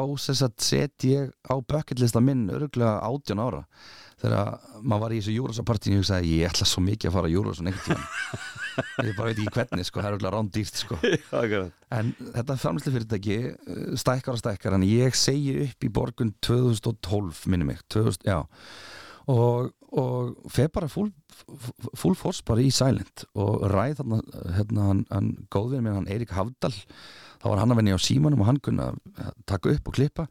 set 0.68 1.08
ég 1.08 1.32
á 1.48 1.54
bucketlista 1.56 2.20
minn 2.20 2.50
örgulega 2.52 2.98
18 3.08 3.40
ára 3.40 3.64
þegar 4.26 4.82
maður 4.82 5.04
var 5.06 5.14
í 5.14 5.22
þessu 5.22 5.38
Júrosapartínu 5.38 6.00
og 6.00 6.04
ég 6.04 6.10
sagði 6.10 6.36
ég 6.40 6.50
ætla 6.50 6.68
svo 6.68 6.84
mikið 6.84 7.10
að 7.10 7.16
fara 7.16 7.30
á 7.30 7.34
Júrosan 7.36 7.70
einhvern 7.70 7.86
tíðan 7.86 8.54
ég 9.08 9.16
bara 9.16 9.30
veit 9.30 9.40
ekki 9.40 9.54
hvernig, 9.54 9.86
sko, 9.88 10.02
það 10.02 10.08
er 10.08 10.16
örgulega 10.16 10.34
rándýrt 10.34 10.80
sko. 10.82 10.98
En 11.96 12.12
þetta 12.20 12.58
framlæslu 12.60 12.92
fyrirtæki 12.94 13.38
stækkar 14.02 14.36
og 14.36 14.42
stækkar 14.42 14.76
en 14.76 14.86
ég 14.86 15.16
segi 15.16 15.56
upp 15.64 15.86
í 15.86 15.92
borgun 15.92 16.34
2012 16.44 17.46
minni 17.52 17.68
mig. 17.70 17.80
2000, 17.92 18.26
já. 18.28 18.42
Og, 19.32 19.72
og 19.96 20.50
feð 20.52 20.70
bara 20.76 20.90
full, 20.92 21.10
full 21.98 22.16
force 22.18 22.44
bara 22.46 22.64
í 22.64 22.72
Silent. 22.74 23.26
Og 23.38 23.64
ræð 23.72 24.02
þarna 24.02 24.20
hérna, 24.58 24.90
hann, 24.90 25.04
hann 25.12 25.32
góðvinn 25.52 25.86
minn, 25.86 25.96
hann 26.02 26.10
Eirik 26.12 26.34
Hafdal 26.36 26.74
þá 27.40 27.50
var 27.50 27.62
hann 27.62 27.74
að 27.74 27.82
venja 27.82 27.98
á 27.98 28.06
símanum 28.06 28.42
og 28.42 28.50
hann 28.50 28.62
kunna 28.64 28.92
taka 29.48 29.72
upp 29.74 29.90
og 29.90 29.98
klippa. 29.98 30.28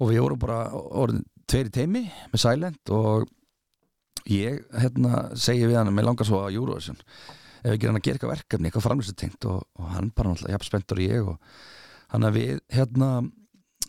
Og 0.00 0.10
við 0.10 0.22
vorum 0.24 0.40
bara 0.42 0.64
orðin 0.74 1.26
tveir 1.50 1.70
í 1.70 1.74
teimi 1.74 2.02
með 2.32 2.42
Silent 2.44 2.92
og 2.94 3.28
ég 4.30 4.62
hérna 4.78 5.28
segi 5.38 5.66
við 5.66 5.78
hann 5.80 5.92
mér 5.94 6.10
langar 6.10 6.28
svo 6.28 6.42
að 6.44 6.58
Eurovision. 6.60 6.98
Ef 7.62 7.76
ekki 7.76 7.88
hann 7.88 7.98
að 7.98 8.06
gera 8.06 8.18
eitthvað 8.18 8.34
verkefni, 8.34 8.68
eitthvað 8.68 8.86
framlýstu 8.88 9.14
tengt 9.18 9.46
og, 9.50 9.62
og 9.78 9.90
hann 9.94 10.10
bara 10.14 10.32
náttúrulega 10.32 10.56
jafn 10.56 10.68
spenntur 10.68 11.02
ég 11.02 11.32
og 11.32 11.62
hann 12.12 12.26
að 12.26 12.38
við 12.38 12.62
hérna 12.74 13.10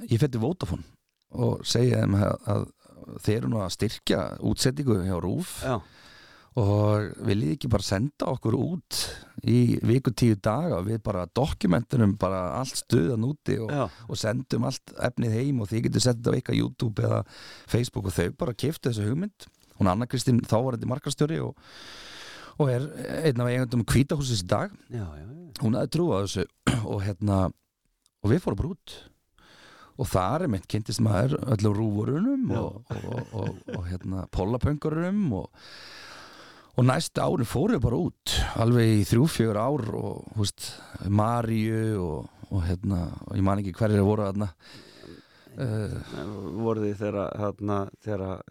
ég 0.10 0.22
fætti 0.22 0.42
Vodafone 0.42 0.86
og 1.34 1.64
segi 1.66 1.94
þeim 1.96 2.18
að, 2.20 2.34
að 2.54 2.66
þeir 3.26 3.38
eru 3.40 3.52
nú 3.52 3.62
að 3.64 3.74
styrkja 3.76 4.22
útsettingu 4.46 5.00
hjá 5.06 5.16
RÚF 5.22 5.56
Já, 5.66 5.76
og 6.60 7.24
viljið 7.26 7.56
ekki 7.56 7.70
bara 7.72 7.86
senda 7.86 8.28
okkur 8.30 8.56
út 8.58 8.98
í 9.50 9.80
viku 9.82 10.14
tíu 10.14 10.38
daga 10.38 10.84
við 10.86 11.00
bara 11.06 11.26
dokumentunum 11.26 12.14
bara 12.22 12.44
allt 12.60 12.78
stuðan 12.84 13.26
úti 13.26 13.58
og, 13.64 13.72
og 14.06 14.20
sendum 14.20 14.68
allt 14.70 14.94
efnið 15.10 15.38
heim 15.40 15.64
og 15.64 15.72
þið 15.72 15.88
getur 15.88 16.06
sett 16.06 16.20
þetta 16.20 16.34
á 16.34 16.38
eitthvað 16.38 16.60
YouTube 16.60 17.08
eða 17.08 17.22
Facebook 17.74 18.10
og 18.10 18.18
þau 18.18 18.28
bara 18.44 18.58
kiftu 18.66 18.92
þessu 18.92 19.08
hugmynd 19.08 19.48
hún 19.80 19.90
Anna 19.90 20.10
Kristín 20.10 20.44
þá 20.46 20.58
var 20.60 20.78
þetta 20.78 20.92
markastjóri 20.92 21.40
og, 21.42 21.58
og 22.62 22.70
er 22.70 22.86
einn 23.24 23.42
af 23.42 23.50
eigundum 23.50 23.88
kvítahúsis 23.90 24.46
í 24.46 24.52
dag 24.54 24.76
já, 24.94 25.02
já, 25.02 25.26
já. 25.26 25.50
hún 25.64 25.80
hafði 25.80 25.94
trú 25.98 26.12
á 26.14 26.18
þessu 26.22 26.46
og 26.94 27.02
hérna 27.08 27.40
og 28.24 28.32
við 28.32 28.46
fórum 28.46 28.62
bara 28.62 28.76
út 28.78 28.96
og 29.94 30.10
þar 30.10 30.46
er 30.46 30.54
mitt 30.54 30.70
kynntist 30.70 31.02
maður 31.06 31.36
öllum 31.54 31.76
rúvurunum 31.78 32.48
Já. 32.50 32.62
og, 32.62 32.94
og, 32.94 33.04
og, 33.10 33.36
og, 33.42 33.76
og 33.78 33.84
hérna 33.90 34.24
pollapöngurum 34.34 35.28
og, 35.38 35.68
og 36.74 36.88
næstu 36.88 37.22
árin 37.22 37.50
fórum 37.50 37.78
við 37.78 37.84
bara 37.86 38.00
út 38.02 38.36
alveg 38.64 38.94
í 38.96 39.04
þrjú, 39.06 39.28
fjögur 39.30 39.60
ár 39.62 39.84
og 40.00 40.24
hú 40.34 40.42
veist, 40.42 40.72
Maríu 41.06 41.84
og, 42.02 42.32
og 42.50 42.66
hérna, 42.66 43.06
og 43.28 43.38
ég 43.38 43.46
man 43.46 43.62
ekki 43.62 43.76
hverjir 43.78 44.06
voru 44.06 44.26
þarna. 44.26 44.50
Uh, 45.54 46.00
voru 46.64 46.88
þið 46.88 46.96
þegar 47.04 47.36
þarna, 47.44 47.80
þegar 48.02 48.42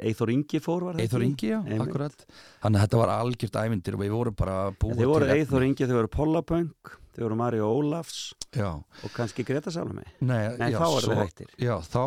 Eithor 0.00 0.30
Ingi 0.32 0.60
fór 0.64 0.86
var 0.88 0.96
það 0.96 1.04
Eithor? 1.04 1.22
Ingi, 1.26 1.48
já, 1.52 1.58
Einmitt. 1.60 1.82
akkurat 1.84 2.26
þannig 2.62 2.78
að 2.80 2.82
þetta 2.86 3.00
var 3.02 3.10
algjört 3.18 3.58
ævindir 3.60 3.94
og 3.98 4.00
við 4.00 4.12
vorum 4.16 4.34
bara 4.38 4.56
búa 4.72 4.94
Þið 4.96 5.10
voru. 5.12 5.26
Eithor 5.36 5.66
Ingi, 5.66 5.84
þið 5.84 5.98
voru 5.98 6.08
Pollapöng 6.16 6.70
þið 7.12 7.24
voru 7.26 7.36
Mario 7.36 7.66
Ólafs 7.68 8.20
já, 8.56 8.70
og 8.72 9.10
kannski 9.12 9.44
Greta 9.44 9.68
Salome 9.70 10.06
nei, 10.24 10.48
Nei, 10.56 10.70
já, 10.72 10.78
þá 10.80 10.86
svo- 10.96 11.12
þið 11.12 11.20
hættir 11.20 11.50
Já, 11.60 11.74
þá, 11.84 12.00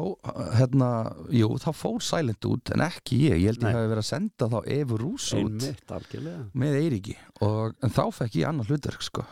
hérna, 0.58 0.90
jú, 1.30 1.50
þá 1.62 1.70
fór 1.78 2.02
Silent 2.02 2.48
út 2.50 2.72
en 2.74 2.82
ekki 2.88 3.20
ég, 3.30 3.38
ég 3.44 3.52
held 3.54 3.62
Nei. 3.62 3.70
ég 3.70 3.78
hafi 3.78 3.92
verið 3.94 4.02
að 4.02 4.10
senda 4.10 4.50
þá 4.50 4.58
Evu 4.80 4.98
Rús 5.04 5.28
út 5.38 5.44
Einmitt, 5.46 5.86
algjörlega 5.94 6.50
með 6.58 6.80
Eiríki 6.82 7.18
og, 7.46 7.76
en 7.86 7.94
þá 7.94 8.04
fekk 8.18 8.40
ég 8.42 8.50
annað 8.50 8.74
hlutverk 8.74 9.06
sko. 9.06 9.28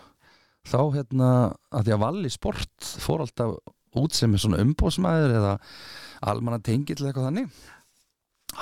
þá 0.69 0.77
hérna 0.93 1.29
að 1.73 1.87
því 1.89 1.95
að 1.97 2.03
Valli 2.05 2.29
Sport 2.37 2.91
fór 3.01 3.25
alltaf 3.25 3.57
út 3.97 4.13
sem 4.13 4.31
er 4.33 4.41
svona 4.45 4.61
umbóðsmæður 4.61 5.33
eða 5.41 5.57
almanna 6.29 6.61
tengill 6.63 7.01
eitthvað 7.01 7.27
þannig 7.31 7.49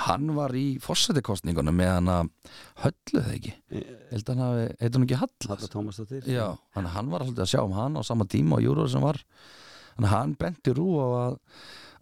hann 0.06 0.32
var 0.36 0.54
í 0.56 0.78
fórsetikostningunum 0.82 1.76
með 1.76 1.90
hann 1.96 2.10
að 2.12 2.30
höllu 2.84 3.20
þegar 3.20 3.36
ekki? 3.36 3.52
Held 4.12 4.22
að 4.22 4.32
hann 4.32 4.42
hafi, 4.46 4.64
heitir 4.80 4.96
hann 4.96 5.06
ekki 5.06 5.20
Hall 5.20 5.32
Já, 6.32 6.46
að 6.78 6.88
hann 6.96 7.12
var 7.12 7.24
alltaf 7.26 7.44
að 7.46 7.52
sjá 7.52 7.60
um 7.62 7.76
hann 7.76 7.98
á 7.98 8.02
sama 8.06 8.26
tíma 8.30 8.58
og 8.58 8.64
Júró 8.64 8.88
sem 8.90 9.04
var 9.04 9.20
að 9.98 10.08
hann 10.12 10.36
benti 10.40 10.74
rú 10.76 10.86
á 10.96 11.06
að, 11.06 11.34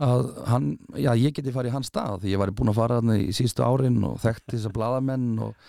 að 0.07 0.29
hann, 0.51 0.69
já, 0.95 1.11
ég 1.19 1.35
geti 1.37 1.55
farið 1.55 1.73
í 1.73 1.77
hans 1.79 1.91
stað 1.91 2.23
því 2.23 2.35
ég 2.35 2.43
var 2.43 2.55
búin 2.55 2.73
að 2.73 2.79
fara 2.79 3.01
hann 3.01 3.17
í 3.17 3.33
síðustu 3.37 3.67
árin 3.67 3.99
og 4.07 4.21
þekkti 4.23 4.57
þess 4.57 4.71
að 4.71 4.77
bladamenn 4.79 5.29
og, 5.49 5.69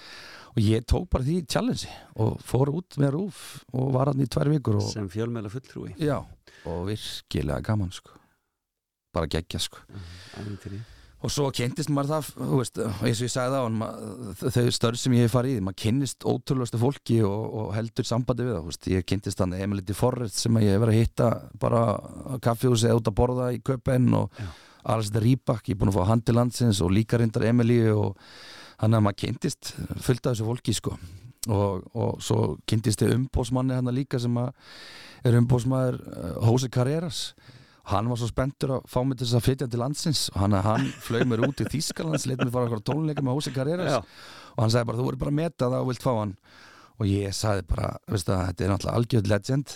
og 0.54 0.62
ég 0.62 0.86
tók 0.86 1.10
bara 1.12 1.28
því 1.28 1.42
challenge 1.50 1.90
og 2.22 2.38
fór 2.46 2.74
út 2.76 3.02
með 3.02 3.16
rúf 3.18 3.44
og 3.74 3.92
var 3.98 4.14
hann 4.14 4.22
í 4.24 4.30
tvær 4.30 4.54
vikur 4.54 4.80
og, 4.84 4.88
sem 4.94 5.10
fjölmeðla 5.12 5.52
fulltrúi. 5.54 5.96
Já, 5.98 6.20
og 6.70 6.82
virkilega 6.92 7.64
gaman 7.72 7.94
sko. 7.96 8.14
Bara 9.12 9.28
geggja 9.28 9.60
sko. 9.60 9.82
Ævintýri. 10.40 10.80
Og 11.22 11.30
svo 11.34 11.52
kynntist 11.54 11.92
maður 11.94 12.16
það 12.16 12.56
veist, 12.58 12.80
eins 12.82 13.20
og 13.22 13.28
ég 13.28 13.34
sagði 13.34 13.58
það 13.60 13.76
ma- 13.78 13.92
þau 14.42 14.64
störf 14.74 14.98
sem 15.02 15.14
ég 15.18 15.28
hef 15.28 15.36
farið 15.36 15.60
í, 15.60 15.62
maður 15.68 15.80
kynnist 15.84 16.26
ótrúlega 16.26 16.80
fólki 16.82 17.20
og, 17.28 17.44
og 17.62 17.70
heldur 17.78 18.08
sambandi 18.10 18.48
við 18.48 18.56
það 18.58 18.66
veist, 18.72 18.90
ég 18.96 19.06
kynntist 19.12 19.44
hann 19.44 19.54
Emiliti 19.58 19.94
Forrest 19.98 20.42
sem 20.42 20.58
ég 20.64 20.74
hef 20.76 20.82
verið 20.82 20.98
að 20.98 21.04
hitta 21.06 21.30
bara 21.62 21.84
á 21.96 22.36
kaffihúsi 22.42 22.90
eða 22.90 23.00
út 23.04 23.12
að 23.14 23.18
borða 23.22 23.52
í 23.54 23.62
köpen 23.62 24.10
og 24.18 24.34
Já. 24.42 24.50
Alistair 24.96 25.22
Rýbak, 25.22 25.68
ég 25.70 25.76
er 25.76 25.78
búin 25.84 25.92
að 25.94 26.00
fá 26.00 26.08
hann 26.10 26.22
til 26.26 26.34
landsins 26.40 26.80
og 26.82 26.90
líka 26.90 27.20
reyndar 27.22 27.44
Emilí 27.46 27.84
og 27.94 28.16
hann 28.82 28.98
að 28.98 29.04
maður 29.06 29.20
kynntist 29.28 29.76
fullt 30.02 30.26
af 30.26 30.32
þessu 30.34 30.48
fólki 30.48 30.74
sko. 30.74 30.96
Og, 31.54 31.86
og 31.98 32.18
svo 32.22 32.56
kynntist 32.70 33.02
ég 33.06 33.14
umbósmanni 33.14 33.78
hann 33.78 33.90
líka 33.94 34.18
sem 34.22 34.34
að 34.42 34.52
er 35.26 35.38
umbósmaður 35.38 36.00
uh, 36.02 36.34
Jose 36.50 36.70
Carreras 36.74 37.22
hann 37.90 38.10
var 38.12 38.20
svo 38.22 38.28
spenntur 38.30 38.76
að 38.78 38.84
fá 38.92 39.00
mig 39.08 39.18
til 39.18 39.26
þess 39.28 39.38
að 39.40 39.46
flytja 39.48 39.68
til 39.72 39.82
landsins. 39.82 40.22
Og 40.36 40.40
hann, 40.44 40.54
hann 40.66 40.86
flög 41.02 41.26
mér 41.30 41.46
út 41.48 41.64
í 41.64 41.70
Þýskalands 41.72 42.28
leitt 42.30 42.44
mér 42.44 42.54
fara 42.54 42.70
okkur 42.70 42.84
tónleika 42.92 43.24
með 43.26 43.40
Jose 43.40 43.54
Carreras. 43.56 43.96
Já. 43.96 44.02
og 44.56 44.64
hann 44.66 44.74
sagði 44.74 44.90
bara 44.92 45.00
þú 45.02 45.08
verður 45.08 45.22
bara 45.24 45.32
að 45.34 45.40
meta 45.42 45.70
það 45.72 45.82
og 45.82 45.90
vilt 45.92 46.06
fá 46.06 46.12
hann. 46.20 46.34
Og 47.02 47.10
ég 47.10 47.34
sagði 47.34 47.66
bara, 47.72 47.92
veist 48.12 48.28
það, 48.30 48.46
þetta 48.52 48.64
er 48.66 48.72
náttúrulega 48.76 49.02
algjörð 49.02 49.32
legend 49.32 49.76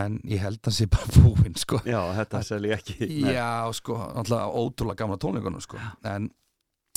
en 0.00 0.20
ég 0.30 0.42
held 0.42 0.60
að 0.60 0.68
hann 0.70 0.78
sé 0.80 0.86
bara 0.90 1.14
búinn 1.20 1.56
sko. 1.58 1.80
Já, 1.86 2.00
þetta 2.18 2.42
selji 2.46 2.74
ekki. 2.76 2.98
Nei. 3.06 3.32
Já, 3.36 3.48
sko, 3.78 3.96
náttúrulega 4.16 4.52
ótrúlega 4.62 5.02
gamla 5.04 5.18
tónleikunum 5.22 5.62
sko. 5.64 5.78
en 6.06 6.30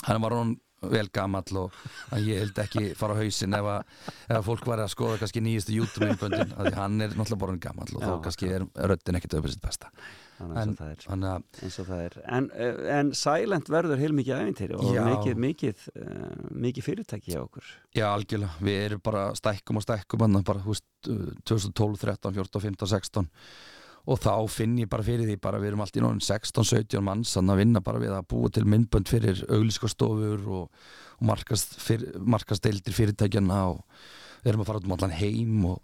hann 0.08 0.22
var 0.26 0.36
hún 0.40 0.56
vel 0.92 1.08
gamall 1.16 1.58
og 1.62 1.76
ég 2.20 2.42
held 2.42 2.58
ekki 2.60 2.90
fara 3.00 3.16
á 3.16 3.22
hausinn 3.22 3.56
ef 3.56 3.68
að, 3.72 3.94
ef 4.28 4.34
að 4.36 4.46
fólk 4.50 4.66
var 4.68 4.82
að 4.84 4.90
skoða 4.92 5.20
kannski 5.22 5.44
nýjustu 5.46 5.78
YouTube-myndböndin 5.78 6.52
því 6.58 6.74
hann 6.76 6.98
er 7.06 7.14
náttúrulega 7.16 7.40
bara 7.46 7.54
hann 7.56 7.62
gamall 7.64 7.94
og 7.96 8.04
Já, 8.04 8.08
þá 8.10 8.26
kannski 8.26 8.50
er 8.58 8.66
röddin 8.92 9.20
ekkert 9.20 9.38
sitt 9.48 9.64
besta 9.64 9.94
eins 10.52 10.82
og 10.82 11.04
þannig 11.08 11.30
að 11.32 11.62
eins 11.66 11.78
og 11.80 11.88
það 11.90 12.02
er. 12.06 12.18
En, 12.38 12.50
eh, 12.54 12.82
en 12.98 13.12
Silent 13.18 13.70
verður 13.72 14.02
heilmikið 14.04 14.40
æfintýri 14.40 14.80
og 14.80 14.98
mikið, 15.10 15.40
mikið, 15.46 15.86
uh, 15.98 16.50
mikið 16.66 16.88
fyrirtæki 16.88 17.34
hjá 17.34 17.42
okkur. 17.44 17.70
Já, 17.96 18.08
algjörlega, 18.12 18.58
við 18.68 18.82
erum 18.88 19.04
bara 19.06 19.30
stækkum 19.40 19.80
og 19.80 19.86
stækkum 19.86 20.26
bara, 20.44 20.60
uh, 20.60 21.32
2012, 21.48 22.02
13, 22.04 22.34
14, 22.34 22.66
15, 22.68 22.92
16 22.98 23.32
og 24.04 24.20
þá 24.20 24.34
finn 24.52 24.76
ég 24.82 24.90
bara 24.92 25.06
fyrir 25.06 25.30
því 25.30 25.38
bara 25.44 25.62
við 25.64 25.72
erum 25.72 25.84
allt 25.86 25.96
í 25.96 26.04
nóðin 26.04 26.24
16, 26.24 26.68
17 26.68 27.06
manns 27.06 27.38
að 27.40 27.62
vinna 27.62 27.82
bara 27.84 28.02
við 28.04 28.12
að 28.18 28.28
búa 28.34 28.52
til 28.52 28.66
myndbönd 28.68 29.08
fyrir 29.08 29.46
auglískastofur 29.48 30.44
og, 30.44 30.84
og 31.20 31.24
markast, 31.30 31.78
fyr, 31.80 32.04
markasteldir 32.20 32.96
fyrirtækjana 32.96 33.62
og 33.72 33.84
við 34.44 34.52
erum 34.52 34.66
að 34.66 34.72
fara 34.72 34.82
út 34.82 34.90
um 34.90 34.96
allan 34.98 35.16
heim 35.16 35.70
og, 35.72 35.80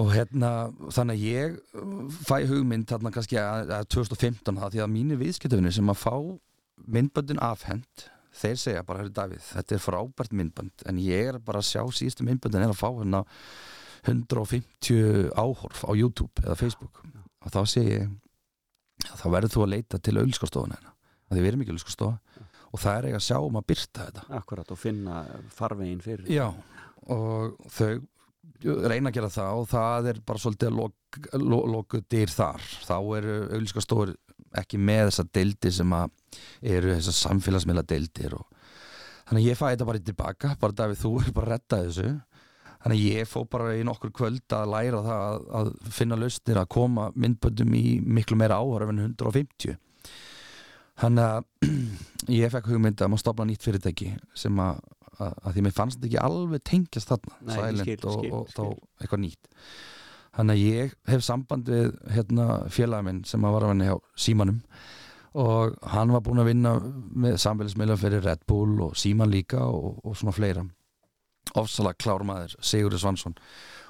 og 0.00 0.08
hérna 0.14 0.52
þannig 0.94 1.18
að 1.18 1.26
ég 1.26 1.58
uh, 1.76 2.06
fæ 2.24 2.38
hugmynd 2.48 2.88
þarna 2.88 3.12
kannski 3.14 3.38
að, 3.40 3.74
að 3.76 3.90
2015 3.92 4.62
það 4.62 4.74
því 4.74 4.82
að 4.84 4.92
mínir 4.94 5.20
viðskiptöfinni 5.20 5.74
sem 5.74 5.92
að 5.92 6.00
fá 6.00 6.14
myndböndin 6.82 7.42
afhend 7.44 8.06
þeir 8.32 8.56
segja 8.60 8.84
bara, 8.86 9.02
herri 9.02 9.12
Davíð, 9.12 9.44
þetta 9.44 9.76
er 9.76 9.82
frábært 9.84 10.34
myndbönd 10.36 10.86
en 10.88 11.00
ég 11.02 11.34
er 11.34 11.38
bara 11.44 11.60
að 11.60 11.68
sjá 11.68 11.82
síðustu 11.92 12.24
myndböndin 12.26 12.64
er 12.64 12.72
að 12.72 12.80
fá 12.80 12.88
hérna 12.88 13.22
150 14.08 15.30
áhorf 15.38 15.84
á 15.86 15.92
YouTube 15.94 16.42
eða 16.42 16.56
Facebook. 16.58 17.02
Og 17.44 17.52
þá 17.54 17.60
segi 17.70 17.92
ég 18.00 18.08
þá 19.18 19.26
verður 19.34 19.52
þú 19.54 19.62
að 19.64 19.72
leita 19.76 20.00
til 20.02 20.16
auðlskastofuna 20.18 20.78
hérna 20.78 20.92
því 21.32 21.42
við 21.42 21.50
erum 21.50 21.62
ekki 21.64 21.74
auðlskastofa 21.74 22.48
og 22.72 22.80
það 22.80 22.96
er 22.96 23.06
eiga 23.08 23.18
að 23.18 23.26
sjá 23.26 23.36
um 23.40 23.58
að 23.58 23.68
byrta 23.72 24.06
þetta. 24.06 24.24
Akkurat 24.38 24.72
og 24.72 24.80
finna 24.80 25.22
farvegin 25.52 26.02
fyrir. 26.04 26.28
Já, 26.32 26.46
og 27.12 27.56
þau 27.72 27.92
reyna 28.62 29.10
að 29.10 29.16
gera 29.18 29.30
það 29.32 29.60
og 29.60 29.68
það 29.70 30.08
er 30.12 30.20
bara 30.26 30.42
svolítið 30.42 30.70
að 30.70 30.78
lok, 30.78 31.20
lo, 31.42 31.60
loku 31.74 32.02
dyr 32.10 32.32
þar. 32.32 32.66
Þá 32.88 32.96
eru 33.18 33.36
auðlskastofur 33.56 34.14
ekki 34.62 34.80
með 34.80 35.06
þessa 35.08 35.26
deildir 35.38 35.76
sem 35.76 35.94
eru 35.96 36.96
þessar 36.96 37.18
samfélagsmiðla 37.20 37.86
deildir 37.88 38.36
og 38.36 38.48
þannig 39.28 39.40
að 39.40 39.48
ég 39.48 39.58
fæ 39.58 39.64
þetta 39.70 39.88
bara 39.88 40.02
í 40.02 40.06
tilbaka 40.08 40.52
bara 40.60 40.78
Davíð, 40.82 41.00
þú 41.00 41.14
er 41.22 41.32
bara 41.32 41.48
að 41.48 41.54
retta 41.56 41.80
þessu. 41.86 42.10
Þannig 42.82 42.98
að 42.98 43.14
ég 43.14 43.28
fó 43.30 43.38
bara 43.46 43.76
í 43.78 43.84
nokkur 43.86 44.10
kvöld 44.10 44.54
að 44.56 44.72
læra 44.72 45.00
það 45.06 45.20
að, 45.22 45.44
að 45.58 45.68
finna 45.94 46.18
lausnir 46.18 46.58
að 46.58 46.72
koma 46.74 47.04
myndböndum 47.14 47.76
í 47.78 47.86
miklu 48.02 48.38
meira 48.40 48.58
áhörf 48.58 48.90
en 48.90 49.04
150 49.04 49.78
þannig 51.02 51.24
að 51.24 51.70
ég 52.40 52.52
fekk 52.52 52.72
hugmynd 52.72 53.00
að 53.00 53.12
maður 53.12 53.24
stopna 53.24 53.46
nýtt 53.48 53.66
fyrirtæki 53.66 54.10
sem 54.38 54.58
að, 54.62 54.82
að, 55.22 55.50
því 55.54 55.64
mér 55.66 55.74
fannst 55.76 55.98
þetta 55.98 56.08
ekki 56.10 56.22
alveg 56.26 56.64
tengjast 56.68 57.12
þarna 57.12 57.38
Nei, 57.38 57.54
Silent 57.56 57.84
skil, 57.86 57.98
og, 58.02 58.16
skil, 58.18 58.32
og 58.32 58.48
skil. 58.48 58.56
þá 58.56 59.04
eitthvað 59.04 59.22
nýtt. 59.24 59.52
Þannig 60.32 60.58
að 60.58 60.66
ég 60.72 60.92
hef 61.12 61.24
samband 61.26 61.68
við 61.68 61.88
hérna, 62.14 62.48
félagin 62.72 63.08
minn 63.08 63.24
sem 63.28 63.44
var 63.44 63.66
að 63.66 63.74
vinna 63.74 63.88
hjá 63.90 63.96
Símanum 64.26 64.60
og 65.32 65.76
hann 65.88 66.12
var 66.12 66.22
búinn 66.24 66.42
að 66.42 66.50
vinna 66.50 66.72
með 67.24 67.38
samfélagsmiðla 67.40 67.96
fyrir 68.00 68.24
Red 68.24 68.42
Bull 68.48 68.80
og 68.84 68.96
Síman 69.00 69.32
líka 69.32 69.62
og, 69.64 70.00
og 70.04 70.16
svona 70.18 70.34
fleira. 70.36 70.64
Ofsalega 71.58 72.00
klár 72.00 72.24
maður, 72.28 72.56
Sigurður 72.64 73.00
Svansson. 73.00 73.36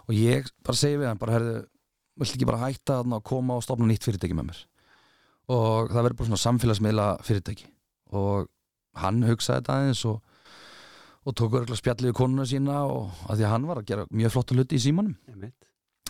Og 0.07 0.15
ég 0.15 0.47
bara 0.67 0.79
segi 0.79 1.01
við 1.01 1.11
hann 1.11 1.21
bara 1.21 1.37
herðu, 1.37 1.57
viltu 2.19 2.39
ekki 2.39 2.49
bara 2.49 2.63
hætta 2.63 3.01
að 3.03 3.25
koma 3.27 3.59
og 3.59 3.67
stopna 3.67 3.89
nýtt 3.91 4.07
fyrirtæki 4.07 4.39
með 4.39 4.53
mér? 4.53 4.63
Og 5.51 5.91
það 5.91 5.99
verður 6.07 6.19
bara 6.21 6.31
svona 6.31 6.45
samfélagsmiðla 6.45 7.09
fyrirtæki 7.27 7.69
og 8.13 8.49
hann 9.01 9.23
hugsaði 9.25 9.63
þetta 9.63 9.77
aðeins 9.79 10.05
og, 10.11 10.21
og 11.23 11.35
tók 11.39 11.55
örgulega 11.55 11.79
spjallið 11.79 12.11
við 12.11 12.17
konuna 12.19 12.47
sína 12.51 12.81
og 12.91 13.13
að 13.31 13.39
því 13.41 13.47
að 13.47 13.53
hann 13.55 13.67
var 13.69 13.81
að 13.81 13.89
gera 13.93 14.07
mjög 14.11 14.33
flotta 14.35 14.57
hluti 14.57 14.79
í 14.79 14.83
símanum. 14.83 15.15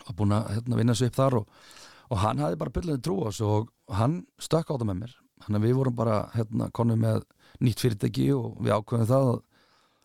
Og 0.09 0.15
búin 0.19 0.33
að 0.35 0.49
hérna, 0.57 0.79
vinna 0.81 0.95
sig 0.99 1.13
upp 1.13 1.19
þar 1.19 1.37
og, 1.43 1.63
og 2.09 2.23
hann 2.23 2.41
hafði 2.43 2.61
bara 2.63 2.75
byrlaði 2.79 3.03
trú 3.05 3.19
á 3.23 3.29
þessu 3.29 3.49
og 3.53 3.71
hann 3.99 4.19
stökk 4.41 4.73
á 4.73 4.75
það 4.75 4.89
með 4.89 5.01
mér. 5.03 5.15
Þannig 5.45 5.61
að 5.61 5.67
við 5.69 5.79
vorum 5.79 5.97
bara 5.99 6.19
hérna, 6.37 6.69
konum 6.75 7.01
með 7.03 7.23
nýtt 7.63 7.83
fyrirtæki 7.85 8.29
og 8.35 8.57
við 8.63 8.77
ákveðum 8.79 9.11
það 9.11 9.31
að, 9.33 9.41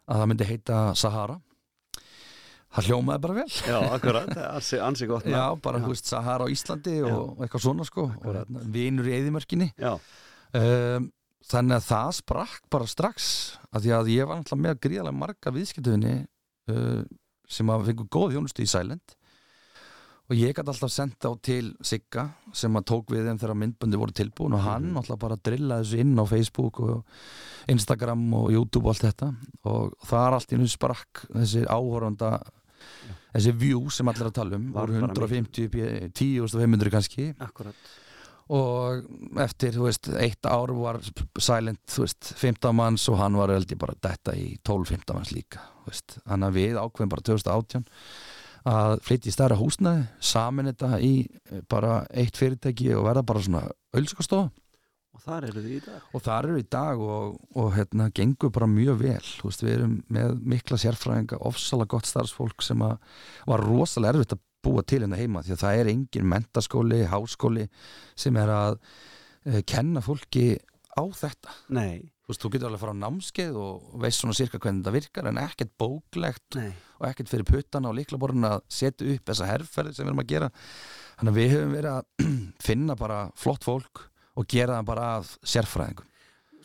að 0.08 0.22
það 0.22 0.32
myndi 0.34 0.50
heita 0.52 0.80
Sahara. 1.00 1.40
Það 2.78 2.90
hljómaði 2.92 3.22
bara 3.24 3.36
vel. 3.38 3.52
Já, 3.64 3.78
akkurat, 3.96 4.32
ansi, 4.52 4.78
ansi 4.84 5.08
gott 5.08 5.26
Já, 5.26 5.44
bara, 5.64 5.80
Já. 5.80 5.88
veist, 5.88 6.10
Sahara 6.12 6.46
á 6.46 6.52
Íslandi 6.52 6.98
og, 7.08 7.22
og 7.38 7.46
eitthvað 7.46 7.64
svona 7.64 7.86
sko 7.88 8.10
og 8.12 8.26
hérna, 8.28 8.64
vinur 8.76 9.08
í 9.08 9.14
eðimörkinni 9.16 9.70
Já, 9.80 9.94
um, 10.60 11.08
þannig 11.46 11.78
að 11.78 11.88
það 11.88 12.10
sprakk 12.22 12.66
bara 12.74 12.90
strax 12.90 13.30
að 13.72 13.86
því 13.86 13.94
að 13.98 14.12
ég 14.16 14.28
var 14.28 14.42
alltaf 14.42 14.60
með 14.60 14.82
gríðarlega 14.84 15.22
marga 15.22 15.54
viðskiptufinni 15.56 16.16
uh, 16.74 17.04
sem 17.48 17.72
að 17.72 17.88
fengu 17.92 18.08
góð 18.12 18.36
þjónustu 18.36 18.66
í 18.66 18.72
Silent 18.72 19.18
og 20.28 20.36
ég 20.36 20.52
gæti 20.52 20.68
alltaf 20.68 20.92
senda 20.92 21.30
á 21.32 21.34
til 21.40 21.70
Sigga 21.88 22.26
sem 22.56 22.74
að 22.76 22.88
tók 22.92 23.14
við 23.14 23.30
þeim 23.30 23.40
þegar 23.40 23.60
myndböndi 23.62 24.00
voru 24.02 24.16
tilbúin 24.16 24.58
og 24.58 24.66
hann 24.66 24.90
alltaf 25.00 25.20
bara 25.22 25.38
drillaði 25.40 25.86
þessu 25.86 26.02
inn 26.04 26.20
á 26.20 26.26
Facebook 26.28 26.82
og 26.84 27.22
Instagram 27.72 28.26
og 28.36 28.50
YouTube 28.52 28.90
og 28.90 28.96
allt 28.96 29.06
þetta. 29.08 29.30
Og 29.72 29.96
það 30.10 30.26
er 30.26 30.36
allt 30.38 30.52
í 30.52 30.60
nú 30.60 30.68
sprakk 30.72 31.24
þessi 31.32 31.64
áhorfanda 31.64 32.34
þessi 33.38 33.56
view 33.62 33.86
sem 33.94 34.12
allir 34.12 34.28
að 34.28 34.36
tala 34.36 34.60
um 34.60 34.68
voru 34.76 35.00
bara 35.00 35.32
150 35.32 35.70
upp 35.70 35.80
í 35.80 35.88
10.500 36.12 36.94
kannski. 36.98 37.30
Akkurat 37.48 37.88
og 38.54 39.08
eftir, 39.44 39.74
þú 39.76 39.88
veist, 39.88 40.10
eitt 40.22 40.48
ár 40.48 40.72
var 40.78 41.02
Silent, 41.40 41.82
þú 41.92 42.06
veist, 42.06 42.32
15 42.40 42.76
manns 42.78 43.08
og 43.12 43.20
hann 43.22 43.38
var 43.40 43.52
held 43.54 43.72
ég 43.74 43.82
bara 43.82 43.98
detta 44.00 44.36
í 44.38 44.54
12-15 44.68 45.18
manns 45.18 45.34
líka, 45.36 45.64
þú 45.84 45.92
veist, 45.92 46.20
þannig 46.24 46.48
að 46.48 46.60
við 46.62 46.80
ákveðum 46.82 47.14
bara 47.16 47.28
2018 47.32 47.90
að 48.68 48.94
flytja 49.08 49.32
í 49.32 49.36
stærra 49.36 49.58
húsnæði, 49.60 50.08
samin 50.20 50.72
þetta 50.72 51.02
í 51.04 51.12
eh, 51.24 51.60
bara 51.72 52.02
eitt 52.12 52.40
fyrirtæki 52.40 52.90
og 52.98 53.06
verða 53.08 53.28
bara 53.28 53.44
svona 53.46 53.68
ölskastofa 53.96 54.50
Og 55.18 55.24
þar 55.26 55.48
eru 55.48 55.62
þið 55.64 55.72
í 55.74 55.80
dag. 55.82 56.02
Og 56.14 56.22
það 56.22 56.46
eru 56.46 56.58
í 56.62 56.66
dag 56.76 57.00
og, 57.02 57.38
og 57.58 57.72
hérna 57.74 58.06
gengur 58.14 58.52
bara 58.54 58.68
mjög 58.70 59.00
vel 59.02 59.24
þú 59.26 59.50
veist, 59.50 59.64
við 59.66 59.74
erum 59.74 59.96
með 60.14 60.36
mikla 60.54 60.78
sérfræðinga 60.84 61.40
ofsalega 61.50 61.90
gott 61.96 62.10
starfsfólk 62.10 62.62
sem 62.66 62.84
að 62.86 63.00
var 63.50 63.66
rosalega 63.66 64.14
erfitt 64.14 64.36
að 64.38 64.44
búa 64.68 64.84
til 64.84 65.02
hérna 65.04 65.20
heima 65.20 65.44
því 65.46 65.56
að 65.56 65.64
það 65.64 65.82
er 65.82 65.92
engin 65.94 66.30
mentaskóli, 66.32 67.02
háskóli 67.12 67.68
sem 68.20 68.38
er 68.40 68.52
að 68.54 68.78
uh, 68.78 69.62
kenna 69.68 70.04
fólki 70.04 70.58
á 70.98 71.04
þetta. 71.14 71.54
Nei, 71.78 72.10
þú 72.26 72.34
veist, 72.34 72.44
þú 72.44 72.52
getur 72.54 72.70
alveg 72.70 72.80
að 72.80 72.84
fara 72.84 72.96
á 72.98 73.04
námskeið 73.04 73.62
og 73.62 73.88
veist 74.04 74.24
svona 74.24 74.38
sirka 74.38 74.60
hvernig 74.60 74.82
þetta 74.82 74.96
virkar 74.98 75.30
en 75.32 75.42
ekkert 75.44 75.74
bóklegt 75.80 76.58
nei. 76.60 76.72
og 76.98 77.08
ekkert 77.12 77.32
fyrir 77.32 77.48
puttana 77.48 77.92
og 77.92 77.98
líklaborðin 78.00 78.50
að 78.50 78.60
setja 78.80 79.14
upp 79.14 79.32
þessa 79.32 79.50
herrferði 79.52 79.96
sem 79.96 80.06
við 80.06 80.12
erum 80.12 80.24
að 80.26 80.32
gera. 80.34 80.52
Þannig 81.18 81.34
að 81.34 81.40
við 81.40 81.54
höfum 81.56 81.78
verið 81.78 81.94
að 81.94 82.28
finna 82.68 83.00
bara 83.00 83.24
flott 83.38 83.68
fólk 83.68 84.06
og 84.38 84.50
gera 84.52 84.80
það 84.80 84.92
bara 84.92 85.10
að 85.18 85.34
sérfræðingum 85.54 86.14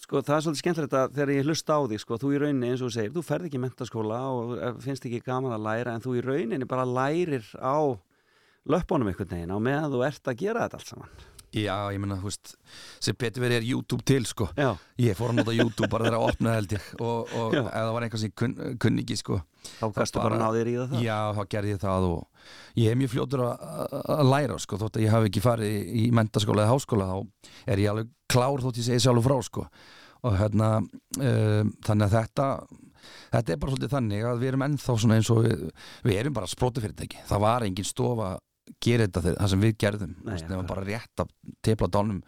Sko 0.02 0.20
það 0.20 0.34
er 0.36 0.44
svolítið 0.44 0.62
skemmtilegt 0.62 0.94
að 0.98 1.12
þegar 1.16 1.30
ég 1.32 1.46
hlusta 1.46 1.76
á 1.78 1.80
því 1.86 1.98
sko, 2.02 2.16
þú 2.18 2.30
í 2.34 2.38
rauninni 2.42 2.70
eins 2.72 2.80
og 2.82 2.90
þú 2.90 2.94
segir, 2.96 3.12
þú 3.14 3.22
ferð 3.26 3.48
ekki 3.48 3.58
í 3.58 3.62
mentaskóla 3.62 4.22
og 4.34 4.54
eh, 4.58 4.72
finnst 4.82 5.06
ekki 5.08 5.22
gaman 5.24 5.54
að 5.54 5.66
læra 5.68 5.94
en 5.94 6.02
þú 6.02 6.16
í 6.18 6.24
rauninni 6.26 6.68
bara 6.68 6.88
lærir 6.88 7.46
á 7.62 7.78
löppunum 8.66 9.12
einhvern 9.12 9.30
veginn 9.30 9.54
á 9.54 9.58
meðan 9.62 9.94
þú 9.94 10.02
ert 10.08 10.32
að 10.32 10.42
gera 10.42 10.66
þetta 10.66 10.80
allt 10.80 10.90
saman 10.90 11.31
Já, 11.52 11.74
ég 11.92 12.00
meina, 12.00 12.16
þú 12.16 12.30
veist, 12.30 12.54
sem 13.04 13.16
betur 13.20 13.42
verið 13.44 13.58
er 13.58 13.66
YouTube 13.68 14.04
til, 14.08 14.22
sko. 14.24 14.46
Já, 14.56 14.70
Ég 15.04 15.16
fór 15.18 15.34
að 15.34 15.40
nota 15.42 15.52
YouTube 15.52 15.88
bara 15.92 16.06
þegar 16.06 16.16
að 16.16 16.26
opna 16.30 16.54
held 16.56 16.72
ég 16.72 16.86
og, 16.96 17.32
og 17.36 17.56
ef 17.58 17.66
það 17.68 17.90
var 17.92 18.06
einhver 18.06 18.22
sem 18.22 18.32
kun, 18.40 18.54
kunni 18.80 19.02
ekki, 19.04 19.18
sko. 19.20 19.40
þá 19.76 19.84
kannstu 19.98 20.22
bara 20.22 20.38
að 20.38 20.40
ná 20.40 20.48
þér 20.56 20.70
í 20.70 20.76
það 20.78 20.94
Já, 21.04 21.18
þá 21.36 21.42
gerði 21.54 21.74
ég 21.74 21.82
það 21.82 22.06
og 22.08 22.46
ég 22.80 22.92
er 22.94 23.00
mjög 23.02 23.12
fljótur 23.12 23.42
að, 23.44 24.22
læra, 24.32 24.60
sko, 24.64 24.78
þótt 24.80 24.96
að 24.96 25.04
ég 25.04 25.12
hafi 25.12 25.28
ekki 25.28 25.42
farið 25.44 25.74
í, 25.76 25.82
í 26.00 26.04
mentaskóla 26.16 26.64
eða 26.64 26.72
háskóla, 26.72 27.08
þá 27.12 27.50
er 27.74 27.82
ég 27.84 27.92
alveg 27.92 28.14
klár 28.32 28.64
þótt 28.64 28.80
ég 28.80 28.88
segi 28.88 29.04
sjálfur 29.04 29.28
frá, 29.28 29.36
sko. 29.50 29.66
Og 30.22 30.38
hérna, 30.38 30.70
um, 30.80 31.74
þannig 31.84 32.06
að 32.06 32.16
þetta, 32.16 32.46
þetta 33.34 33.52
er 33.52 33.60
bara 33.60 33.74
svolítið 33.74 33.92
þannig 33.96 34.24
að 34.30 34.40
við 34.40 34.52
erum 34.52 34.64
ennþá 34.68 34.96
svona 35.02 35.18
eins 35.18 35.30
og 35.34 35.42
við, 35.44 35.64
við 36.06 36.20
erum 36.22 36.36
bara 36.36 36.48
sprótufyrirtæki. 36.48 37.24
Það 37.28 37.42
var 37.42 37.66
engin 37.66 37.88
stofa 37.88 38.28
gera 38.82 39.06
þetta 39.06 39.22
þegar- 39.24 39.38
það 39.42 39.48
sem 39.52 39.60
við 39.66 39.72
gerðum 39.82 40.12
það 40.48 40.56
var 40.56 40.68
bara 40.70 40.84
rétt 40.86 41.22
að 41.24 41.32
tepla 41.62 41.88
dánum 41.88 42.20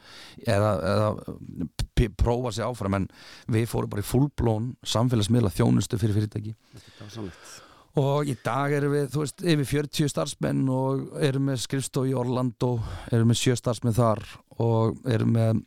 eða, 0.46 0.70
eða 0.94 2.08
prófa 2.18 2.52
sig 2.52 2.64
áfram 2.66 2.94
en 2.98 3.08
við 3.54 3.68
fórum 3.70 3.90
bara 3.92 4.02
í 4.02 4.08
fullblón 4.08 4.72
samfélagsmiðla 4.84 5.52
þjónustu 5.54 5.98
fyrir 6.00 6.16
fyrirtæki. 6.18 6.54
Þetta 6.74 7.04
var 7.06 7.14
sannlegt 7.18 7.60
og 7.94 8.26
í 8.26 8.34
dag 8.42 8.72
erum 8.74 8.90
við, 8.90 9.04
þú 9.14 9.20
veist, 9.22 9.42
yfir 9.46 9.68
40 9.70 10.08
starfsmenn 10.10 10.64
og 10.74 11.12
erum 11.22 11.44
með 11.46 11.60
skrifstof 11.62 12.08
í 12.10 12.14
Orlando 12.18 12.72
erum 13.14 13.28
með 13.30 13.38
sjö 13.38 13.54
starfsmenn 13.60 13.94
þar 13.94 14.24
og 14.58 14.98
erum 15.06 15.30
með 15.36 15.60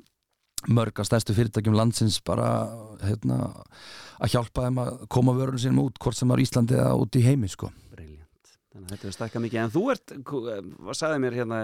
mörg 0.67 0.99
að 0.99 1.07
stærstu 1.07 1.35
fyrirtækjum 1.37 1.77
landsins 1.77 2.17
bara 2.27 2.49
hérna, 2.99 3.37
að 4.19 4.33
hjálpa 4.33 4.65
þeim 4.67 4.81
að 4.83 5.07
koma 5.07 5.37
vörunum 5.37 5.61
sínum 5.63 5.79
út 5.85 6.01
hvort 6.03 6.17
sem 6.19 6.31
er 6.35 6.43
Íslandi 6.43 6.75
eða 6.75 6.97
út 6.99 7.15
í 7.15 7.23
heimi 7.23 7.47
sko. 7.47 7.71
Þannig 8.77 8.91
að 8.91 8.93
þetta 8.93 9.07
er 9.09 9.15
stækka 9.15 9.41
mikið. 9.41 9.59
En 9.63 9.71
þú 9.73 9.81
ert, 9.89 10.11
hvað 10.29 10.97
sagði 10.99 11.21
mér 11.23 11.35
hérna 11.39 11.61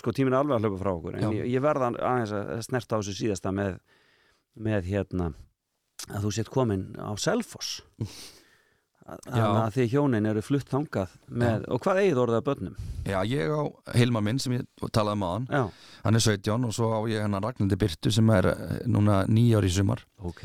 sko 0.00 0.14
tíminn 0.16 0.34
er 0.34 0.40
alveg 0.40 0.56
að 0.56 0.64
hlaupa 0.66 0.80
frá 0.80 0.90
okkur 0.96 1.18
en 1.20 1.36
ég, 1.36 1.46
ég 1.52 1.62
verða 1.62 1.92
aðeins 1.94 2.34
að 2.34 2.50
snerta 2.66 2.98
á 2.98 3.00
þessu 3.00 3.14
síðasta 3.20 3.52
með, 3.54 3.78
með 4.58 4.90
hérna 4.90 5.30
að 6.10 6.26
þú 6.26 6.34
sett 6.34 6.50
komin 6.50 6.84
á 6.98 7.14
Selfoss. 7.22 7.84
Þannig 9.10 9.60
að 9.60 9.72
því 9.74 9.86
hjónin 9.90 10.28
eru 10.30 10.42
flutt 10.44 10.68
þangað 10.70 11.14
með, 11.42 11.64
og 11.72 11.80
hvað 11.82 12.02
eigið 12.02 12.20
orðið 12.24 12.38
að 12.38 12.44
börnum? 12.46 12.76
Já, 13.08 13.16
ég 13.26 13.50
á 13.50 13.62
Hilma 13.98 14.22
minn 14.22 14.38
sem 14.42 14.54
ég 14.54 14.90
talaði 14.94 15.18
um 15.18 15.24
aðan 15.26 15.48
Já, 15.50 15.62
hann 16.04 16.18
er 16.18 16.24
17 16.26 16.68
og 16.68 16.76
svo 16.76 16.90
á 16.94 17.00
ég 17.10 17.24
hennar 17.24 17.42
Ragnandi 17.42 17.78
Byrtu 17.80 18.12
sem 18.14 18.30
er 18.36 18.50
eh, 18.52 18.76
núna 18.90 19.24
nýjár 19.26 19.66
í 19.66 19.72
sumar. 19.74 20.04
Ok. 20.22 20.44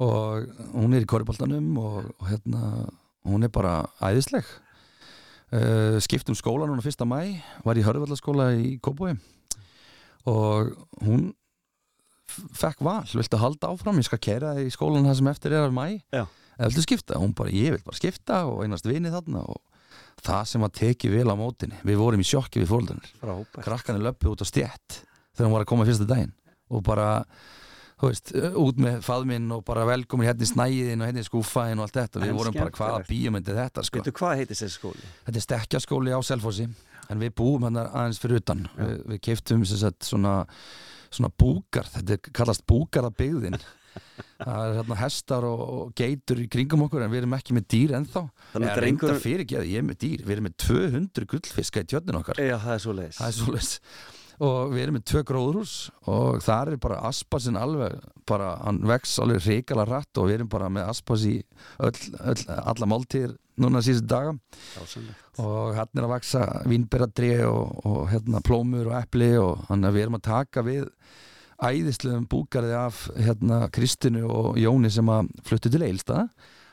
Og 0.00 0.48
hún 0.72 0.96
er 0.96 1.04
í 1.04 1.10
korriboltanum 1.12 1.74
og, 1.82 2.08
og 2.16 2.30
hérna 2.30 2.88
hún 3.28 3.44
er 3.44 3.52
bara 3.52 3.82
æðisleg 4.00 4.48
uh, 5.56 5.98
skipt 6.02 6.30
um 6.30 6.38
skóla 6.38 6.68
núna 6.68 6.84
fyrsta 6.84 7.06
mæ 7.08 7.40
var 7.66 7.78
í 7.78 7.84
Hörðvallaskóla 7.86 8.50
í 8.58 8.76
Kópói 8.82 9.16
og 10.30 10.74
hún 11.04 11.30
fekk 12.30 12.84
val, 12.86 13.06
viltu 13.08 13.40
halda 13.40 13.72
áfram? 13.72 13.98
Ég 13.98 14.06
skal 14.06 14.20
kæra 14.22 14.54
í 14.62 14.68
skólan 14.70 15.08
það 15.08 15.18
sem 15.18 15.30
eftir 15.32 15.56
er 15.56 15.66
af 15.66 15.74
mæ 15.74 15.86
eða 16.12 16.68
viltu 16.68 16.84
skipta, 16.84 17.18
hún 17.18 17.34
bara 17.36 17.52
ég 17.54 17.74
vil 17.74 17.84
bara 17.86 17.98
skipta 17.98 18.44
og 18.46 18.62
einast 18.64 18.86
vinið 18.86 19.16
þarna 19.16 19.44
og 19.48 19.62
það 20.20 20.42
sem 20.50 20.66
að 20.66 20.76
teki 20.80 21.10
vel 21.12 21.30
á 21.32 21.36
mótinni 21.38 21.78
við 21.86 22.00
vorum 22.02 22.22
í 22.22 22.26
sjokki 22.28 22.62
við 22.62 22.74
Frábært. 23.20 23.62
Krakkanir 23.64 24.04
löppu 24.04 24.34
út 24.34 24.44
á 24.44 24.46
stjætt 24.46 25.00
þegar 25.34 25.48
hún 25.48 25.56
var 25.56 25.64
að 25.64 25.70
koma 25.72 25.88
fyrsta 25.88 26.06
daginn 26.08 26.34
og 26.70 26.84
bara, 26.86 27.08
veist, 28.08 28.32
út 28.56 28.78
með 28.80 29.00
faðminn 29.04 29.50
og 29.52 29.64
bara 29.68 29.84
velkomin 29.88 30.28
hérna 30.30 30.46
í 30.46 30.48
snæðin 30.48 31.02
og 31.02 31.10
hérna 31.10 31.24
í 31.24 31.26
skúfaðin 31.26 31.82
og 31.82 31.88
allt 31.88 31.98
þetta, 31.98 32.22
við 32.22 32.30
En 32.32 32.38
vorum 32.38 32.56
bara 32.56 32.72
hvaða 32.78 33.02
er 33.52 33.58
þetta 33.58 33.84
sko. 33.84 34.00
Veitu 34.00 34.14
hvað 34.16 34.38
heitir 34.40 34.56
þessi 34.56 34.78
skóli? 34.78 35.10
þetta 35.26 35.42
er 35.42 35.46
stekkjaskóli 35.46 36.14
á 36.16 36.20
Selfossi 36.24 36.68
en 37.10 37.20
við 37.20 37.34
búum 37.36 37.66
hérna 37.66 37.88
aðeins 37.90 38.22
fyrir 38.22 38.40
utan. 38.40 38.64
Við, 38.78 38.94
við 39.12 39.20
keiftum 39.28 39.66
sem 39.68 39.82
sagt 39.82 40.08
svona 40.08 40.38
svona 41.10 41.32
búkar, 41.42 41.88
þetta 41.90 42.16
kallast 42.32 42.62
búkarabyggðin 42.70 43.58
það 44.44 44.60
er 44.62 44.76
hérna 44.78 44.98
hestar 45.00 45.46
og, 45.48 45.62
og 45.74 45.92
geitur 45.98 46.40
í 46.44 46.46
kringum 46.50 46.86
okkur 46.86 47.04
en 47.04 47.10
við 47.12 47.24
erum 47.24 47.34
ekki 47.36 47.56
með 47.56 47.66
dýr 47.74 47.96
ennþá. 47.98 48.22
Þannig 48.54 48.70
að 48.70 48.80
drengur- 48.80 49.20
fyrir 49.24 49.44
ekki 49.44 49.58
að 49.58 49.70
ég 49.72 49.82
er 49.82 49.88
með 49.88 50.00
dýr. 50.04 50.24
Við 50.24 50.36
erum 50.36 50.46
með 50.46 50.56
200 50.64 51.30
gullfiska 51.34 51.82
í 51.82 51.90
tjörnin 51.90 52.20
okkar. 52.22 52.40
Já, 52.40 52.56
það 52.62 52.76
er 52.76 52.84
svo 52.86 52.96
leiðis 53.00 53.20
og 54.40 54.72
við 54.72 54.82
erum 54.84 54.96
með 54.96 55.06
tvö 55.10 55.22
gróðrús 55.28 55.74
og 56.08 56.40
þar 56.44 56.72
er 56.72 56.80
bara 56.80 57.00
aspasinn 57.10 57.58
alveg 57.60 57.98
bara, 58.28 58.54
hann 58.64 58.80
vex 58.88 59.18
alveg 59.20 59.44
reikala 59.44 59.84
rætt 59.88 60.20
og 60.20 60.30
við 60.30 60.38
erum 60.38 60.52
bara 60.52 60.70
með 60.72 60.92
aspas 60.92 61.26
í 61.28 61.36
öll, 61.82 61.96
öll, 62.20 62.44
alla 62.48 62.88
máltíðir 62.88 63.34
núna 63.60 63.82
síðustu 63.84 64.08
daga. 64.08 64.32
Og 65.40 65.74
hann 65.76 65.98
er 65.98 66.06
að 66.06 66.14
vaksa 66.14 66.44
vínberadri 66.68 67.34
og, 67.44 67.82
og 67.84 68.06
hérna 68.12 68.40
plómur 68.44 68.88
og 68.88 68.96
epli 69.00 69.34
og 69.40 69.66
hann 69.68 69.84
að 69.84 69.98
við 69.98 70.06
erum 70.06 70.18
að 70.20 70.26
taka 70.30 70.64
við 70.64 70.88
æðislegum 71.60 72.24
búkarði 72.30 72.76
af 72.80 73.02
hérna 73.20 73.66
Kristinu 73.72 74.24
og 74.32 74.56
Jóni 74.60 74.88
sem 74.92 75.12
að 75.12 75.28
fluttu 75.44 75.72
til 75.72 75.84
Eilstað 75.84 76.30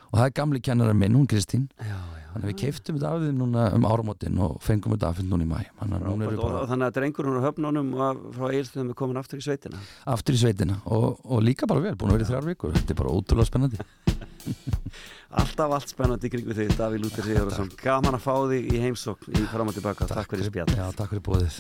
og 0.08 0.22
það 0.22 0.30
er 0.30 0.38
gamli 0.40 0.64
kennara 0.64 0.96
minn, 0.96 1.18
hún 1.20 1.28
Kristín. 1.28 1.68
Já, 1.84 2.00
já 2.00 2.27
þannig 2.34 2.46
að 2.46 2.52
við 2.52 2.58
keiftum 2.62 2.98
þetta 2.98 3.12
af 3.14 3.24
þeim 3.26 3.38
núna 3.42 3.64
um 3.78 3.88
áramótin 3.90 4.42
og 4.46 4.58
fengum 4.66 4.94
þetta 4.96 5.12
afhengt 5.12 5.32
núna 5.32 5.48
í 5.48 5.50
mæ 5.52 5.60
þannig 5.80 5.96
að 5.98 6.24
við 6.24 6.42
og 6.44 6.94
drengurinn 6.98 7.44
höfnunum 7.48 7.94
og 7.98 8.04
að- 8.08 8.22
frá 8.38 8.46
eilstöðum 8.52 8.92
er 8.94 9.00
komin 9.00 9.18
aftur 9.22 9.42
í 9.42 9.46
sveitina. 9.48 9.82
Aftur 10.06 10.38
í 10.38 10.42
sveitina 10.42 10.80
og, 10.86 11.18
og 11.24 11.42
líka 11.44 11.68
bara 11.70 11.84
vel, 11.84 11.96
búin 11.96 12.12
að 12.14 12.20
vera 12.20 12.28
í 12.28 12.32
þrjár 12.32 12.50
vikur. 12.52 12.76
Þetta 12.78 12.94
er 12.94 13.00
bara 13.02 13.16
ótrúlega 13.16 13.50
spennandi. 13.50 13.78
Alltaf 15.42 15.74
allt 15.76 15.92
spennandi 15.92 16.30
í 16.30 16.32
kringu 16.32 16.56
þig, 16.56 16.72
Daví 16.78 17.02
Lúter 17.02 17.26
Sigurðarsson 17.26 17.72
Gaman 17.82 18.16
að 18.16 18.24
fá 18.24 18.36
þig 18.48 18.70
í 18.72 18.80
heimsókn 18.86 19.36
í 19.36 19.44
fram 19.52 19.68
og 19.68 19.76
tilbaka 19.76 20.08
Takk 20.08 20.32
fyrir 20.32 20.48
spjall 20.48 20.72
Já, 20.72 20.88
takk 20.96 21.12
fyrir 21.12 21.26
bóðið 21.28 21.60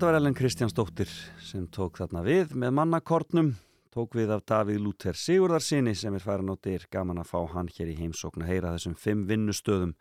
Þetta 0.00 0.14
var 0.14 0.16
Ellen 0.16 0.32
Kristjánsdóttir 0.32 1.10
sem 1.44 1.66
tók 1.76 1.98
þarna 2.00 2.22
við 2.24 2.54
með 2.56 2.70
mannakornum, 2.72 3.50
tók 3.92 4.14
við 4.16 4.30
af 4.32 4.46
Davíð 4.48 4.78
Lúther 4.80 5.18
Sigurðarsinni 5.20 5.92
sem 5.92 6.14
er 6.16 6.24
farin 6.24 6.48
og 6.54 6.56
dyr 6.64 6.86
gaman 6.88 7.20
að 7.20 7.28
fá 7.28 7.42
hann 7.52 7.68
hér 7.68 7.90
í 7.92 7.98
heimsókn 7.98 8.40
að 8.40 8.48
heyra 8.48 8.70
þessum 8.78 8.94
fimm 8.96 9.26
vinnustöðum 9.28 9.92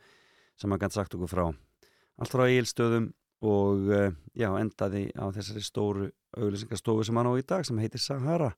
sem 0.55 0.71
hann 0.71 0.79
gæti 0.79 0.95
sagt 1.01 1.17
okkur 1.17 1.31
frá. 1.33 1.43
Allt 2.15 2.31
frá 2.31 2.45
eigilstöðum 2.45 3.09
og 3.43 3.91
eh, 3.91 4.15
já, 4.39 4.47
endaði 4.61 5.03
á 5.19 5.27
þessari 5.35 5.65
stóru 5.67 6.07
auglýsingarstofu 6.31 7.09
sem 7.09 7.19
hann 7.19 7.33
á 7.35 7.35
í 7.35 7.43
dag 7.51 7.67
sem 7.67 7.83
heitir 7.83 7.99
Sahara 7.99 8.53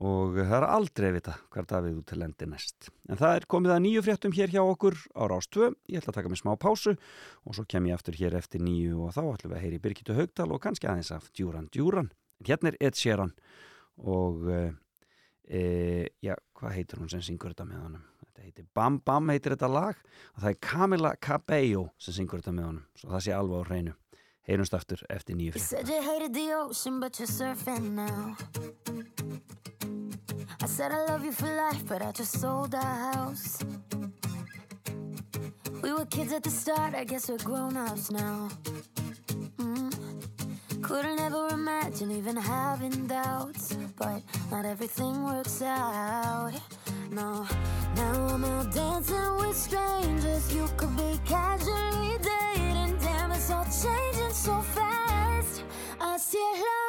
og 0.00 0.38
það 0.38 0.54
er 0.56 0.64
aldrei 0.66 1.08
að 1.10 1.16
vita 1.18 1.34
hver 1.52 1.66
dag 1.68 1.84
við 1.84 1.98
út 2.00 2.06
til 2.08 2.18
lendi 2.22 2.46
næst. 2.48 2.88
En 3.12 3.18
það 3.20 3.34
er 3.36 3.46
komið 3.54 3.74
að 3.74 3.82
nýju 3.84 4.04
fréttum 4.06 4.32
hér 4.32 4.52
hjá 4.54 4.62
okkur 4.62 4.96
á 5.12 5.22
Rástvö. 5.28 5.68
Ég 5.92 6.00
ætla 6.00 6.10
að 6.14 6.18
taka 6.18 6.32
mig 6.32 6.40
smá 6.40 6.52
pásu 6.56 6.96
og 7.44 7.56
svo 7.56 7.64
kem 7.68 7.86
ég 7.90 7.98
aftur 7.98 8.16
hér 8.16 8.38
eftir 8.38 8.64
nýju 8.64 9.02
og 9.04 9.12
þá 9.12 9.22
ætlum 9.26 9.52
við 9.52 9.58
að 9.58 9.64
heyri 9.66 9.82
Birgitu 9.84 10.16
Haugdal 10.16 10.48
og 10.52 10.62
kannski 10.64 10.88
aðeins 10.88 11.12
af 11.12 11.28
Djúran 11.36 11.68
Djúran. 11.68 12.08
Hérna 12.42 12.72
er 12.72 12.78
Ed 12.80 12.96
Sheeran 12.98 13.34
og 14.00 14.48
eh, 14.50 14.72
eh, 15.46 15.60
e, 15.60 16.08
já, 16.24 16.34
hvað 16.56 16.76
heitir 16.78 16.98
hún 17.02 17.12
sem 17.12 17.22
syngur 17.22 17.52
þetta 17.52 17.68
með 17.68 17.84
honum? 17.84 18.04
Þetta 18.22 18.46
heitir 18.46 18.64
Bam 18.74 18.96
Bam 19.04 19.28
heitir 19.28 19.52
þetta 19.54 19.70
lag 19.70 19.96
og 20.32 20.38
það 20.40 20.50
er 20.54 20.62
Camila 20.64 21.12
Cabello 21.20 21.84
sem 22.00 22.16
syngur 22.16 22.40
þetta 22.40 22.56
með 22.56 22.70
honum. 22.70 22.86
Svo 22.96 23.12
það 23.12 23.26
sé 23.28 23.36
alveg 23.36 23.60
á 23.60 23.68
hreinu. 23.68 23.94
Heyrumst 24.42 24.74
aftur 24.74 25.04
eftir 25.12 25.36
nýju 25.38 25.52
fréttum. 25.54 25.68
I 30.62 30.66
said 30.66 30.92
I 30.92 31.04
love 31.06 31.24
you 31.24 31.32
for 31.32 31.52
life, 31.52 31.84
but 31.88 32.02
I 32.02 32.12
just 32.12 32.38
sold 32.40 32.72
our 32.76 33.12
house. 33.12 33.58
We 35.82 35.92
were 35.92 36.06
kids 36.06 36.32
at 36.32 36.44
the 36.44 36.50
start, 36.50 36.94
I 36.94 37.02
guess 37.02 37.28
we're 37.28 37.38
grown 37.38 37.76
ups 37.76 38.12
now. 38.12 38.48
Mm. 39.56 39.92
Couldn't 40.80 41.18
ever 41.18 41.48
imagine 41.48 42.12
even 42.12 42.36
having 42.36 43.08
doubts, 43.08 43.76
but 43.96 44.22
not 44.52 44.64
everything 44.64 45.24
works 45.24 45.62
out. 45.62 46.52
No, 47.10 47.44
now 47.96 48.28
I'm 48.28 48.44
out 48.44 48.72
dancing 48.72 49.36
with 49.38 49.56
strangers. 49.56 50.54
You 50.54 50.68
could 50.76 50.96
be 50.96 51.18
casually 51.24 52.18
dating, 52.22 52.98
damn, 52.98 53.32
it's 53.32 53.50
all 53.50 53.64
changing 53.64 54.32
so 54.32 54.60
fast. 54.60 55.64
I 56.00 56.16
see 56.18 56.38
it. 56.38 56.81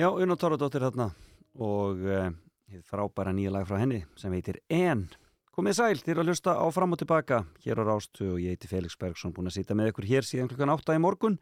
Já, 0.00 0.06
Una 0.16 0.32
Tóradóttir 0.32 0.80
þarna 0.80 1.10
og 1.60 1.98
uh, 2.08 2.30
frábæra 2.88 3.34
nýja 3.36 3.50
lag 3.52 3.66
frá 3.68 3.76
henni 3.82 3.98
sem 4.16 4.32
heitir 4.32 4.56
En. 4.72 5.02
Komið 5.52 5.74
sæl, 5.76 5.98
þér 6.00 6.22
að 6.22 6.30
hlusta 6.30 6.54
á 6.56 6.64
fram 6.72 6.94
og 6.96 7.00
tilbaka. 7.02 7.42
Hér 7.60 7.82
á 7.84 7.84
Rástu 7.84 8.30
og 8.30 8.38
ég 8.40 8.54
heiti 8.54 8.70
Felix 8.70 8.96
Bergsson 8.96 9.34
búin 9.36 9.50
að 9.50 9.58
sýta 9.58 9.76
með 9.76 9.90
ykkur 9.90 10.06
hér 10.08 10.24
síðan 10.24 10.48
klukkan 10.48 10.72
8 10.72 10.96
í 10.96 11.02
morgun. 11.04 11.36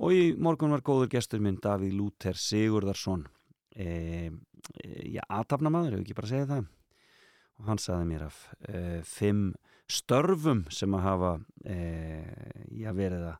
Og 0.00 0.14
í 0.16 0.22
morgun 0.32 0.72
var 0.72 0.80
góður 0.86 1.10
gestur 1.12 1.42
minn 1.44 1.58
Davíð 1.60 1.92
Lúter 1.98 2.40
Sigurðarsson 2.40 3.26
e, 3.76 3.90
e, 4.80 4.88
já, 5.18 5.20
aðtapnamaður, 5.28 5.98
hefur 5.98 6.06
ekki 6.06 6.18
bara 6.22 6.32
segið 6.32 6.54
það? 6.54 6.72
Og 7.60 7.68
hann 7.68 7.82
saði 7.84 8.08
mér 8.14 8.24
af 8.30 8.40
e, 8.64 8.82
fimm 9.04 9.44
störfum 9.92 10.64
sem 10.72 10.96
að 10.96 11.04
hafa 11.10 11.34
já, 11.68 12.90
verið 12.96 13.28
að, 13.28 13.38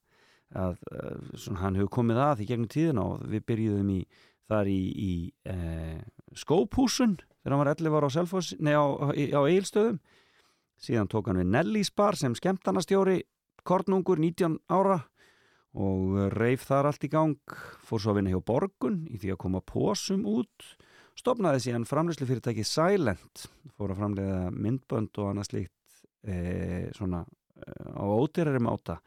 að 0.66 0.86
e, 0.92 1.16
svona, 1.32 1.64
hann 1.64 1.80
hefur 1.80 1.92
komið 1.96 2.22
að 2.28 2.44
í 2.44 2.50
gegnum 2.52 2.72
tíðina 2.76 3.08
og 3.08 3.24
við 3.32 3.48
byrjuðum 3.48 3.96
í 3.96 4.00
þar 4.50 4.70
í, 4.70 4.80
í 4.92 5.12
e, 5.48 5.56
skóphúsun 6.36 7.16
þegar 7.18 7.54
hann 7.54 7.62
var 7.62 7.72
11 7.74 7.98
ára 7.98 8.10
á, 8.10 8.16
Selfoss, 8.16 8.54
nei, 8.60 8.74
á, 8.76 8.84
á 8.84 9.40
Egilstöðum 9.44 10.00
síðan 10.80 11.10
tók 11.10 11.30
hann 11.30 11.40
við 11.40 11.52
Nellís 11.54 11.90
bar 11.94 12.18
sem 12.18 12.34
skemmtarnastjóri 12.36 13.22
Kornungur 13.64 14.20
19 14.20 14.58
ára 14.68 15.00
og 15.74 16.18
reif 16.36 16.66
þar 16.68 16.90
allt 16.90 17.06
í 17.06 17.10
gang 17.10 17.54
fór 17.82 18.02
svo 18.02 18.12
að 18.12 18.20
vinna 18.20 18.34
hjá 18.34 18.42
Borgun 18.46 19.00
í 19.10 19.18
því 19.18 19.34
að 19.34 19.40
koma 19.42 19.62
pósum 19.66 20.26
út 20.30 20.68
stopnaði 21.18 21.64
síðan 21.64 21.86
framleyslu 21.88 22.28
fyrirtæki 22.28 22.66
Silent 22.66 23.46
fór 23.78 23.94
að 23.94 24.02
framleiða 24.02 24.52
myndbönd 24.54 25.18
og 25.22 25.30
annað 25.30 25.50
slíkt 25.50 25.98
e, 26.26 26.36
svona 26.94 27.24
e, 27.24 27.72
á 27.98 28.04
ódýrari 28.06 28.62
máta 28.62 29.00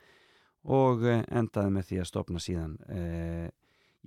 og 0.67 1.05
e, 1.07 1.21
endaði 1.29 1.73
með 1.77 1.89
því 1.91 2.01
að 2.01 2.09
stopna 2.11 2.43
síðan 2.43 2.75
e, 2.91 3.01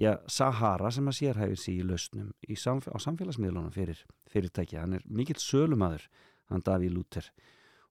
já, 0.01 0.14
Sahara 0.26 0.90
sem 0.94 1.09
að 1.11 1.18
sér 1.18 1.40
hefði 1.40 1.61
sí 1.61 1.76
í 1.78 1.86
lausnum 1.86 2.32
í 2.48 2.57
samf 2.59 2.88
á 2.88 2.96
samfélagsmiðlunum 3.03 3.72
fyrir 3.74 4.01
fyrirtæki, 4.32 4.80
hann 4.80 4.98
er 4.98 5.07
mikill 5.07 5.40
sölumadur 5.40 6.07
hann 6.51 6.64
Daví 6.66 6.90
Lúter 6.92 7.28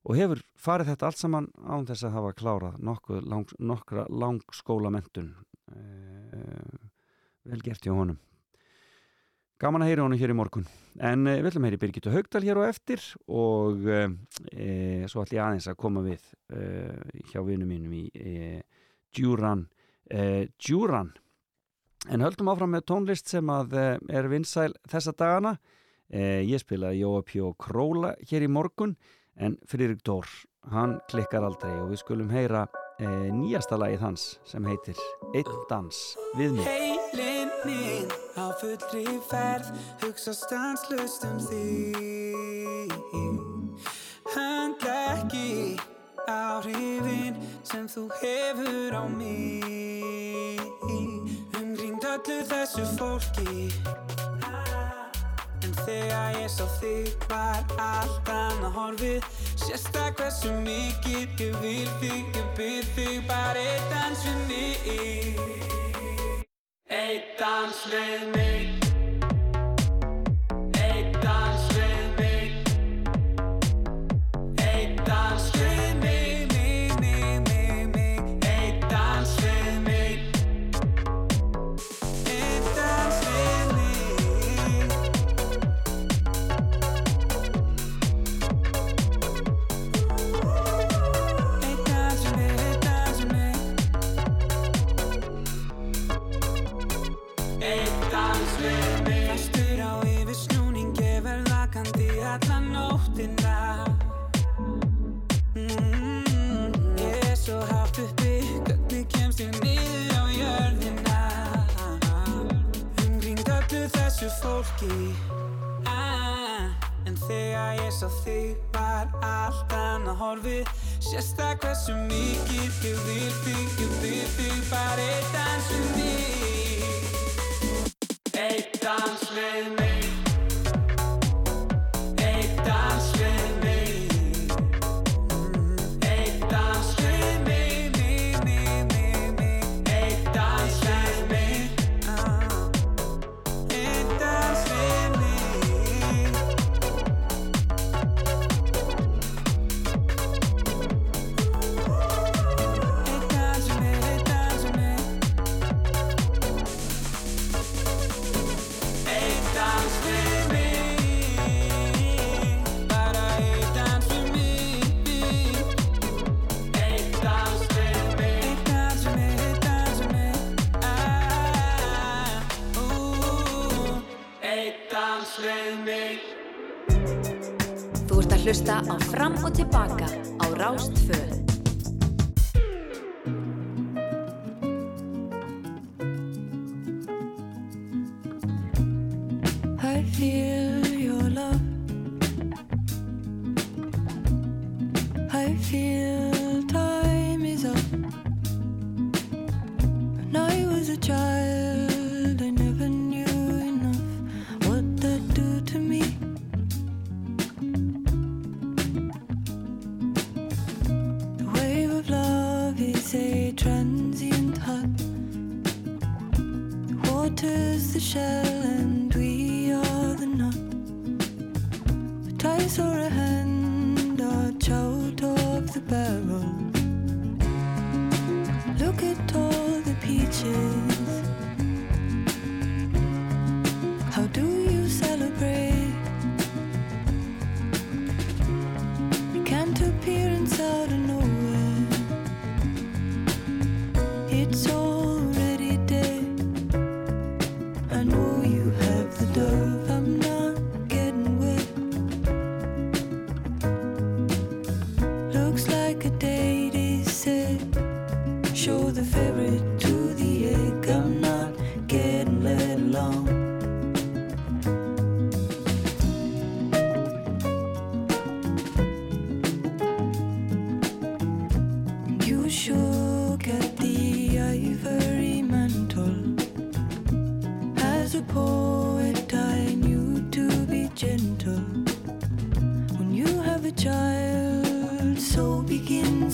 og 0.04 0.16
hefur 0.16 0.40
farið 0.58 0.94
þetta 0.94 1.10
allt 1.10 1.20
saman 1.20 1.46
án 1.60 1.86
þess 1.88 2.06
að 2.08 2.16
hafa 2.16 2.32
klárað 2.38 2.80
lang, 3.28 3.54
nokkra 3.58 4.06
langskólamentun 4.08 5.34
uh, 5.72 6.88
vel 7.44 7.62
gert 7.64 7.84
hjá 7.84 7.92
honum. 7.94 8.18
Gaman 9.60 9.84
að 9.84 9.90
heyri 9.90 10.00
honum 10.00 10.20
hér 10.20 10.32
í 10.32 10.36
morgun. 10.38 10.64
En 10.96 11.26
uh, 11.28 11.36
við 11.36 11.50
ætlum 11.50 11.66
að 11.66 11.70
heyri 11.70 11.80
Birgitta 11.82 12.14
Haugdal 12.14 12.44
hér 12.46 12.62
á 12.64 12.70
eftir 12.70 13.04
og 13.28 13.84
uh, 13.84 14.06
e, 14.52 14.70
svo 15.10 15.24
ætlum 15.24 15.36
ég 15.36 15.44
aðeins 15.44 15.68
að 15.68 15.80
koma 15.84 16.04
við 16.06 16.24
hjá 17.30 17.42
vinum 17.46 17.68
mínum 17.70 17.92
í 17.94 18.06
Djúran 19.14 19.68
Djúran 20.10 21.12
en 22.08 22.24
höldum 22.24 22.48
áfram 22.52 22.72
með 22.74 22.86
tónlist 22.88 23.30
sem 23.30 23.50
að 23.52 23.76
er 24.08 24.28
vinsæl 24.30 24.72
þessa 24.88 25.12
dagana. 25.16 25.56
Ég 26.10 26.62
spilaði 26.62 27.04
Jóa 27.04 27.22
Pjó 27.26 27.52
Króla 27.60 28.14
hér 28.26 28.46
í 28.46 28.50
morgun 28.50 28.96
en 29.40 29.56
Friðrik 29.68 30.02
Dór, 30.04 30.26
hann 30.72 30.98
klikkar 31.10 31.46
aldrei 31.46 31.72
og 31.78 31.92
við 31.92 32.02
skulum 32.02 32.32
heyra 32.34 32.66
e, 32.98 33.06
nýjasta 33.32 33.78
lagið 33.80 34.02
hans 34.04 34.24
sem 34.48 34.66
heitir 34.66 34.98
Einn 35.30 35.62
dans 35.70 36.00
við 36.36 36.58
mig. 36.58 36.66
Heilin 36.66 37.54
minn 37.64 38.10
á 38.36 38.50
fullri 38.60 39.06
ferð 39.30 39.70
hugsa 40.02 40.34
stanslust 40.36 41.24
um 41.30 41.38
þig. 41.46 42.96
Höndla 44.30 44.98
ekki 45.14 45.78
áhrifin 46.30 47.40
sem 47.66 47.88
þú 47.90 48.08
hefur 48.20 48.98
á 48.98 49.04
mig 49.10 50.79
öllu 52.10 52.38
þessu 52.50 52.84
fólki. 52.98 53.70
En 55.60 55.74
þegar 55.84 56.38
ég 56.40 56.50
sá 56.50 56.66
þig 56.80 57.26
var 57.30 57.62
allt 57.76 58.32
annað 58.34 58.76
horfið. 58.78 59.30
Sérsta 59.60 60.08
hversu 60.18 60.52
mikið 60.64 61.44
ég 61.46 61.56
vil 61.62 61.88
þig, 62.02 62.26
ég 62.34 62.52
byrð 62.58 62.92
þig 62.98 63.24
bara 63.30 63.64
eitt 63.64 63.90
dans 63.94 64.28
við 64.28 64.44
mig. 64.50 65.42
Eitt 66.90 67.34
dans 67.38 67.84
við 67.92 68.30
mig 68.34 68.89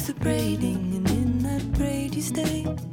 the 0.06 0.14
braiding, 0.14 0.94
and 0.94 1.10
in 1.10 1.38
that 1.42 1.72
braid 1.72 2.14
you 2.14 2.22
stay. 2.22 2.85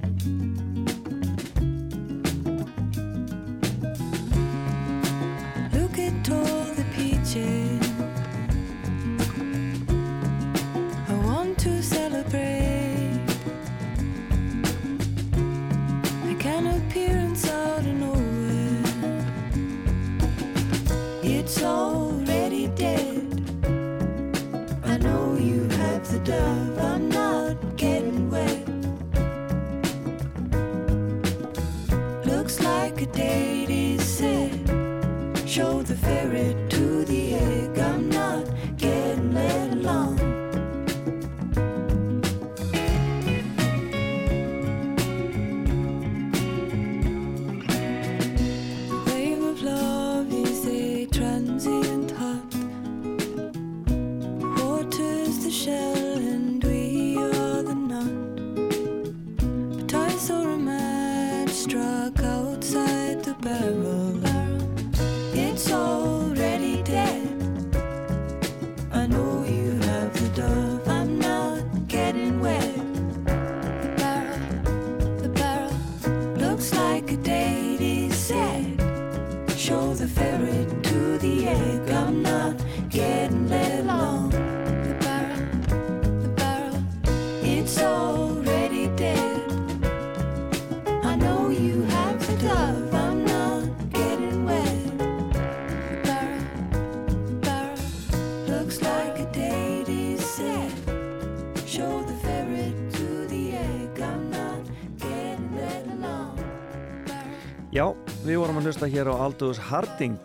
Hlusta 108.74 108.88
hér 108.89 109.05
á 109.05 109.13
Aldous 109.21 109.59
Harding 109.69 110.15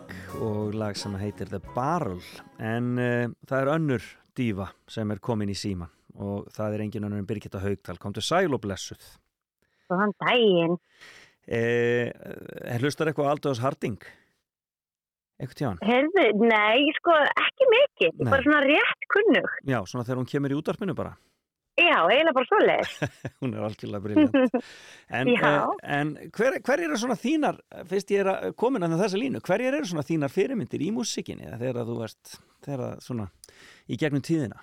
og 0.41 0.73
lag 0.73 0.95
sem 0.97 1.13
heitir 1.21 1.45
The 1.51 1.59
Barrel 1.75 2.17
en 2.57 2.87
uh, 2.97 3.27
það 3.45 3.59
er 3.61 3.69
önnur 3.75 4.07
dífa 4.33 4.65
sem 4.89 5.11
er 5.13 5.19
komin 5.21 5.51
í 5.53 5.57
síman 5.57 5.91
og 6.17 6.47
það 6.55 6.73
er 6.79 6.83
engin 6.87 7.05
önnur 7.05 7.21
en 7.21 7.27
Birgitta 7.29 7.61
Haugdal 7.61 7.99
kom 8.01 8.15
til 8.17 8.23
sæl 8.25 8.49
og 8.57 8.63
blessuð 8.63 9.05
Góðan 9.93 10.15
daginn. 10.25 10.73
eh, 11.45 12.09
Hlustar 12.81 13.11
eitthvað 13.11 13.29
Aldous 13.35 13.61
Harding? 13.61 14.01
Eitthvað 15.37 15.59
tján? 15.61 15.77
Herðu, 15.85 16.25
nei, 16.41 16.89
sko, 16.97 17.13
ekki 17.45 17.69
mikið. 17.75 18.17
Bara 18.23 18.41
svona 18.47 18.63
rétt 18.65 19.09
kunnug. 19.13 19.53
Já, 19.69 19.77
svona 19.85 20.09
þegar 20.09 20.23
hún 20.23 20.31
kemur 20.33 20.55
í 20.55 20.57
útarpinu 20.57 20.97
bara 20.97 21.13
Já, 21.79 21.97
eiginlega 22.09 22.35
bara 22.35 22.49
svoleiðis. 22.49 22.95
hún 23.41 23.53
er 23.55 23.67
algjörlega 23.67 24.03
briljant 24.05 24.39
en, 25.19 25.31
eh, 25.33 25.59
en 25.99 26.15
hver, 26.35 26.57
hver 26.65 26.83
eru 26.87 26.99
svona 26.99 27.19
þínar 27.19 27.61
fyrst 27.89 28.11
ég 28.15 28.25
er 28.25 28.31
að 28.33 28.57
komin 28.59 28.87
að 28.87 28.97
þessa 29.03 29.21
línu 29.21 29.43
hver 29.45 29.63
eru 29.69 29.85
svona 29.87 30.07
þínar 30.07 30.33
fyrirmyndir 30.33 30.83
í 30.85 30.89
músikinni 30.95 31.53
þegar 31.61 31.87
þú 31.87 32.01
ert 32.07 32.35
þegar 32.65 32.99
svona 33.05 33.29
í 33.87 33.99
gegnum 33.99 34.25
tíðina 34.25 34.59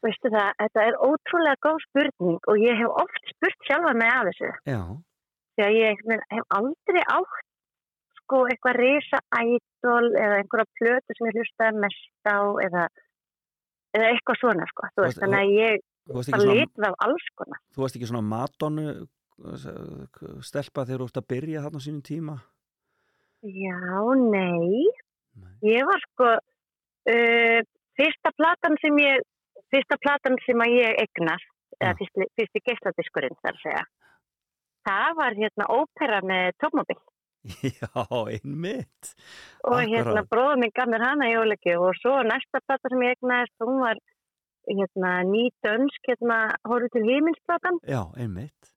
Veistu 0.00 0.30
það, 0.32 0.54
þetta 0.56 0.82
er 0.88 0.94
ótrúlega 1.04 1.60
góð 1.60 1.82
spurning 1.84 2.48
og 2.48 2.60
ég 2.62 2.78
hef 2.80 3.00
oft 3.02 3.32
spurt 3.34 3.66
sjálfa 3.68 3.90
mig 4.00 4.08
af 4.08 4.22
þessu. 4.30 4.48
Já, 4.64 4.80
Þegar 5.60 5.74
ég 5.76 5.98
veginn 6.06 6.22
hef 6.32 6.54
aldrei 6.56 7.02
átt 7.12 7.40
sko 8.22 8.38
eitthvað 8.48 8.78
risa 8.78 9.20
ædol 9.36 10.06
eða 10.14 10.38
einhverja 10.40 10.68
plötu 10.78 11.16
sem 11.16 11.28
ég 11.28 11.36
hlustaði 11.36 11.82
mest 11.84 12.30
á 12.30 12.40
eða, 12.64 12.86
eða 13.96 14.10
eitthvað 14.12 14.40
svona, 14.40 14.66
sko. 14.70 14.90
Veist, 15.00 15.20
þannig 15.22 15.40
að 15.40 15.54
ég 15.56 15.86
bara 16.10 16.46
litið 16.46 16.86
af 16.88 16.94
alls 17.06 17.26
konar. 17.38 17.60
þú 17.74 17.84
varst 17.84 17.98
ekki 17.98 18.08
svona 18.10 18.26
madonu 18.26 18.86
stelpa 20.44 20.84
þegar 20.84 21.02
þú 21.02 21.08
ert 21.08 21.20
að 21.20 21.28
byrja 21.32 21.62
þarna 21.64 21.80
á 21.80 21.86
sínum 21.86 22.02
tíma 22.04 22.34
Já, 23.40 23.78
nei. 24.20 24.84
Nei. 25.40 25.52
Ég 25.64 25.86
var 25.88 26.02
sko, 26.02 26.32
uh, 27.08 27.60
fyrsta 27.96 28.32
platan 28.36 28.76
sem 28.82 28.98
ég, 29.00 29.22
fyrsta 29.72 29.96
platan 30.02 30.36
sem 30.44 30.60
að 30.60 30.74
ég 30.76 30.98
eignast, 31.00 31.48
eða 31.78 31.94
Já. 31.94 31.98
fyrsti, 32.02 32.28
fyrsti 32.36 32.62
geisladiskurinn 32.68 33.38
þar 33.40 33.56
að 33.56 33.62
segja, 33.62 33.84
það 34.90 35.16
var 35.22 35.38
hérna 35.38 35.70
ópera 35.72 36.20
með 36.20 36.50
tómabil 36.60 36.98
Já, 37.80 37.88
einmitt. 38.28 39.14
Og 39.64 39.80
hérna 39.80 40.20
Akkúrat. 40.20 40.28
bróður 40.32 40.60
minn 40.60 40.74
gaf 40.76 40.90
mér 40.92 41.04
hana 41.06 41.28
í 41.30 41.36
óleiki 41.40 41.72
og 41.78 41.96
svo 42.00 42.18
næsta 42.26 42.60
plata 42.66 42.90
sem 42.92 43.04
ég 43.06 43.16
eignast, 43.16 43.54
hún 43.64 43.80
var 43.80 44.00
hérna 44.68 45.14
ný 45.24 45.46
dönsk, 45.64 46.04
hérna 46.10 46.40
horfðu 46.68 46.92
til 46.96 47.06
himinsplatan, 47.08 47.80
Já, 47.88 48.02
einmitt. 48.20 48.72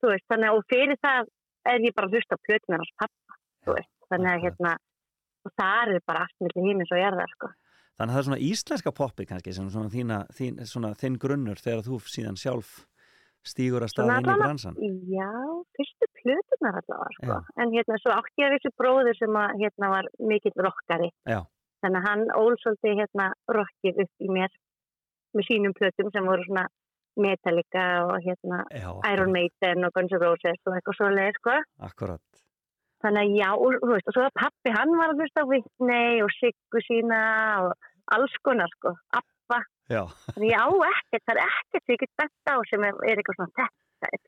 Þú 0.00 0.12
veist, 0.14 0.26
þannig 0.30 0.48
að 0.48 0.58
og 0.58 0.66
fyrir 0.70 1.00
það 1.04 1.30
er 1.68 1.84
ég 1.84 1.94
bara 1.96 2.08
að 2.08 2.16
hlusta 2.16 2.38
á 2.38 2.44
plötunar 2.46 2.82
hans 2.84 2.96
pappa, 3.02 3.38
þú 3.66 3.76
veist, 3.76 3.94
þannig 4.08 4.32
að 4.32 4.44
hérna, 4.46 4.74
og 5.44 5.56
það 5.60 5.94
er 5.94 6.04
bara 6.08 6.24
allt 6.24 6.44
millir 6.44 6.68
himins 6.70 6.94
og 6.94 7.02
jarðar, 7.02 7.34
sko. 7.36 7.50
Þannig 7.98 8.12
að 8.12 8.14
það 8.14 8.20
er 8.22 8.28
svona 8.28 8.44
íslenska 8.48 8.92
poppi 8.94 9.26
kannski 9.26 9.52
sem 9.56 9.70
svona, 9.74 9.90
þína, 9.90 10.18
þín, 10.38 10.60
svona 10.70 10.92
þinn 10.96 11.18
grunnur 11.18 11.58
þegar 11.58 11.82
þú 11.84 11.98
síðan 12.06 12.38
sjálf 12.38 12.76
stígur 13.50 13.84
að 13.84 13.92
staða 13.92 14.18
inn 14.20 14.30
í 14.30 14.38
bransan 14.42 14.80
Já, 15.12 15.30
fyrstu 15.76 16.08
plötunar 16.20 16.80
allavega, 16.80 17.12
sko. 17.18 17.38
En 17.62 17.74
hérna, 17.74 18.00
svo 18.02 18.14
átti 18.16 18.42
ég 18.42 18.48
að 18.48 18.56
þessu 18.56 18.74
bróður 18.80 19.18
sem 19.18 19.38
að, 19.42 19.54
hérna, 19.62 19.92
var 19.94 20.10
mikill 20.32 20.54
rockari. 20.66 21.12
Já. 21.28 21.40
Þannig 21.84 22.00
að 22.00 22.08
hann 22.08 22.26
ól 22.34 22.58
svolítið, 22.62 22.98
hérna, 23.02 23.30
rockið 23.54 24.02
upp 24.04 24.26
í 24.26 24.32
mér 24.34 24.58
með 25.36 25.48
sínum 25.50 25.76
plötum 25.78 26.12
sem 26.14 26.28
voru 26.28 26.46
svona 26.48 26.66
Metallica 27.18 27.84
og, 28.06 28.16
hérna, 28.22 28.62
Já, 28.74 28.90
Iron 29.12 29.34
Maiden 29.34 29.86
og 29.86 29.94
Guns 29.94 30.14
N' 30.14 30.22
Roses 30.22 30.60
og 30.66 30.76
eitthvað 30.78 31.00
svoleið, 31.00 31.40
sko. 31.42 31.58
Akkurat 31.88 32.22
þannig 33.04 33.24
að 33.24 33.36
já, 33.38 33.48
og, 33.54 33.76
þú 33.82 33.92
veist, 33.92 34.08
og 34.10 34.16
svo 34.16 34.24
að 34.26 34.38
pappi 34.40 34.74
hann 34.74 34.94
var 34.98 35.12
að 35.12 35.22
hlusta 35.22 35.44
á 35.46 35.50
Whitney 35.50 36.22
og 36.24 36.32
Siggu 36.34 36.82
sína 36.82 37.20
og 37.66 37.90
alls 38.14 38.34
konar 38.46 38.70
sko. 38.76 38.94
Þannig 39.88 40.50
ég 40.52 40.60
á 40.60 40.68
ekkert, 40.92 41.26
það 41.26 41.34
er 41.34 41.44
ekkert 41.48 41.84
sem 41.84 41.94
ég 41.94 42.02
get 42.04 42.16
bett 42.22 42.52
á 42.52 42.56
sem 42.70 42.88
er, 42.88 42.98
er 43.08 43.20
eitthvað 43.20 43.38
svona 43.40 43.54
þetta 43.58 43.78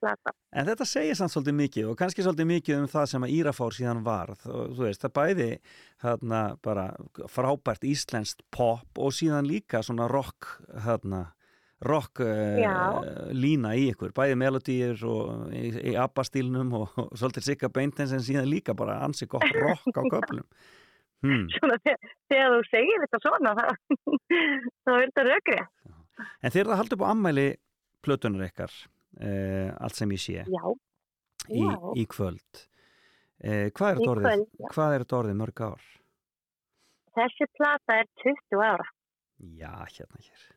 plata, 0.01 0.33
En 0.57 0.67
þetta 0.67 0.87
segir 0.89 1.19
samt 1.19 1.33
svolítið 1.33 1.57
mikið 1.61 1.91
og 1.91 1.99
kannski 2.01 2.25
svolítið 2.27 2.49
mikið 2.51 2.79
um 2.81 2.87
það 2.91 3.11
sem 3.13 3.27
að 3.27 3.35
Írafár 3.37 3.77
síðan 3.77 4.01
varð 4.07 4.47
og 4.51 4.73
þú 4.77 4.87
veist, 4.87 5.05
það 5.05 5.13
bæði 5.19 5.51
hérna 6.05 6.41
bara 6.65 6.87
frábært 7.31 7.87
íslenskt 7.87 8.43
pop 8.55 8.99
og 8.99 9.15
síðan 9.15 9.49
líka 9.49 9.85
svona 9.87 10.09
rock 10.11 10.57
hérna, 10.87 11.23
rock 11.87 12.25
uh, 12.25 13.31
lína 13.37 13.77
í 13.79 13.87
ykkur, 13.93 14.15
bæði 14.17 14.41
melodíur 14.43 15.07
og 15.13 15.55
í, 15.55 15.71
í 15.93 15.97
ABBA-stílnum 16.01 16.75
og, 16.81 16.99
og 16.99 17.15
svolítið 17.15 17.51
Sigga 17.53 17.73
Beintens 17.73 18.17
en 18.17 18.27
síðan 18.27 18.51
líka 18.51 18.75
bara 18.77 19.01
ansi 19.07 19.31
gott 19.31 19.47
rock 19.61 19.87
á 19.95 20.03
köflum 20.17 20.47
hmm. 21.25 21.45
svona 21.57 21.79
þegar, 21.85 22.15
þegar 22.33 22.55
þú 22.55 22.63
segir 22.71 23.05
þetta 23.05 23.23
svona 23.27 23.55
þá, 23.59 23.67
þá 24.85 24.95
er 24.97 25.05
þetta 25.05 25.27
rökri 25.31 25.61
En 26.45 26.53
þeir 26.53 26.67
eru 26.67 26.73
að 26.75 26.81
halda 26.83 26.97
upp 26.97 27.05
á 27.05 27.13
ammæli 27.15 27.47
plötunar 28.05 28.49
ykkar 28.51 28.73
uh, 28.77 29.71
allt 29.81 29.97
sem 29.97 30.11
ég 30.13 30.21
sé 30.21 30.43
já, 30.45 30.65
í, 31.49 31.63
já. 31.63 31.77
í 31.97 32.05
kvöld 32.13 32.61
uh, 32.61 33.69
hvað 33.73 33.95
er 33.95 34.03
þetta 35.01 35.21
orðið, 35.23 35.39
mörg 35.41 35.65
ár? 35.65 35.89
þessi 37.17 37.49
plata 37.59 38.01
er 38.03 38.09
20 38.23 38.65
ára. 38.65 38.89
Já, 39.61 39.75
hérna 39.97 40.25
hér. 40.25 40.49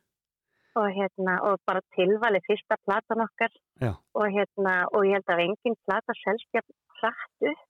Og 0.74 0.88
hérna, 0.96 1.36
og 1.48 1.60
bara 1.68 1.82
tilvali 1.94 2.40
fyrsta 2.48 2.78
platan 2.86 3.22
okkar. 3.26 3.52
Já. 3.82 3.94
og 4.14 4.26
hérna, 4.30 4.74
og 4.94 5.06
ég 5.06 5.18
held 5.18 5.30
að 5.34 5.44
engin 5.48 5.76
plata 5.86 6.14
hratt 6.14 7.48
upp 7.50 7.64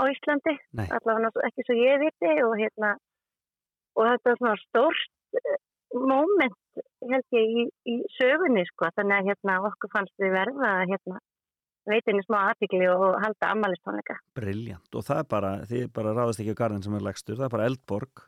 á 0.00 0.02
Íslandi, 0.08 0.56
Nei. 0.78 0.86
allavega 0.96 1.46
ekki 1.48 1.66
svo 1.66 1.76
ég 1.76 2.00
viti 2.02 2.32
og 2.46 2.56
hérna 2.60 2.94
og 3.98 4.06
þetta 4.08 4.32
er 4.32 4.40
svona 4.40 4.56
stórt 4.64 5.40
eh, 5.40 5.58
moment 5.96 6.56
held 7.10 7.36
ég 7.36 7.56
í, 7.62 7.66
í 7.88 7.96
sögunni 8.16 8.64
sko, 8.68 8.90
þannig 8.96 9.18
að 9.18 9.30
hérna 9.32 9.58
okkur 9.70 9.92
fannst 9.92 10.22
við 10.22 10.34
verða 10.36 10.72
að 10.80 10.94
hérna 10.94 11.20
veitinni 11.90 12.22
smá 12.26 12.38
aðbyggli 12.50 12.88
og 12.92 13.16
halda 13.22 13.52
ammælistónleika. 13.54 14.18
Briljant, 14.36 14.90
og 14.94 15.06
það 15.06 15.22
er 15.22 15.30
bara, 15.30 15.52
þið 15.70 15.86
bara 15.96 16.12
ráðast 16.14 16.42
ekki 16.42 16.54
á 16.54 16.60
garðin 16.60 16.84
sem 16.84 16.98
er 16.98 17.06
legstur, 17.06 17.38
það 17.38 17.48
er 17.48 17.54
bara 17.56 17.70
eldborg 17.70 18.26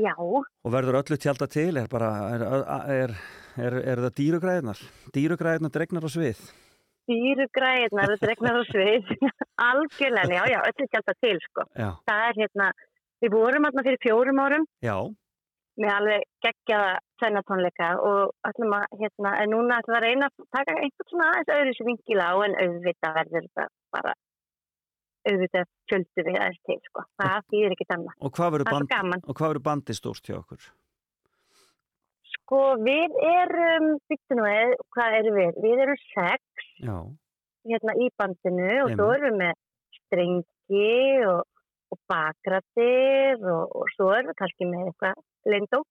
Já, 0.00 0.14
og 0.16 0.72
verður 0.72 1.00
öllu 1.00 1.18
tjálta 1.20 1.48
til, 1.50 1.74
er 1.76 1.88
bara, 1.90 2.10
er, 2.32 2.44
er, 2.94 3.14
er, 3.60 3.76
er 3.92 4.02
það 4.06 4.14
dýrugræðinar? 4.20 4.82
Dýrugræðinar 5.16 5.72
dregnar 5.74 6.06
á 6.06 6.10
svið? 6.10 6.40
Dýru 7.08 7.46
græðnar 7.56 8.12
og 8.14 8.20
dregnar 8.22 8.60
á 8.60 8.62
svið, 8.68 9.08
algjörlega, 9.70 10.36
já, 10.36 10.42
já, 10.52 10.60
öllu 10.68 10.86
tjálta 10.92 11.14
til 11.24 11.38
sko. 11.46 11.64
Það 12.08 12.22
er 12.28 12.38
hérna, 12.42 12.70
við 13.24 13.34
vorum 13.34 13.66
hérna 13.68 13.84
fyrir 13.86 14.00
fjórum 14.04 14.42
árum 14.44 14.66
já, 14.84 14.96
með 15.80 15.92
alveg 15.96 16.24
geggjaða 16.44 16.96
tvennatónleika 17.20 17.90
og 18.04 18.34
ætlum 18.48 18.74
að, 18.76 18.98
hérna, 19.00 19.34
en 19.42 19.54
núna 19.54 19.78
ætlum 19.80 19.94
við 19.96 20.00
að 20.00 20.06
reyna 20.08 20.28
að 20.28 20.48
taka 20.56 20.74
einhvern 20.76 21.10
svona 21.12 21.30
aðeins 21.30 21.54
öðru 21.56 21.76
sem 21.78 21.88
vingila 21.90 22.26
á 22.28 22.34
en 22.46 22.58
auðvitað 22.64 23.16
verður 23.20 23.46
þetta 23.46 23.66
bara 23.96 24.14
auðvitað 25.30 25.66
fjöldu 25.90 26.26
við 26.26 26.38
aðeins 26.40 26.62
til, 26.68 26.78
sko. 26.88 27.06
Það 27.20 27.48
þýðir 27.54 27.74
ekki 27.76 27.88
Það 27.90 27.96
gaman. 28.92 29.24
og 29.24 29.36
hvað 29.40 29.50
verður 29.54 29.66
bandi 29.70 29.96
stórt 29.96 30.28
hjá 30.28 30.38
okkur? 30.40 30.70
Sko, 32.50 32.60
við 32.82 33.12
erum, 33.22 33.92
byttu 34.10 34.34
nú 34.34 34.42
eða, 34.50 34.74
hvað 34.96 35.16
erum 35.20 35.36
við? 35.38 35.58
Við 35.62 35.82
erum 35.84 35.98
sex, 36.02 36.64
Já, 36.82 36.96
hérna, 37.70 37.92
í 37.94 38.08
bandinu 38.18 38.70
og 38.82 38.88
svo 38.96 39.06
Einmitt. 39.06 39.20
erum 39.20 39.36
við 39.36 39.36
með 39.38 39.52
strengi 40.00 40.88
og, 41.30 41.44
og 41.94 42.00
bakrættir 42.10 43.44
og, 43.52 43.76
og 43.78 43.92
svo 43.94 44.08
erum 44.16 44.32
við 44.32 44.38
kannski 44.40 44.66
með 44.66 44.88
eitthvað 44.88 45.20
lindó. 45.54 45.82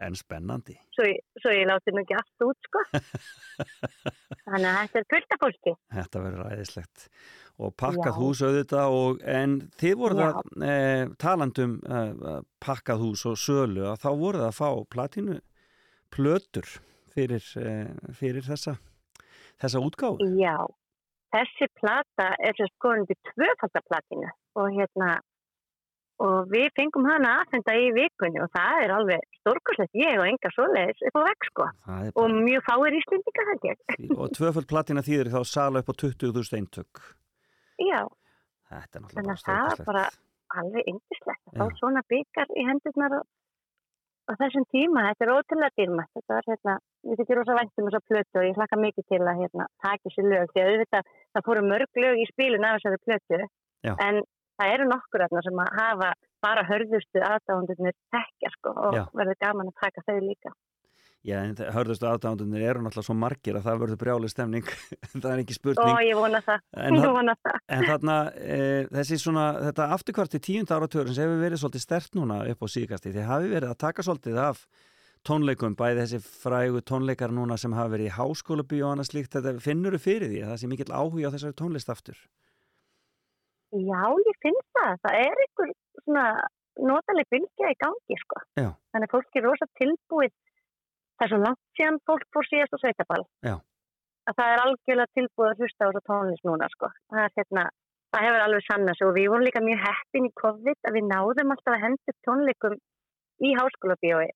en 0.00 0.14
spennandi 0.14 0.76
svo, 0.94 1.04
svo 1.42 1.52
ég 1.52 1.66
láti 1.66 1.90
nú 1.92 2.04
ekki 2.04 2.14
allt 2.14 2.44
út 2.46 2.68
sko 2.68 2.82
þannig 4.46 4.68
að 4.70 4.78
þetta 4.78 5.00
er 5.00 5.06
fullt 5.12 5.34
af 5.34 5.40
fólki 5.42 5.72
Þetta 5.96 6.22
verður 6.22 6.52
æðislegt 6.54 7.06
og 7.58 7.74
pakkað 7.82 8.12
Já. 8.12 8.16
hús 8.20 8.42
auðvitað 8.46 8.96
og, 9.00 9.20
en 9.26 9.58
þið 9.82 9.96
voruð 9.98 10.22
Já. 10.22 10.28
að 10.30 10.66
e, 10.70 10.78
talandum 11.18 11.76
e, 11.82 12.02
pakkað 12.62 13.02
hús 13.04 13.26
og 13.26 13.36
sölu 13.42 13.88
að 13.90 14.00
þá 14.06 14.10
voruð 14.22 14.46
að 14.46 14.56
fá 14.60 14.68
platínu 14.94 15.40
plötur 16.14 16.66
fyrir, 17.14 17.44
e, 17.58 17.72
fyrir 18.18 18.44
þessa, 18.46 18.76
þessa 19.60 19.82
útgáfu. 19.84 20.28
já, 20.38 20.56
þessi 21.34 21.70
plata 21.80 22.30
er 22.38 22.54
skoðandi 22.74 23.16
tvöfaldaplatinu 23.32 24.30
og 24.58 24.70
hérna 24.76 25.18
og 26.18 26.48
við 26.50 26.66
fengum 26.74 27.06
hana 27.06 27.36
aðfenda 27.40 27.74
í 27.78 27.90
vikunni 27.94 28.40
og 28.42 28.50
það 28.50 28.84
er 28.84 28.94
alveg 28.96 29.26
stórkoslegt 29.38 29.98
ég 30.00 30.18
og 30.18 30.26
enga 30.26 30.50
svoleiðis 30.50 31.04
upp 31.06 31.18
á 31.18 31.22
veg 31.28 31.46
sko. 31.46 31.66
Er 31.68 32.08
og 32.08 32.16
bara, 32.24 32.40
mjög 32.48 32.64
fáir 32.66 32.96
íslendinga 32.98 33.58
ég. 33.68 33.84
Og 34.18 34.32
tvöföld 34.34 34.66
platína 34.70 35.04
þýðir 35.06 35.30
þá 35.30 35.40
sala 35.46 35.84
upp 35.84 35.92
á 35.92 35.94
20.000 35.94 36.58
eintök. 36.58 37.02
já, 37.78 38.02
Þetta 38.68 38.98
er 38.98 39.02
náttúrulega 39.04 39.22
Þannig 39.22 39.44
bara 39.46 39.60
að 39.62 39.68
það 39.70 39.80
er 39.80 39.88
bara 39.88 40.04
alveg 40.58 40.90
yndislegt 40.92 41.42
að 41.48 41.60
fá 41.60 41.78
svona 41.78 42.02
byggar 42.12 42.50
í 42.52 42.64
hendurnar 42.68 43.14
á, 43.16 43.20
á 44.28 44.32
þessum 44.36 44.64
tíma, 44.72 45.04
þetta 45.08 45.24
er 45.24 45.32
ótrúlega 45.34 45.76
dýrmætt 45.80 46.10
þetta 46.18 46.38
er 46.38 46.48
hérna, 46.52 46.74
við 47.08 47.20
þykir 47.22 47.38
rosa 47.40 47.58
væntum 47.58 47.88
þessa 47.88 48.00
plötu 48.08 48.40
og 48.40 48.48
ég 48.48 48.58
hlakka 48.60 48.80
mikið 48.82 49.06
til 49.12 49.20
að 49.22 49.40
hérna, 49.42 49.68
taka 49.84 50.02
þessi 50.04 50.24
lög, 50.26 50.52
því 50.52 50.62
að 50.62 50.72
auðvitað 50.72 51.12
það 51.32 51.46
fóru 51.48 51.62
mörg 51.72 52.02
lög 52.04 52.22
í 52.22 52.26
spilun 52.32 52.66
af 52.68 52.78
þessari 52.78 53.02
plötu 53.06 53.40
Já. 53.88 53.92
en 54.04 54.20
það 54.58 54.74
eru 54.74 54.88
nokkur 54.92 55.24
þarna 55.24 55.44
sem 55.46 55.62
að 55.64 55.76
hafa 55.80 56.10
bara 56.44 56.66
hörðustu 56.68 57.22
aðdáðundurnir 57.24 57.96
tekja 58.14 58.52
sko 58.56 58.74
og 58.74 58.98
Já. 58.98 59.04
verður 59.20 59.40
gaman 59.44 59.72
að 59.72 59.80
taka 59.84 60.04
þau 60.06 60.18
líka 60.22 60.52
Já, 61.28 61.38
en 61.44 61.54
það- 61.58 61.70
hörðustu 61.76 62.08
aðdándunir 62.08 62.62
eru 62.64 62.82
náttúrulega 62.84 63.08
svo 63.08 63.16
margir 63.18 63.58
að 63.58 63.66
það 63.68 63.80
verður 63.82 64.00
brjáli 64.02 64.30
stemning. 64.32 64.68
það 65.22 65.30
er 65.34 65.42
ekki 65.44 65.56
spurning. 65.58 65.92
og 65.92 66.04
ég 66.06 66.16
vona 66.16 66.42
það, 66.46 66.62
En 66.88 66.98
ég 66.98 67.16
vona 67.18 67.34
það 67.44 67.58
En 67.76 67.88
þarna, 67.90 68.18
e, 68.38 68.60
þessi 68.98 69.20
svona, 69.22 69.46
þetta 69.68 69.88
afturkvarti 69.98 70.40
tíund 70.48 70.72
áratörun 70.72 71.14
sem 71.16 71.26
hefur 71.28 71.42
verið 71.44 71.62
svolítið 71.64 71.84
stert 71.84 72.16
núna 72.16 72.40
upp 72.48 72.64
á 72.64 72.66
síðkasti, 72.74 73.12
þið 73.16 73.28
hafi 73.28 73.52
verið 73.52 73.74
að 73.74 73.82
taka 73.84 74.06
svolítið 74.06 74.40
af 74.48 74.64
tónleikum, 75.28 75.74
bæði 75.76 76.04
þessi 76.04 76.20
frægu 76.24 76.80
tónleikar 76.86 77.32
núna 77.34 77.58
sem 77.60 77.74
hafa 77.76 77.92
verið 77.96 78.08
í 78.08 78.16
háskóla 78.16 78.64
og 78.64 78.92
annað 78.92 79.10
slíkt, 79.10 79.34
þetta 79.34 79.60
finnur 79.60 79.96
þú 79.98 80.00
fyrir 80.06 80.30
því 80.32 80.42
að 80.44 80.52
það 80.52 80.60
sé 80.62 80.70
mikill 80.70 80.94
áhuga 80.94 81.28
á 81.28 81.34
þessari 81.34 81.58
tónlist 81.58 81.90
aftur? 81.92 82.16
Já, 83.74 84.00
ég 84.24 84.38
finn 84.40 84.60
það. 84.78 84.94
Það 85.04 85.18
er 85.20 85.42
einhver 85.44 85.72
svona 86.04 86.26
notaleg 86.88 87.28
bylgja 87.34 87.72
í 87.74 87.78
gangi, 87.82 88.16
sko. 88.22 88.42
Já. 88.56 88.70
Þannig 88.94 89.08
að 89.10 89.14
fólk 89.16 89.38
er 89.40 89.44
rosa 89.44 89.68
tilbúið. 89.80 90.32
Það 91.18 91.26
er 91.26 91.32
svo 91.32 91.40
langt 91.42 91.60
síðan 91.78 92.00
fólk 92.06 92.26
fór 92.34 92.46
síðast 92.46 92.74
á 92.74 92.82
sveitaball. 92.82 93.24
Já. 93.42 93.54
Að 94.28 94.36
það 94.38 94.52
er 94.52 94.62
algjörlega 94.64 95.16
tilbúið 95.18 95.50
að 95.50 95.62
hlusta 95.62 95.80
á 95.82 95.88
þessa 95.88 96.06
tónlist 96.08 96.44
núna, 96.46 96.68
sko. 96.74 96.90
Það 97.10 97.22
er 97.24 97.32
hérna, 97.38 97.64
það 98.14 98.26
hefur 98.26 98.44
alveg 98.44 98.66
sannast 98.66 99.06
og 99.06 99.14
við 99.16 99.30
vorum 99.32 99.46
líka 99.46 99.62
mjög 99.64 99.80
heppin 99.86 100.28
í 100.28 100.34
COVID 100.42 100.90
að 100.90 100.98
við 100.98 101.08
náðum 101.08 101.54
alltaf 101.54 101.74
að 101.74 101.82
henda 101.86 102.12
upp 102.12 102.28
tónleikum 102.28 102.76
í 103.48 103.54
háskólabíói 103.58 104.28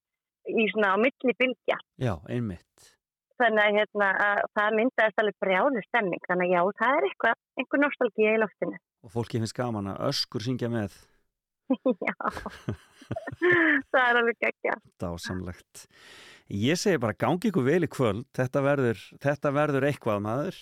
í 0.51 0.67
svona 0.73 0.95
á 0.95 0.97
milli 0.99 1.37
bylgja. 1.39 1.79
Já, 2.03 2.15
einmitt. 2.27 2.91
Þannig 3.39 3.63
að, 3.63 3.77
hérna, 3.79 4.09
að 4.27 4.43
það 4.59 4.77
myndaðist 4.79 5.23
alveg 5.23 5.39
brjálu 5.43 5.83
stemming. 5.87 6.27
Þannig 6.29 6.51
að 6.51 6.55
já, 6.55 6.63
það 6.83 6.99
er 6.99 7.07
eitthvað, 7.09 7.39
einhver 7.59 7.83
nostalgía 7.83 8.35
í 8.35 8.43
loftinu. 8.43 8.83
Og 9.03 9.15
fólki 9.15 9.41
finnst 9.43 9.57
gaman 9.59 9.91
að 9.93 10.05
öskur 10.11 10.45
syngja 10.45 10.71
með, 10.71 10.95
Já, 12.07 12.15
það 13.93 14.05
er 14.09 14.19
alveg 14.21 14.39
geggja. 14.43 14.75
dásamlegt. 15.03 15.87
Ég 16.53 16.77
segi 16.81 16.99
bara 17.01 17.17
gangi 17.17 17.49
ykkur 17.51 17.65
vel 17.65 17.87
í 17.87 17.89
kvöld, 17.91 18.27
þetta 18.37 18.63
verður, 18.65 19.01
þetta 19.23 19.53
verður 19.57 19.87
eitthvað 19.91 20.23
maður. 20.27 20.59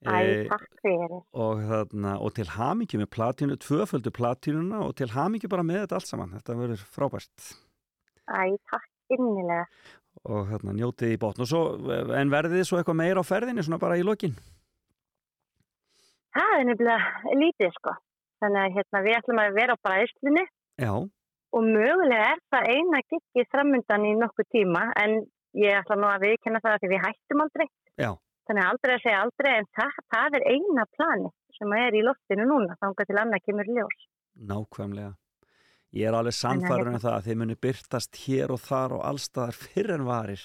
Æ, 0.00 0.12
Eh, 0.16 0.46
takk 0.48 0.78
fyrir. 0.80 1.10
og, 1.36 1.58
þarna, 1.68 2.14
og 2.24 2.30
til 2.38 2.46
hamingju 2.48 3.02
með 3.02 3.08
platínu, 3.12 3.56
tvöföldu 3.60 4.08
platínuna 4.16 4.78
og 4.86 4.94
til 4.96 5.10
hamingju 5.12 5.50
bara 5.52 5.60
með 5.66 5.82
þetta 5.82 5.98
allt 5.98 6.08
saman 6.08 6.30
þetta 6.38 6.54
verður 6.56 6.84
frábært 6.94 7.50
Æ, 8.32 8.56
takk 8.72 8.86
innilega. 9.12 9.66
og 10.24 10.48
þarna, 10.48 10.72
njótið 10.78 11.12
í 11.12 11.18
botn 11.20 11.44
og 11.44 11.50
svo, 11.52 11.60
en 12.16 12.32
verðið 12.32 12.56
þið 12.62 12.64
svo 12.70 12.78
eitthvað 12.80 12.96
meira 13.02 13.20
á 13.20 13.28
ferðinni 13.28 13.66
svona 13.66 13.78
bara 13.82 13.98
í 14.00 14.06
lokin 14.08 14.32
Það 16.32 16.56
er 16.56 16.64
nefnilega 16.70 17.36
lítið, 17.42 17.70
sko. 17.76 17.94
Þannig 18.40 18.60
að 18.64 18.76
hérna, 18.78 19.02
við 19.04 19.16
ætlum 19.18 19.40
að 19.42 19.56
vera 19.58 19.76
á 19.76 19.82
bræðslunni 19.86 20.44
Já, 20.80 20.92
og 21.50 21.66
mögulega 21.66 22.32
er 22.32 22.42
það 22.52 22.68
eina 22.74 23.02
giggið 23.10 23.48
framundan 23.52 24.06
í 24.06 24.12
nokkuð 24.16 24.48
tíma 24.54 24.84
en 25.02 25.16
ég 25.58 25.76
ætla 25.80 25.98
nú 25.98 26.08
að 26.08 26.26
viðkenna 26.28 26.62
það 26.62 26.76
að 26.76 26.84
því 26.84 26.90
við 26.92 27.04
hættum 27.06 27.44
aldrei. 27.44 27.66
já, 27.98 28.10
Þannig 28.48 28.64
að 28.64 28.70
aldrei 28.72 28.94
að 28.94 29.02
segja 29.04 29.22
aldrei 29.24 29.50
en 29.56 29.68
það, 29.78 29.98
það 30.14 30.38
er 30.38 30.46
eina 30.54 30.86
plani 30.96 31.32
sem 31.58 31.74
er 31.76 31.98
í 31.98 32.04
loftinu 32.06 32.46
núna 32.48 32.78
þangað 32.80 33.10
til 33.10 33.18
annað 33.20 33.44
kemur 33.48 33.74
ljós. 33.74 34.06
nákvæmlega 34.40 35.12
Ég 35.90 36.06
er 36.06 36.14
alveg 36.14 36.36
sannfærður 36.38 36.92
um 36.92 37.00
það 37.02 37.14
að 37.16 37.24
þið 37.26 37.38
muni 37.40 37.56
byrtast 37.66 38.18
hér 38.24 38.52
og 38.54 38.60
þar 38.62 38.92
og 38.94 39.04
allstaðar 39.10 39.56
fyrr 39.58 39.90
en 39.96 40.06
varir 40.06 40.44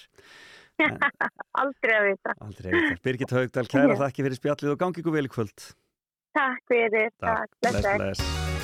Aldrei 1.61 1.93
að 1.95 2.05
vita. 2.09 2.33
Aldrei 2.43 2.71
veit 2.73 2.87
það. 2.89 3.01
Birgit 3.05 3.31
Haugdal, 3.31 3.67
kæra 3.71 3.95
þakki 4.01 4.25
fyrir 4.25 4.39
spjallið 4.41 4.71
og 4.73 4.79
gangi 4.81 4.99
ykkur 4.99 5.13
vel 5.15 5.29
í 5.29 5.31
kvöld 5.31 5.67
Takk 6.35 6.61
fyrir, 6.67 7.11
takk, 7.23 7.49
Bless, 7.61 7.81
bless, 7.81 7.97
bless. 7.97 8.54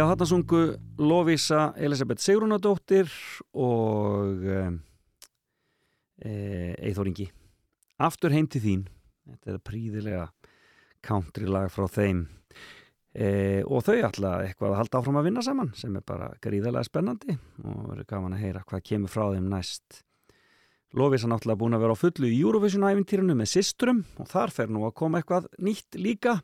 Já, 0.00 0.06
þarna 0.08 0.26
sungu 0.30 0.58
Lovisa 0.96 1.74
Elisabeth 1.76 2.22
Sigrunadóttir 2.24 3.10
og 3.52 4.46
e, 4.48 4.62
Eithor 6.88 7.10
Ingi. 7.10 7.26
Aftur 8.00 8.32
heim 8.32 8.48
til 8.48 8.62
þín. 8.64 8.86
Þetta 9.28 9.52
er 9.52 9.60
príðilega 9.60 10.24
country 11.04 11.50
lag 11.52 11.68
frá 11.74 11.84
þeim. 11.92 12.24
E, 13.12 13.28
og 13.68 13.84
þau 13.84 13.98
ætla 14.08 14.32
eitthvað 14.46 14.72
að 14.72 14.78
halda 14.80 15.02
áfram 15.02 15.20
að 15.20 15.28
vinna 15.28 15.44
saman 15.44 15.74
sem 15.76 15.92
er 16.00 16.08
bara 16.08 16.32
gríðarlega 16.40 16.88
spennandi 16.88 17.36
og 17.60 17.82
verður 17.90 18.10
gaman 18.14 18.38
að 18.38 18.44
heyra 18.46 18.64
hvað 18.72 18.86
kemur 18.94 19.12
frá 19.12 19.26
þeim 19.34 19.52
næst. 19.52 20.00
Lovisa 20.96 21.28
náttúrulega 21.28 21.60
búin 21.66 21.76
að 21.76 21.84
vera 21.84 22.00
á 22.00 22.02
fullu 22.06 22.30
í 22.30 22.40
Eurovision-ævintýrinu 22.40 23.36
með 23.36 23.52
systrum 23.52 24.06
og 24.16 24.32
þar 24.32 24.56
fer 24.62 24.72
nú 24.72 24.88
að 24.88 24.96
koma 25.02 25.20
eitthvað 25.20 25.52
nýtt 25.60 26.00
líka 26.00 26.40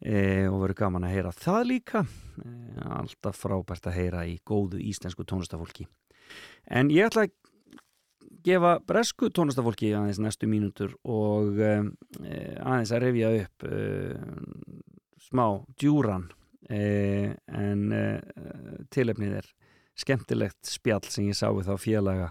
e, 0.00 0.46
og 0.48 0.62
verður 0.62 0.80
gaman 0.82 1.06
að 1.08 1.14
heyra 1.16 1.34
það 1.36 1.62
líka. 1.72 2.04
E, 2.42 2.50
alltaf 2.98 3.38
frábært 3.38 3.90
að 3.90 3.98
heyra 3.98 4.26
í 4.28 4.38
góðu 4.46 4.82
íslensku 4.82 5.26
tónlistafólki 5.26 5.88
en 6.68 6.90
ég 6.92 7.08
ætla 7.08 7.26
að 7.26 7.34
gefa 8.44 8.76
bresku 8.86 9.30
tónlistafólki 9.34 9.92
aðeins 9.96 10.20
næstu 10.22 10.48
mínútur 10.50 10.94
og 11.08 11.58
e, 11.60 11.72
aðeins 12.62 12.92
að 12.94 13.04
revja 13.06 13.30
upp 13.42 13.68
e, 13.68 13.78
smá 15.28 15.46
djúran. 15.80 16.28
E, 16.68 17.34
en 17.46 17.88
e, 17.94 18.04
tilefnið 18.92 19.38
er 19.40 19.48
skemmtilegt 19.98 20.68
spjall 20.68 21.06
sem 21.08 21.30
ég 21.30 21.38
sá 21.38 21.48
við 21.50 21.70
þá 21.70 21.82
félaga 21.82 22.28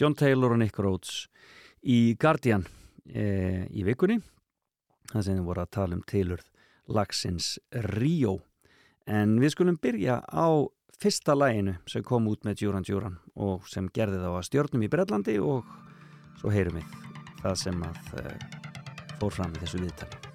John 0.00 0.14
Taylor 0.16 0.54
og 0.54 0.60
Nick 0.60 0.78
Rhodes 0.80 1.26
í 1.82 2.14
Guardian 2.20 2.66
e, 3.08 3.66
í 3.72 3.84
vikunni. 3.88 4.20
Það 5.10 5.26
sem 5.26 5.44
voru 5.44 5.64
að 5.64 5.74
tala 5.74 5.96
um 5.98 6.04
tilurð 6.06 6.46
lagsins 6.90 7.56
Rio 7.92 8.38
en 9.10 9.38
við 9.42 9.54
skulum 9.54 9.78
byrja 9.80 10.20
á 10.26 10.48
fyrsta 11.00 11.36
læginu 11.36 11.76
sem 11.88 12.04
kom 12.04 12.28
út 12.30 12.44
með 12.44 12.60
Djúran 12.60 12.86
Djúran 12.86 13.20
og 13.34 13.68
sem 13.70 13.88
gerði 13.94 14.22
þá 14.22 14.30
að 14.32 14.48
stjórnum 14.50 14.86
í 14.86 14.90
Brellandi 14.92 15.38
og 15.40 15.68
svo 16.40 16.52
heyrum 16.52 16.80
við 16.80 16.98
það 17.40 17.62
sem 17.64 17.86
að 17.86 18.18
e, 18.20 18.26
fór 19.20 19.38
fram 19.38 19.56
í 19.56 19.62
þessu 19.62 19.84
viðtali 19.84 20.29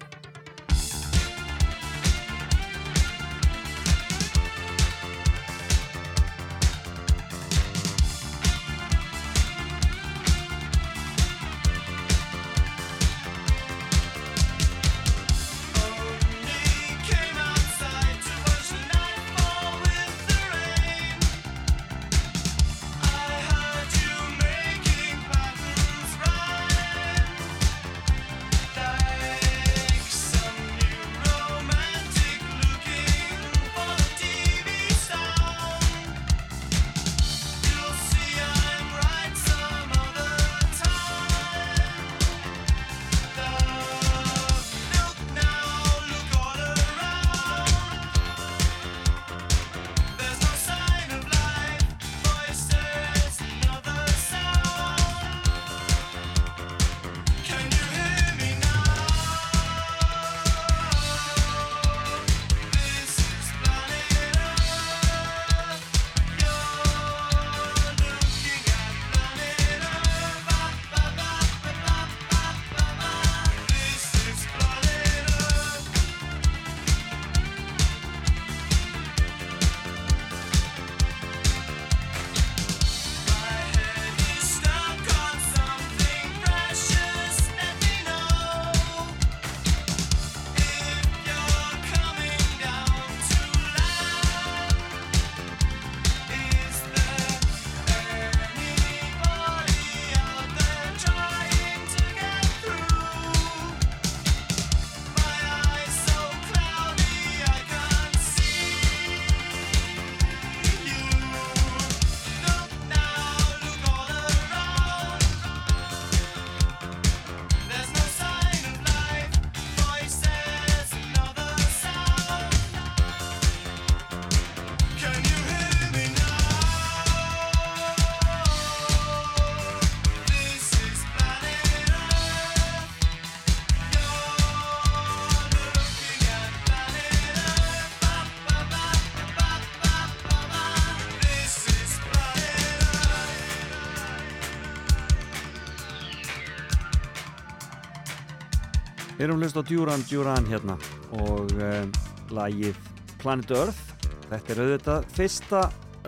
erum 149.18 149.40
hlust 149.40 149.56
á 149.56 149.62
Duran 149.64 150.04
Duran 150.10 150.46
hérna 150.50 150.76
og 151.16 151.52
um, 151.56 151.92
lagið 152.34 152.76
Planet 153.20 153.52
Earth. 153.56 153.92
Þetta 154.26 154.52
er 154.52 154.62
auðvitað 154.62 155.06
fyrsta 155.16 155.60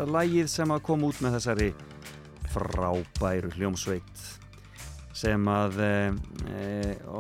lagið 0.09 0.51
sem 0.51 0.75
að 0.75 0.85
koma 0.87 1.09
út 1.09 1.21
með 1.23 1.39
þessari 1.39 1.69
frábæru 2.53 3.51
hljómsveit 3.55 4.25
sem 5.19 5.49
að 5.51 5.81
e, 5.83 5.93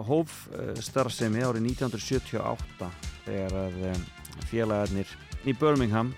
hóf 0.07 0.35
starfsemi 0.87 1.43
árið 1.43 1.67
1978 1.73 2.91
þegar 3.27 3.57
að 3.65 3.79
e, 3.91 3.95
félagarnir 4.51 5.15
í 5.51 5.55
Birmingham 5.59 6.13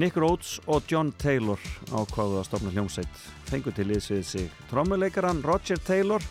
Nick 0.00 0.16
Rhodes 0.16 0.56
og 0.72 0.88
John 0.88 1.12
Taylor 1.20 1.60
ákváðu 1.92 2.38
að 2.40 2.46
stopna 2.48 2.72
hljómsveit. 2.72 3.24
Fengu 3.50 3.74
til 3.76 3.90
liðsvið 3.90 4.22
sig 4.24 4.62
trommuleikaran 4.70 5.42
Roger 5.44 5.80
Taylor 5.84 6.24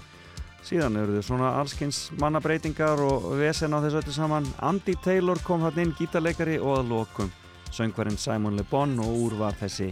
síðan 0.65 0.99
eru 1.01 1.17
þau 1.17 1.27
svona 1.31 1.51
allskins 1.59 2.03
mannabreitingar 2.21 3.01
og 3.03 3.31
vesen 3.39 3.73
á 3.73 3.81
þessu 3.83 4.01
öllu 4.01 4.15
saman. 4.15 4.49
Andy 4.61 4.95
Taylor 5.03 5.39
kom 5.45 5.65
hann 5.65 5.79
inn, 5.81 5.95
gítarleikari 5.97 6.59
og 6.61 6.79
að 6.79 6.91
lokum 6.93 7.31
söngvarinn 7.71 8.19
Simon 8.19 8.57
Le 8.59 8.65
Bon 8.69 8.99
og 8.99 9.19
úr 9.25 9.37
var 9.39 9.55
þessi 9.59 9.91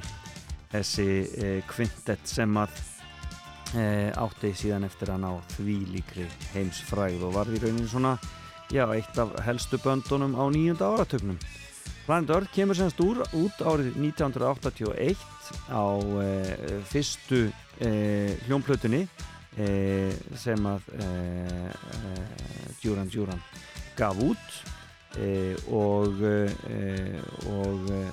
þessi 0.70 1.08
eh, 1.42 1.62
kvintett 1.68 2.28
sem 2.30 2.58
að 2.60 2.76
eh, 3.80 4.10
átti 4.14 4.52
síðan 4.58 4.86
eftir 4.86 5.14
að 5.14 5.24
ná 5.24 5.32
því 5.56 5.78
líkri 5.96 6.28
heimsfræð 6.54 7.26
og 7.26 7.40
var 7.40 7.50
í 7.50 7.62
rauninni 7.62 7.90
svona 7.90 8.18
já, 8.70 8.86
eitt 8.94 9.18
af 9.18 9.34
helstu 9.48 9.80
böndunum 9.82 10.38
á 10.38 10.46
nýjunda 10.54 10.92
áratögnum 10.94 11.40
Planet 12.06 12.32
Earth 12.34 12.54
kemur 12.54 12.78
semst 12.78 13.02
úr 13.06 13.22
út 13.38 13.60
árið 13.62 13.98
1981 14.02 15.18
á 15.70 15.86
eh, 16.22 16.78
fyrstu 16.90 17.48
eh, 17.82 18.38
eh, 19.58 20.14
sem 20.38 20.66
að 20.70 20.90
eh, 21.00 21.70
eh, 21.70 22.74
Duran 22.84 23.10
Duran 23.10 23.42
gaf 23.98 24.20
út 24.24 24.60
eh, 25.20 25.56
og 25.74 26.22
eh, 26.24 27.22
og 27.50 27.92
eh, 27.96 28.12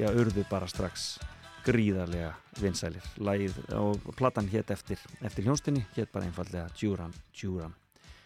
já, 0.00 0.08
urðu 0.10 0.44
bara 0.50 0.68
strax 0.70 1.18
gríðarlega 1.60 2.32
vinsælir. 2.60 3.04
Lagið, 3.20 3.58
og 3.76 4.00
platan 4.16 4.48
hétt 4.48 4.72
eftir, 4.72 4.98
eftir 5.20 5.44
hljónstinni 5.44 5.84
hétt 5.94 6.12
bara 6.12 6.26
einfallega 6.26 6.70
Duran 6.80 7.12
Duran 7.36 7.76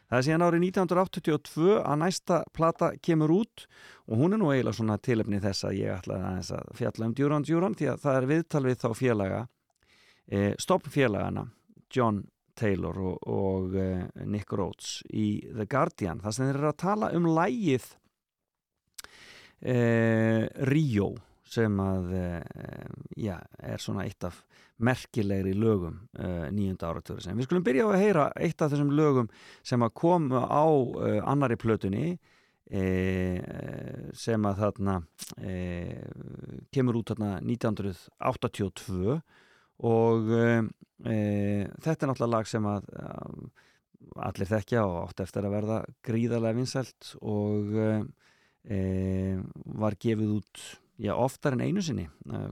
Það 0.04 0.18
er 0.18 0.26
síðan 0.26 0.44
árið 0.44 0.64
1982 0.68 1.70
að 1.80 1.96
næsta 2.02 2.36
plata 2.54 2.90
kemur 3.02 3.32
út 3.34 3.64
og 4.06 4.20
hún 4.20 4.36
er 4.36 4.40
nú 4.40 4.50
eiginlega 4.52 4.76
svona 4.76 4.98
tilefni 5.02 5.40
þess 5.42 5.64
að 5.66 5.78
ég 5.80 5.94
ætla 5.96 6.18
aðeins 6.20 6.50
að 6.54 6.68
fjalla 6.78 7.08
um 7.08 7.14
Duran 7.18 7.46
Duran 7.48 7.76
því 7.78 7.88
að 7.90 8.02
það 8.04 8.18
er 8.18 8.28
viðtal 8.30 8.62
við 8.66 8.76
þá 8.82 8.88
félaga 8.98 9.40
e, 10.28 10.42
stoppfélagana 10.60 11.46
John 11.94 12.22
Taylor 12.54 12.98
og, 13.02 13.28
og 13.30 13.76
e, 13.78 13.88
Nick 14.30 14.52
Rhodes 14.54 15.00
í 15.10 15.42
The 15.50 15.66
Guardian 15.70 16.22
þar 16.22 16.36
sem 16.36 16.48
þeir 16.48 16.58
eru 16.60 16.70
að 16.70 16.82
tala 16.84 17.12
um 17.16 17.28
lægið 17.34 17.86
e, 19.60 19.78
Rio 20.70 21.14
sem 21.54 21.80
að 21.82 22.12
e, 22.18 22.26
já, 23.26 23.38
er 23.62 23.82
svona 23.82 24.06
eitt 24.08 24.26
af 24.26 24.42
merkilegri 24.82 25.54
lögum 25.54 26.00
uh, 26.18 26.50
nýjunda 26.50 26.88
áratöru 26.90 27.22
en 27.30 27.38
við 27.38 27.46
skulum 27.46 27.66
byrja 27.66 27.86
á 27.86 27.90
að 27.94 28.02
heyra 28.02 28.24
eitt 28.42 28.62
af 28.62 28.72
þessum 28.72 28.90
lögum 28.94 29.28
sem 29.62 29.82
að 29.86 29.94
koma 30.00 30.40
á 30.50 30.66
uh, 30.66 31.20
annari 31.30 31.56
plötunni 31.60 32.16
uh, 32.74 33.38
sem 34.18 34.48
að 34.50 34.64
þarna 34.64 34.98
kemur 36.74 36.98
út 36.98 37.12
þarna 37.12 37.36
1982 37.44 39.20
og 39.82 40.30
þetta 40.30 41.94
er 41.94 42.10
náttúrulega 42.10 42.32
lag 42.32 42.48
sem 42.48 42.66
að 42.70 42.86
allir 44.24 44.50
þekkja 44.50 44.84
og 44.86 44.96
átt 45.02 45.24
eftir 45.24 45.48
að 45.48 45.56
verða 45.56 45.78
gríðarlega 46.06 46.58
vinsælt 46.60 47.14
og 47.20 47.74
var 49.82 49.98
gefið 50.00 50.36
út 50.38 50.62
já, 50.96 51.12
oftar 51.16 51.56
en 51.56 51.66
einu 51.66 51.82
sinni 51.82 52.06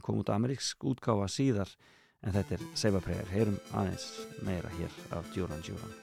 kom 0.04 0.20
út 0.20 0.32
ameríksk 0.34 0.84
útgáfa 0.92 1.30
síðar. 1.30 1.72
En 2.22 2.36
þetta 2.36 2.54
er 2.58 3.00
Prayer, 3.02 3.26
heyrum 3.34 3.58
aðeins 3.74 4.06
meira 4.46 4.70
hér 4.78 5.02
af 5.18 5.26
Djúran 5.34 5.62
Djúran 5.66 6.01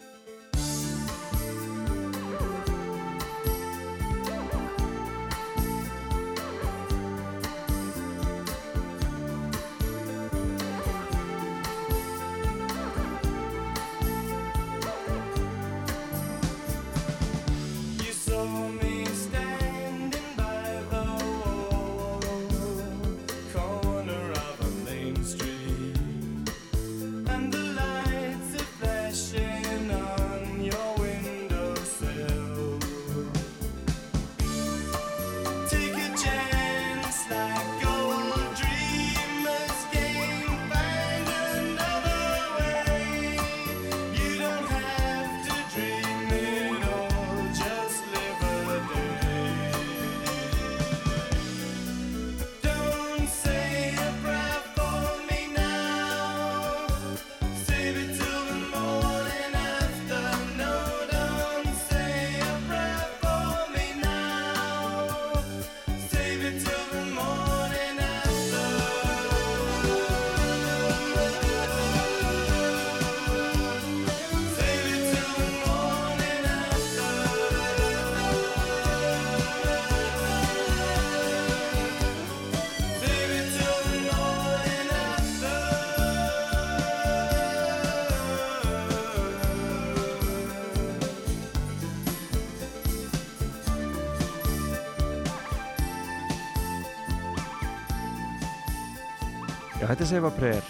þetta 99.90 100.03
er 100.06 100.10
Save 100.11 100.28
a 100.30 100.32
Prayer 100.38 100.66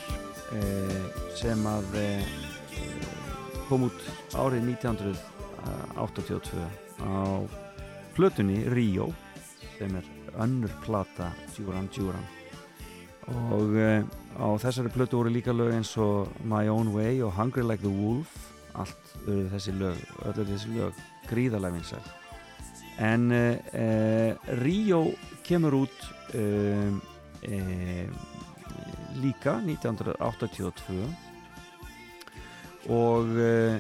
eh, 0.56 1.08
sem 1.36 1.66
að 1.68 1.96
eh, 2.00 2.24
kom 3.68 3.84
út 3.90 4.00
árið 4.40 4.64
1982 4.80 6.64
á 7.04 7.44
plötunni 8.16 8.64
Rio 8.72 9.10
sem 9.76 9.92
er 10.00 10.08
önnur 10.40 10.72
plata 10.86 11.28
Djúran 11.52 11.92
Djúran. 11.92 12.24
Og 13.52 13.76
eh, 13.76 14.08
á 14.40 14.48
þessari 14.64 14.88
plötu 14.96 15.20
voru 15.20 15.36
líka 15.36 15.52
lög 15.52 15.76
eins 15.76 15.92
og 16.00 16.32
My 16.48 16.72
Own 16.72 16.96
Way 16.96 17.20
og 17.28 17.36
Hungry 17.36 17.68
Like 17.68 17.84
the 17.84 17.92
Wolf 17.92 18.32
allt 18.80 19.14
eru 19.28 19.50
þessi 19.52 19.76
lög 19.76 20.00
öll 20.32 20.48
lög 20.78 20.94
gríðarlega 21.28 21.76
vinsæl. 21.76 22.08
En 23.04 23.32
eh, 23.36 23.60
eh, 23.76 24.32
Rio 24.64 25.12
kemur 25.44 25.84
út 25.84 26.08
um, 26.40 27.02
eh, 27.44 28.08
líka 29.18 29.58
1982 29.66 31.08
og 32.90 33.34
uh, 33.36 33.76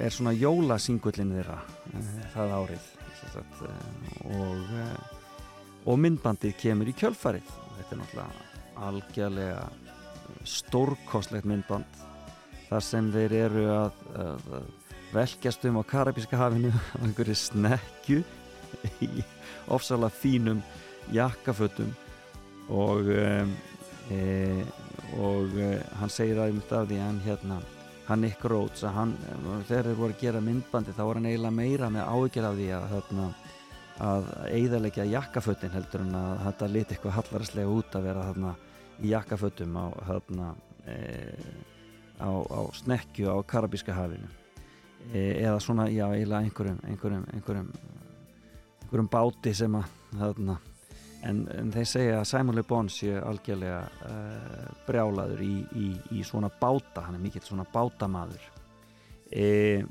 er 0.00 0.14
svona 0.14 0.32
jólasingullin 0.34 1.34
þeirra 1.36 1.58
uh, 1.60 2.12
það 2.34 2.54
árið 2.60 2.88
sagt, 3.20 3.60
og, 4.32 4.76
og 5.84 5.98
myndbandið 6.00 6.54
kemur 6.58 6.88
í 6.88 6.94
kjölfarið. 6.96 7.50
Þetta 7.76 7.94
er 7.94 8.00
náttúrulega 8.00 8.48
algjörlega 8.80 9.64
stórkostlegt 10.48 11.48
myndband 11.48 12.00
þar 12.70 12.84
sem 12.86 13.10
þeir 13.12 13.34
eru 13.44 13.64
að, 13.74 14.04
að 14.24 14.44
velkjast 15.12 15.64
um 15.68 15.80
á 15.80 15.84
Karabíska 15.90 16.38
hafinu 16.38 16.70
á 16.94 16.98
einhverju 17.02 17.36
snekju 17.36 18.22
í 19.04 19.24
ofsalega 19.70 20.14
fínum 20.14 20.62
jakkafötum 21.14 21.90
og 22.70 23.10
um, 23.10 23.52
e, 24.10 24.64
og 25.20 25.58
e, 25.58 25.74
hann 26.00 26.12
segir 26.12 26.38
að 26.38 26.50
einmitt 26.50 26.72
af 26.74 26.88
því 26.88 26.98
hann 27.02 27.20
hérna 27.24 27.60
hann 28.10 28.24
Nick 28.24 28.44
Rhodes 28.44 28.82
hann, 28.90 29.14
þegar 29.68 29.86
þeir 29.86 29.98
voru 29.98 30.14
að 30.16 30.22
gera 30.24 30.42
myndbandi 30.42 30.94
þá 30.96 31.02
var 31.04 31.20
hann 31.20 31.28
eiginlega 31.30 31.54
meira 31.54 31.90
með 31.94 32.08
áhyggjur 32.10 32.48
af 32.48 32.56
því 32.58 32.66
að 32.74 32.86
þarna, 32.94 33.26
að 34.10 34.30
eigðalegja 34.48 35.06
jakkafötin 35.12 35.74
heldur 35.76 36.04
en 36.06 36.16
að 36.18 36.42
þetta 36.46 36.70
liti 36.74 36.96
eitthvað 36.96 37.16
hallarslega 37.20 37.76
út 37.76 37.94
að 37.94 38.08
vera 38.08 38.26
þarna 38.30 38.54
í 39.00 39.12
jakkafötum 39.12 39.78
á, 39.78 39.86
þarna, 40.08 40.48
e, 40.90 40.96
á, 42.18 42.30
á 42.34 42.60
snekju 42.80 43.30
á 43.30 43.36
Karabíska 43.46 43.94
hafinu. 43.94 44.28
E, 45.12 45.22
eða 45.44 45.60
svona, 45.62 45.86
já, 45.92 46.08
eiginlega 46.10 46.42
einhverjum 46.48 46.82
einhverjum, 46.90 47.24
einhverjum 47.36 47.70
einhverjum 48.82 49.12
báti 49.12 49.54
sem 49.54 49.78
að 49.78 49.86
þarna, 50.18 50.58
en, 51.26 51.42
en 51.52 51.72
þeir 51.74 51.88
segja 51.88 52.20
að 52.20 52.28
Simon 52.30 52.56
Le 52.56 52.64
Bon 52.66 52.88
sé 52.92 53.14
algjörlega 53.18 53.80
uh, 54.08 54.68
brjálaður 54.86 55.42
í, 55.44 55.54
í, 55.76 55.88
í 56.16 56.24
svona 56.26 56.50
báta. 56.60 57.06
Hann 57.06 57.18
er 57.18 57.24
mikill 57.24 57.44
svona 57.44 57.66
bátamaður. 57.72 58.46
E, 59.30 59.82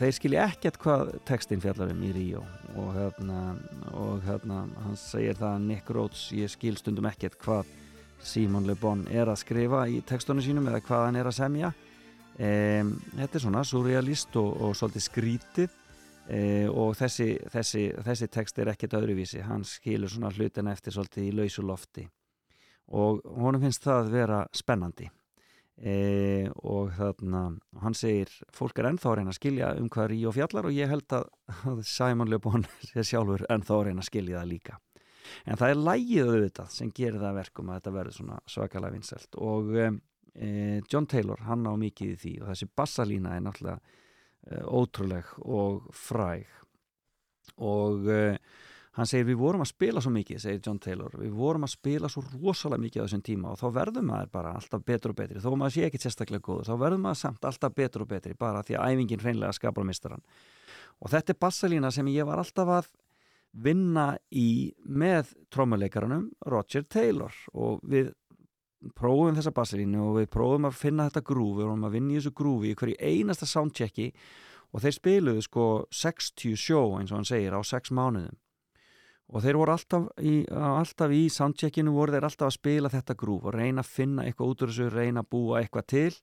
þeir 0.00 0.14
skilja 0.16 0.46
ekkert 0.50 0.80
hvað 0.82 1.12
textin 1.28 1.62
fjallar 1.62 1.92
um 1.92 2.00
í 2.06 2.12
Ríó. 2.16 2.42
Og 2.80 2.94
hérna, 2.96 3.42
og 3.92 4.24
hérna 4.26 4.64
hann 4.86 4.98
segir 4.98 5.38
það 5.38 5.52
að 5.52 5.68
Nick 5.68 5.92
Rhodes 5.94 6.24
ég 6.36 6.50
skil 6.52 6.76
stundum 6.80 7.08
ekkert 7.10 7.38
hvað 7.42 7.70
Simon 8.24 8.66
Le 8.68 8.76
Bon 8.78 9.06
er 9.08 9.30
að 9.30 9.40
skrifa 9.44 9.86
í 9.88 10.00
textunum 10.06 10.44
sínum 10.44 10.68
eða 10.68 10.82
hvað 10.86 11.06
hann 11.06 11.20
er 11.20 11.30
að 11.30 11.38
semja. 11.38 11.74
E, 12.40 12.50
þetta 13.18 13.36
er 13.36 13.44
svona 13.44 13.66
surrealist 13.68 14.36
og, 14.40 14.56
og 14.64 14.74
svolítið 14.78 15.06
skrítið 15.06 15.79
e, 16.30 16.42
og 16.70 16.94
þessi, 16.98 17.32
þessi, 17.52 17.84
þessi 18.06 18.28
text 18.32 18.58
er 18.62 18.70
ekkert 18.72 18.96
öðruvísi. 19.00 19.42
Hann 19.46 19.64
skilur 19.66 20.12
svona 20.12 20.32
hlutina 20.34 20.74
eftir 20.74 20.94
svolítið 20.94 21.28
í 21.28 21.36
lausu 21.40 21.64
lofti. 21.66 22.06
Og 22.96 23.22
honum 23.38 23.62
finnst 23.62 23.86
það 23.86 24.04
að 24.04 24.12
vera 24.14 24.44
spennandi. 24.56 25.10
E, 25.80 26.50
og 26.68 26.90
þarna 26.92 27.46
hann 27.80 27.96
segir, 27.96 28.28
fólk 28.52 28.78
er 28.78 28.90
ennþá 28.90 29.08
að 29.08 29.14
reyna 29.16 29.32
að 29.32 29.38
skilja 29.38 29.70
um 29.80 29.86
hvað 29.88 30.10
Ríó 30.12 30.32
fjallar 30.36 30.68
og 30.68 30.76
ég 30.76 30.90
held 30.92 31.14
að, 31.16 31.24
að 31.70 31.80
Simon 31.88 32.28
Le 32.28 32.38
Bon 32.42 32.66
sé 32.90 33.04
sjálfur 33.12 33.46
ennþá 33.48 33.78
að 33.78 33.86
reyna 33.88 34.04
að 34.04 34.10
skilja 34.10 34.42
það 34.42 34.50
líka. 34.50 34.76
En 35.46 35.56
það 35.60 35.72
er 35.72 35.82
lægið 35.86 36.28
auðvitað 36.34 36.74
sem 36.74 36.92
gerir 36.92 37.20
það 37.20 37.30
að 37.30 37.40
verkum 37.40 37.70
að 37.70 37.80
þetta 37.80 37.94
verður 37.96 38.16
svona 38.18 38.38
svakalega 38.50 38.96
vinnselt 38.96 39.40
og 39.40 39.72
e, 39.78 39.88
John 40.90 41.08
Taylor 41.08 41.44
hann 41.46 41.64
á 41.64 41.72
mikið 41.80 42.12
í 42.12 42.20
því 42.24 42.34
og 42.40 42.50
þessi 42.50 42.70
bassalína 42.76 43.36
er 43.36 43.44
náttúrulega 43.46 43.99
ótrúleg 44.48 45.30
og 45.44 45.90
fræg. 45.96 46.46
Og 47.60 48.06
e, 48.08 48.20
hann 48.96 49.08
segir 49.08 49.28
við 49.28 49.40
vorum 49.42 49.64
að 49.64 49.72
spila 49.72 50.02
svo 50.02 50.12
mikið, 50.14 50.40
segir 50.40 50.62
John 50.64 50.80
Taylor 50.80 51.18
við 51.20 51.34
vorum 51.36 51.66
að 51.66 51.74
spila 51.74 52.08
svo 52.12 52.22
rosalega 52.30 52.84
mikið 52.86 53.02
á 53.02 53.04
þessum 53.04 53.26
tíma 53.26 53.52
og 53.52 53.60
þá 53.60 53.66
verður 53.76 54.06
maður 54.08 54.32
bara 54.38 54.54
alltaf 54.56 54.86
betur 54.86 55.12
og 55.12 55.20
betri. 55.20 55.42
Þó 55.42 55.50
maður 55.56 55.76
sé 55.76 55.84
ekki 55.88 56.00
sérstaklega 56.02 56.46
góður, 56.46 56.70
þá 56.70 56.74
verður 56.86 57.04
maður 57.04 57.20
samt 57.24 57.50
alltaf 57.50 57.76
betur 57.76 58.06
og 58.06 58.10
betri 58.14 58.38
bara 58.38 58.64
því 58.64 58.78
að 58.78 58.94
æfingin 58.94 59.24
hreinlega 59.24 59.58
skapar 59.58 59.88
mistaran 59.88 60.24
og 61.00 61.12
þetta 61.12 61.32
er 61.32 61.40
bassalína 61.40 61.90
sem 61.94 62.08
ég 62.12 62.28
var 62.28 62.40
alltaf 62.42 62.72
að 62.76 62.90
vinna 63.50 64.12
í 64.30 64.70
með 64.86 65.32
trómuleikaranum 65.50 66.28
Roger 66.52 66.84
Taylor. 66.86 67.34
Og 67.56 67.80
við 67.82 68.12
prófum 68.96 69.36
þessa 69.36 69.52
bassalínu 69.54 70.04
og 70.06 70.20
við 70.20 70.30
prófum 70.32 70.68
að 70.68 70.78
finna 70.80 71.08
þetta 71.08 71.26
grúfi, 71.30 71.58
við 71.60 71.68
vorum 71.68 71.88
að 71.88 71.96
vinna 71.96 72.14
í 72.14 72.20
þessu 72.20 72.36
grúfi 72.36 72.70
í 72.70 72.76
hverju 72.80 73.00
einasta 73.00 73.48
soundchecki 73.48 74.12
og 74.70 74.84
þeir 74.84 74.96
spiluðu 74.96 75.44
sko 75.44 75.66
60 76.02 76.60
sjó 76.60 76.84
eins 76.98 77.12
og 77.12 77.20
hann 77.20 77.28
segir 77.28 77.56
á 77.56 77.60
6 77.60 77.92
mánuðum. 77.96 78.38
Og 79.30 79.44
þeir 79.44 79.58
voru 79.60 79.74
alltaf 79.76 80.06
í, 80.26 80.34
alltaf 80.50 81.12
í 81.14 81.24
soundcheckinu 81.30 81.92
voru 81.94 82.16
þeir 82.16 82.26
alltaf 82.26 82.48
að 82.48 82.56
spila 82.56 82.90
þetta 82.90 83.14
grúf 83.18 83.46
og 83.46 83.54
reyna 83.54 83.84
að 83.84 83.92
finna 83.92 84.24
eitthvað 84.26 84.54
út 84.54 84.64
úr 84.64 84.72
þessu, 84.72 84.88
reyna 84.90 85.22
að 85.22 85.30
búa 85.36 85.60
eitthvað 85.60 85.86
til. 85.92 86.14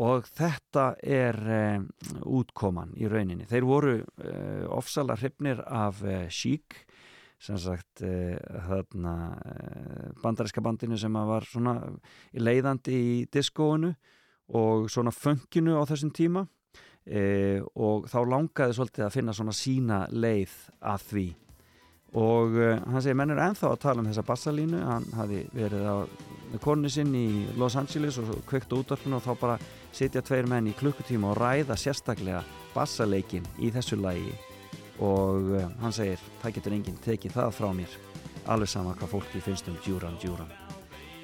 Og 0.00 0.28
þetta 0.38 0.84
er 1.02 1.36
um, 1.56 1.88
útkoman 2.38 2.94
í 2.96 3.08
rauninni. 3.10 3.48
Þeir 3.50 3.66
voru 3.68 3.96
uh, 3.98 4.68
ofsalega 4.72 5.18
hrifnir 5.18 5.64
af 5.66 6.04
uh, 6.06 6.22
Chic 6.30 6.78
sem 7.40 7.58
sagt 7.60 8.04
uh, 8.04 8.36
þarna, 8.68 9.14
bandariska 10.22 10.62
bandinu 10.64 10.98
sem 11.00 11.20
var 11.30 11.46
svona 11.48 11.76
leiðandi 12.36 12.96
í 12.96 13.12
diskóinu 13.32 13.94
og 14.56 14.90
svona 14.90 15.14
funkinu 15.14 15.78
á 15.78 15.82
þessum 15.88 16.10
tíma 16.14 16.46
og 17.10 18.04
þá 18.12 18.18
langaði 18.28 18.74
svolítið 18.76 19.04
að 19.06 19.14
finna 19.14 19.32
svona 19.34 19.54
sína 19.56 20.02
leið 20.12 20.52
að 20.84 21.06
því. 21.08 21.24
Og 22.18 22.56
uh, 22.58 22.80
hann 22.90 23.02
segir 23.02 23.18
menn 23.18 23.30
er 23.30 23.42
ennþá 23.44 23.70
að 23.70 23.82
tala 23.84 24.02
um 24.02 24.08
þessa 24.10 24.26
bassalínu. 24.26 24.82
Hann 24.82 25.06
hafi 25.14 25.44
verið 25.54 25.86
á 25.86 25.96
konu 26.62 26.90
sinn 26.90 27.14
í 27.14 27.46
Los 27.60 27.78
Angeles 27.78 28.18
og 28.18 28.32
kveikt 28.50 28.72
útvarpinu 28.74 29.20
og 29.20 29.26
þá 29.26 29.32
bara 29.38 29.58
sitja 29.94 30.22
tveir 30.22 30.50
menn 30.50 30.70
í 30.70 30.76
klukkutíma 30.78 31.30
og 31.30 31.38
ræða 31.38 31.78
sérstaklega 31.78 32.42
bassaleikin 32.74 33.46
í 33.62 33.70
þessu 33.74 34.00
lægi 34.02 34.49
og 35.00 35.50
uh, 35.56 35.66
hann 35.82 35.94
segir 35.96 36.22
það 36.42 36.56
getur 36.58 36.76
enginn 36.76 37.02
tekið 37.04 37.36
það 37.38 37.52
frá 37.56 37.68
mér. 37.76 37.98
Alveg 38.50 38.72
sama 38.72 38.94
hvað 38.98 39.12
fólki 39.14 39.42
finnst 39.44 39.68
um 39.70 39.78
Djúran 39.84 40.18
Djúran. 40.22 40.52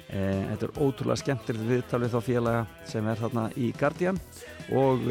Uh, 0.07 0.43
þetta 0.51 0.69
er 0.69 0.75
ótrúlega 0.77 1.21
skemmtilegt 1.23 1.71
viðtalið 1.71 2.13
þá 2.13 2.19
félaga 2.27 2.61
sem 2.89 3.07
er 3.07 3.23
þarna 3.23 3.47
í 3.55 3.71
Guardian. 3.79 4.21
Og 4.75 5.07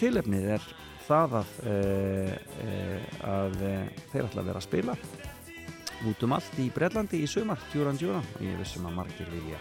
tilefnið 0.00 0.48
er 0.58 0.70
það 1.06 1.38
að, 1.40 1.52
að 3.24 3.54
þeir 4.12 4.26
ætla 4.26 4.42
að 4.42 4.48
vera 4.50 4.60
að 4.60 4.66
spila 4.66 4.96
út 6.08 6.24
um 6.26 6.34
allt 6.36 6.58
í 6.60 6.68
Breitlandi 6.74 7.22
í 7.22 7.28
sumar, 7.30 7.60
Djúran 7.72 7.98
Djúran. 8.00 8.26
Og 8.36 8.44
ég 8.46 8.58
vissum 8.60 8.86
að 8.88 8.98
margir 8.98 9.30
vilja 9.32 9.60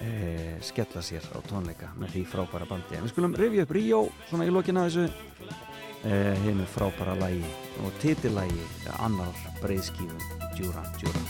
e, 0.00 0.58
skella 0.64 1.02
sér 1.04 1.24
á 1.36 1.38
tónleika 1.48 1.90
með 2.00 2.14
því 2.14 2.22
frábæra 2.32 2.68
bandi. 2.68 2.96
En 2.96 3.04
við 3.04 3.14
skulum 3.14 3.36
rifja 3.36 3.66
upp 3.66 3.74
Ríó 3.76 4.00
svona 4.30 4.48
í 4.48 4.54
lokina 4.54 4.86
þessu. 4.88 5.08
e, 5.08 5.69
hennu 6.04 6.64
frábæra 6.64 7.14
lægi 7.20 7.44
og 7.84 7.92
titillægi 8.00 8.64
annar 9.06 9.34
breyðskífum 9.60 10.20
Djúran 10.56 10.88
Djúran 10.98 11.26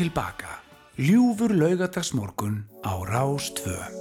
tilbaka. 0.00 0.62
Ljúfur 0.96 1.52
laugadagsmorgun 1.52 2.64
á 2.80 2.92
Rástvö. 3.04 3.99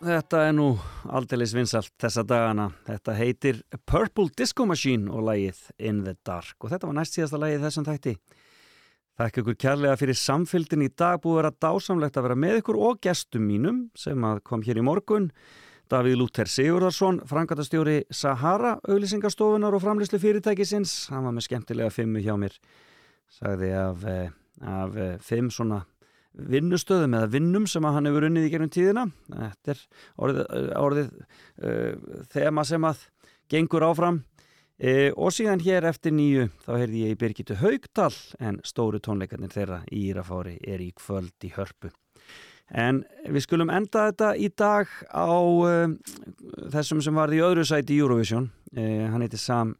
Þetta 0.00 0.42
er 0.48 0.54
nú 0.56 0.66
aldeilis 1.12 1.52
vinsalt 1.54 1.92
þessa 2.00 2.24
dagana. 2.26 2.70
Þetta 2.86 3.14
heitir 3.18 3.62
Purple 3.88 4.30
Disco 4.36 4.66
Machine 4.68 5.10
og 5.12 5.26
lagið 5.28 5.60
In 5.78 6.04
the 6.06 6.16
Dark 6.26 6.56
og 6.60 6.72
þetta 6.72 6.88
var 6.88 6.96
næst 7.00 7.16
síðasta 7.18 7.40
lagið 7.40 7.66
þessum 7.66 7.88
þætti. 7.88 8.14
Þakka 9.20 9.42
ykkur 9.42 9.58
kærlega 9.60 9.98
fyrir 10.00 10.16
samfylgdin 10.16 10.86
í 10.86 10.92
dag 10.96 11.20
búið 11.20 11.34
að 11.34 11.40
vera 11.40 11.56
dásamlegt 11.66 12.16
að 12.16 12.26
vera 12.28 12.38
með 12.40 12.60
ykkur 12.62 12.78
og 12.80 13.02
gestum 13.04 13.44
mínum 13.44 13.82
sem 13.98 14.24
kom 14.48 14.64
hér 14.64 14.80
í 14.80 14.86
morgun. 14.86 15.28
Davíð 15.90 16.20
Lúter 16.20 16.48
Sigurðarsson, 16.48 17.18
frangatastjóri 17.26 18.04
Sahara, 18.14 18.76
auglýsingastofunar 18.86 19.74
og 19.74 19.82
framlýslu 19.82 20.20
fyrirtækisins. 20.22 21.10
Hann 21.10 21.26
var 21.26 21.34
með 21.34 21.48
skemmtilega 21.48 21.90
fimmu 21.92 22.22
hjá 22.22 22.36
mér. 22.38 22.54
Sagði 23.34 23.72
af, 23.74 24.04
eh, 24.06 24.30
af 24.62 24.96
eh, 24.96 25.16
fimm 25.18 25.50
svona 25.50 25.82
vinnustöðum 26.34 27.16
eða 27.18 27.30
vinnum 27.32 27.66
sem 27.68 27.84
hann 27.84 28.08
hefur 28.08 28.26
unnið 28.28 28.48
í 28.48 28.50
gegnum 28.52 28.72
tíðina. 28.72 29.06
Þetta 29.30 29.74
er 29.74 29.80
orðið, 30.16 30.42
orðið 30.80 31.08
uh, 31.10 32.20
þema 32.32 32.66
sem 32.68 32.86
að 32.86 33.06
gengur 33.50 33.86
áfram. 33.86 34.22
E, 34.80 35.10
og 35.12 35.34
síðan 35.36 35.60
hér 35.60 35.84
eftir 35.90 36.14
nýju 36.16 36.46
þá 36.64 36.70
heyrði 36.72 37.00
ég 37.02 37.18
Birgitu 37.20 37.56
Haugdal 37.60 38.14
en 38.40 38.62
stóru 38.64 38.96
tónleikarnir 39.04 39.52
þeirra 39.52 39.82
í 39.92 40.06
Írafári 40.08 40.54
er 40.64 40.80
í 40.80 40.88
kvöld 40.96 41.44
í 41.44 41.50
hörpu. 41.52 41.90
En 42.70 43.02
við 43.26 43.44
skulum 43.44 43.72
enda 43.74 44.06
þetta 44.08 44.30
í 44.40 44.48
dag 44.56 44.88
á 45.12 45.36
uh, 45.36 45.92
þessum 46.72 47.02
sem 47.04 47.18
varði 47.18 47.42
í 47.42 47.44
öðru 47.44 47.66
sæti 47.68 47.98
í 47.98 48.00
Eurovision. 48.00 48.48
Uh, 48.72 49.10
hann 49.12 49.26
heitir 49.26 49.42
Sam 49.42 49.74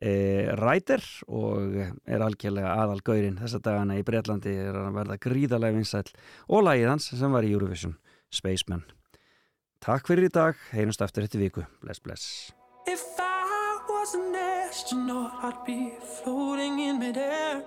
uh, 0.00 0.52
Ryder 0.60 1.04
og 1.28 1.76
er 1.80 2.24
algjörlega 2.24 2.76
aðalgaurin 2.84 3.40
þessa 3.40 3.60
dagana 3.64 3.98
í 4.00 4.06
Breitlandi 4.06 4.54
er 4.62 4.78
að 4.80 4.96
verða 4.96 5.18
gríðarlega 5.26 5.76
vinsæll 5.76 6.08
og 6.48 6.64
lagið 6.66 6.92
hans 6.92 7.10
sem 7.12 7.36
var 7.36 7.46
í 7.46 7.52
Eurovision, 7.52 7.96
Spaceman. 8.32 8.86
Takk 9.80 10.10
fyrir 10.10 10.28
í 10.28 10.32
dag, 10.32 10.56
heyrjumst 10.74 11.00
eftir 11.04 11.24
þetta 11.24 11.40
viku. 11.40 11.66
Bless, 11.80 12.02
bless. 12.04 12.26
If 12.86 13.04
I 13.18 13.80
was 13.88 14.14
an 14.14 14.34
astronaut, 14.36 15.32
I'd 15.42 15.64
be 15.64 15.92
floating 16.22 16.80
in 16.80 16.98
midair. 16.98 17.62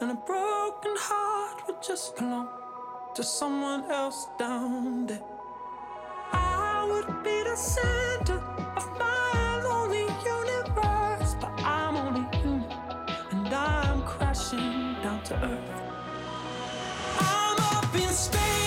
And 0.00 0.10
a 0.10 0.14
broken 0.14 0.94
heart 0.96 1.66
would 1.66 1.82
just 1.82 2.16
belong 2.16 2.48
to 3.14 3.22
someone 3.22 3.90
else 3.90 4.28
down 4.38 5.06
there. 5.06 5.22
I 6.32 6.86
would 6.88 7.24
be 7.24 7.42
the 7.42 7.56
center 7.56 8.55
earth. 15.42 15.82
I'm 17.20 17.58
up 17.76 17.94
in 17.94 18.10
space 18.10 18.65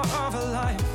for 0.00 0.38
a 0.38 0.44
life. 0.44 0.91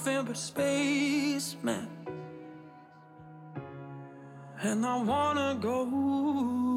nothing 0.00 0.24
but 0.24 0.36
spacemen. 0.36 1.86
And 4.62 4.86
I 4.86 5.02
wanna 5.02 5.58
go. 5.60 6.69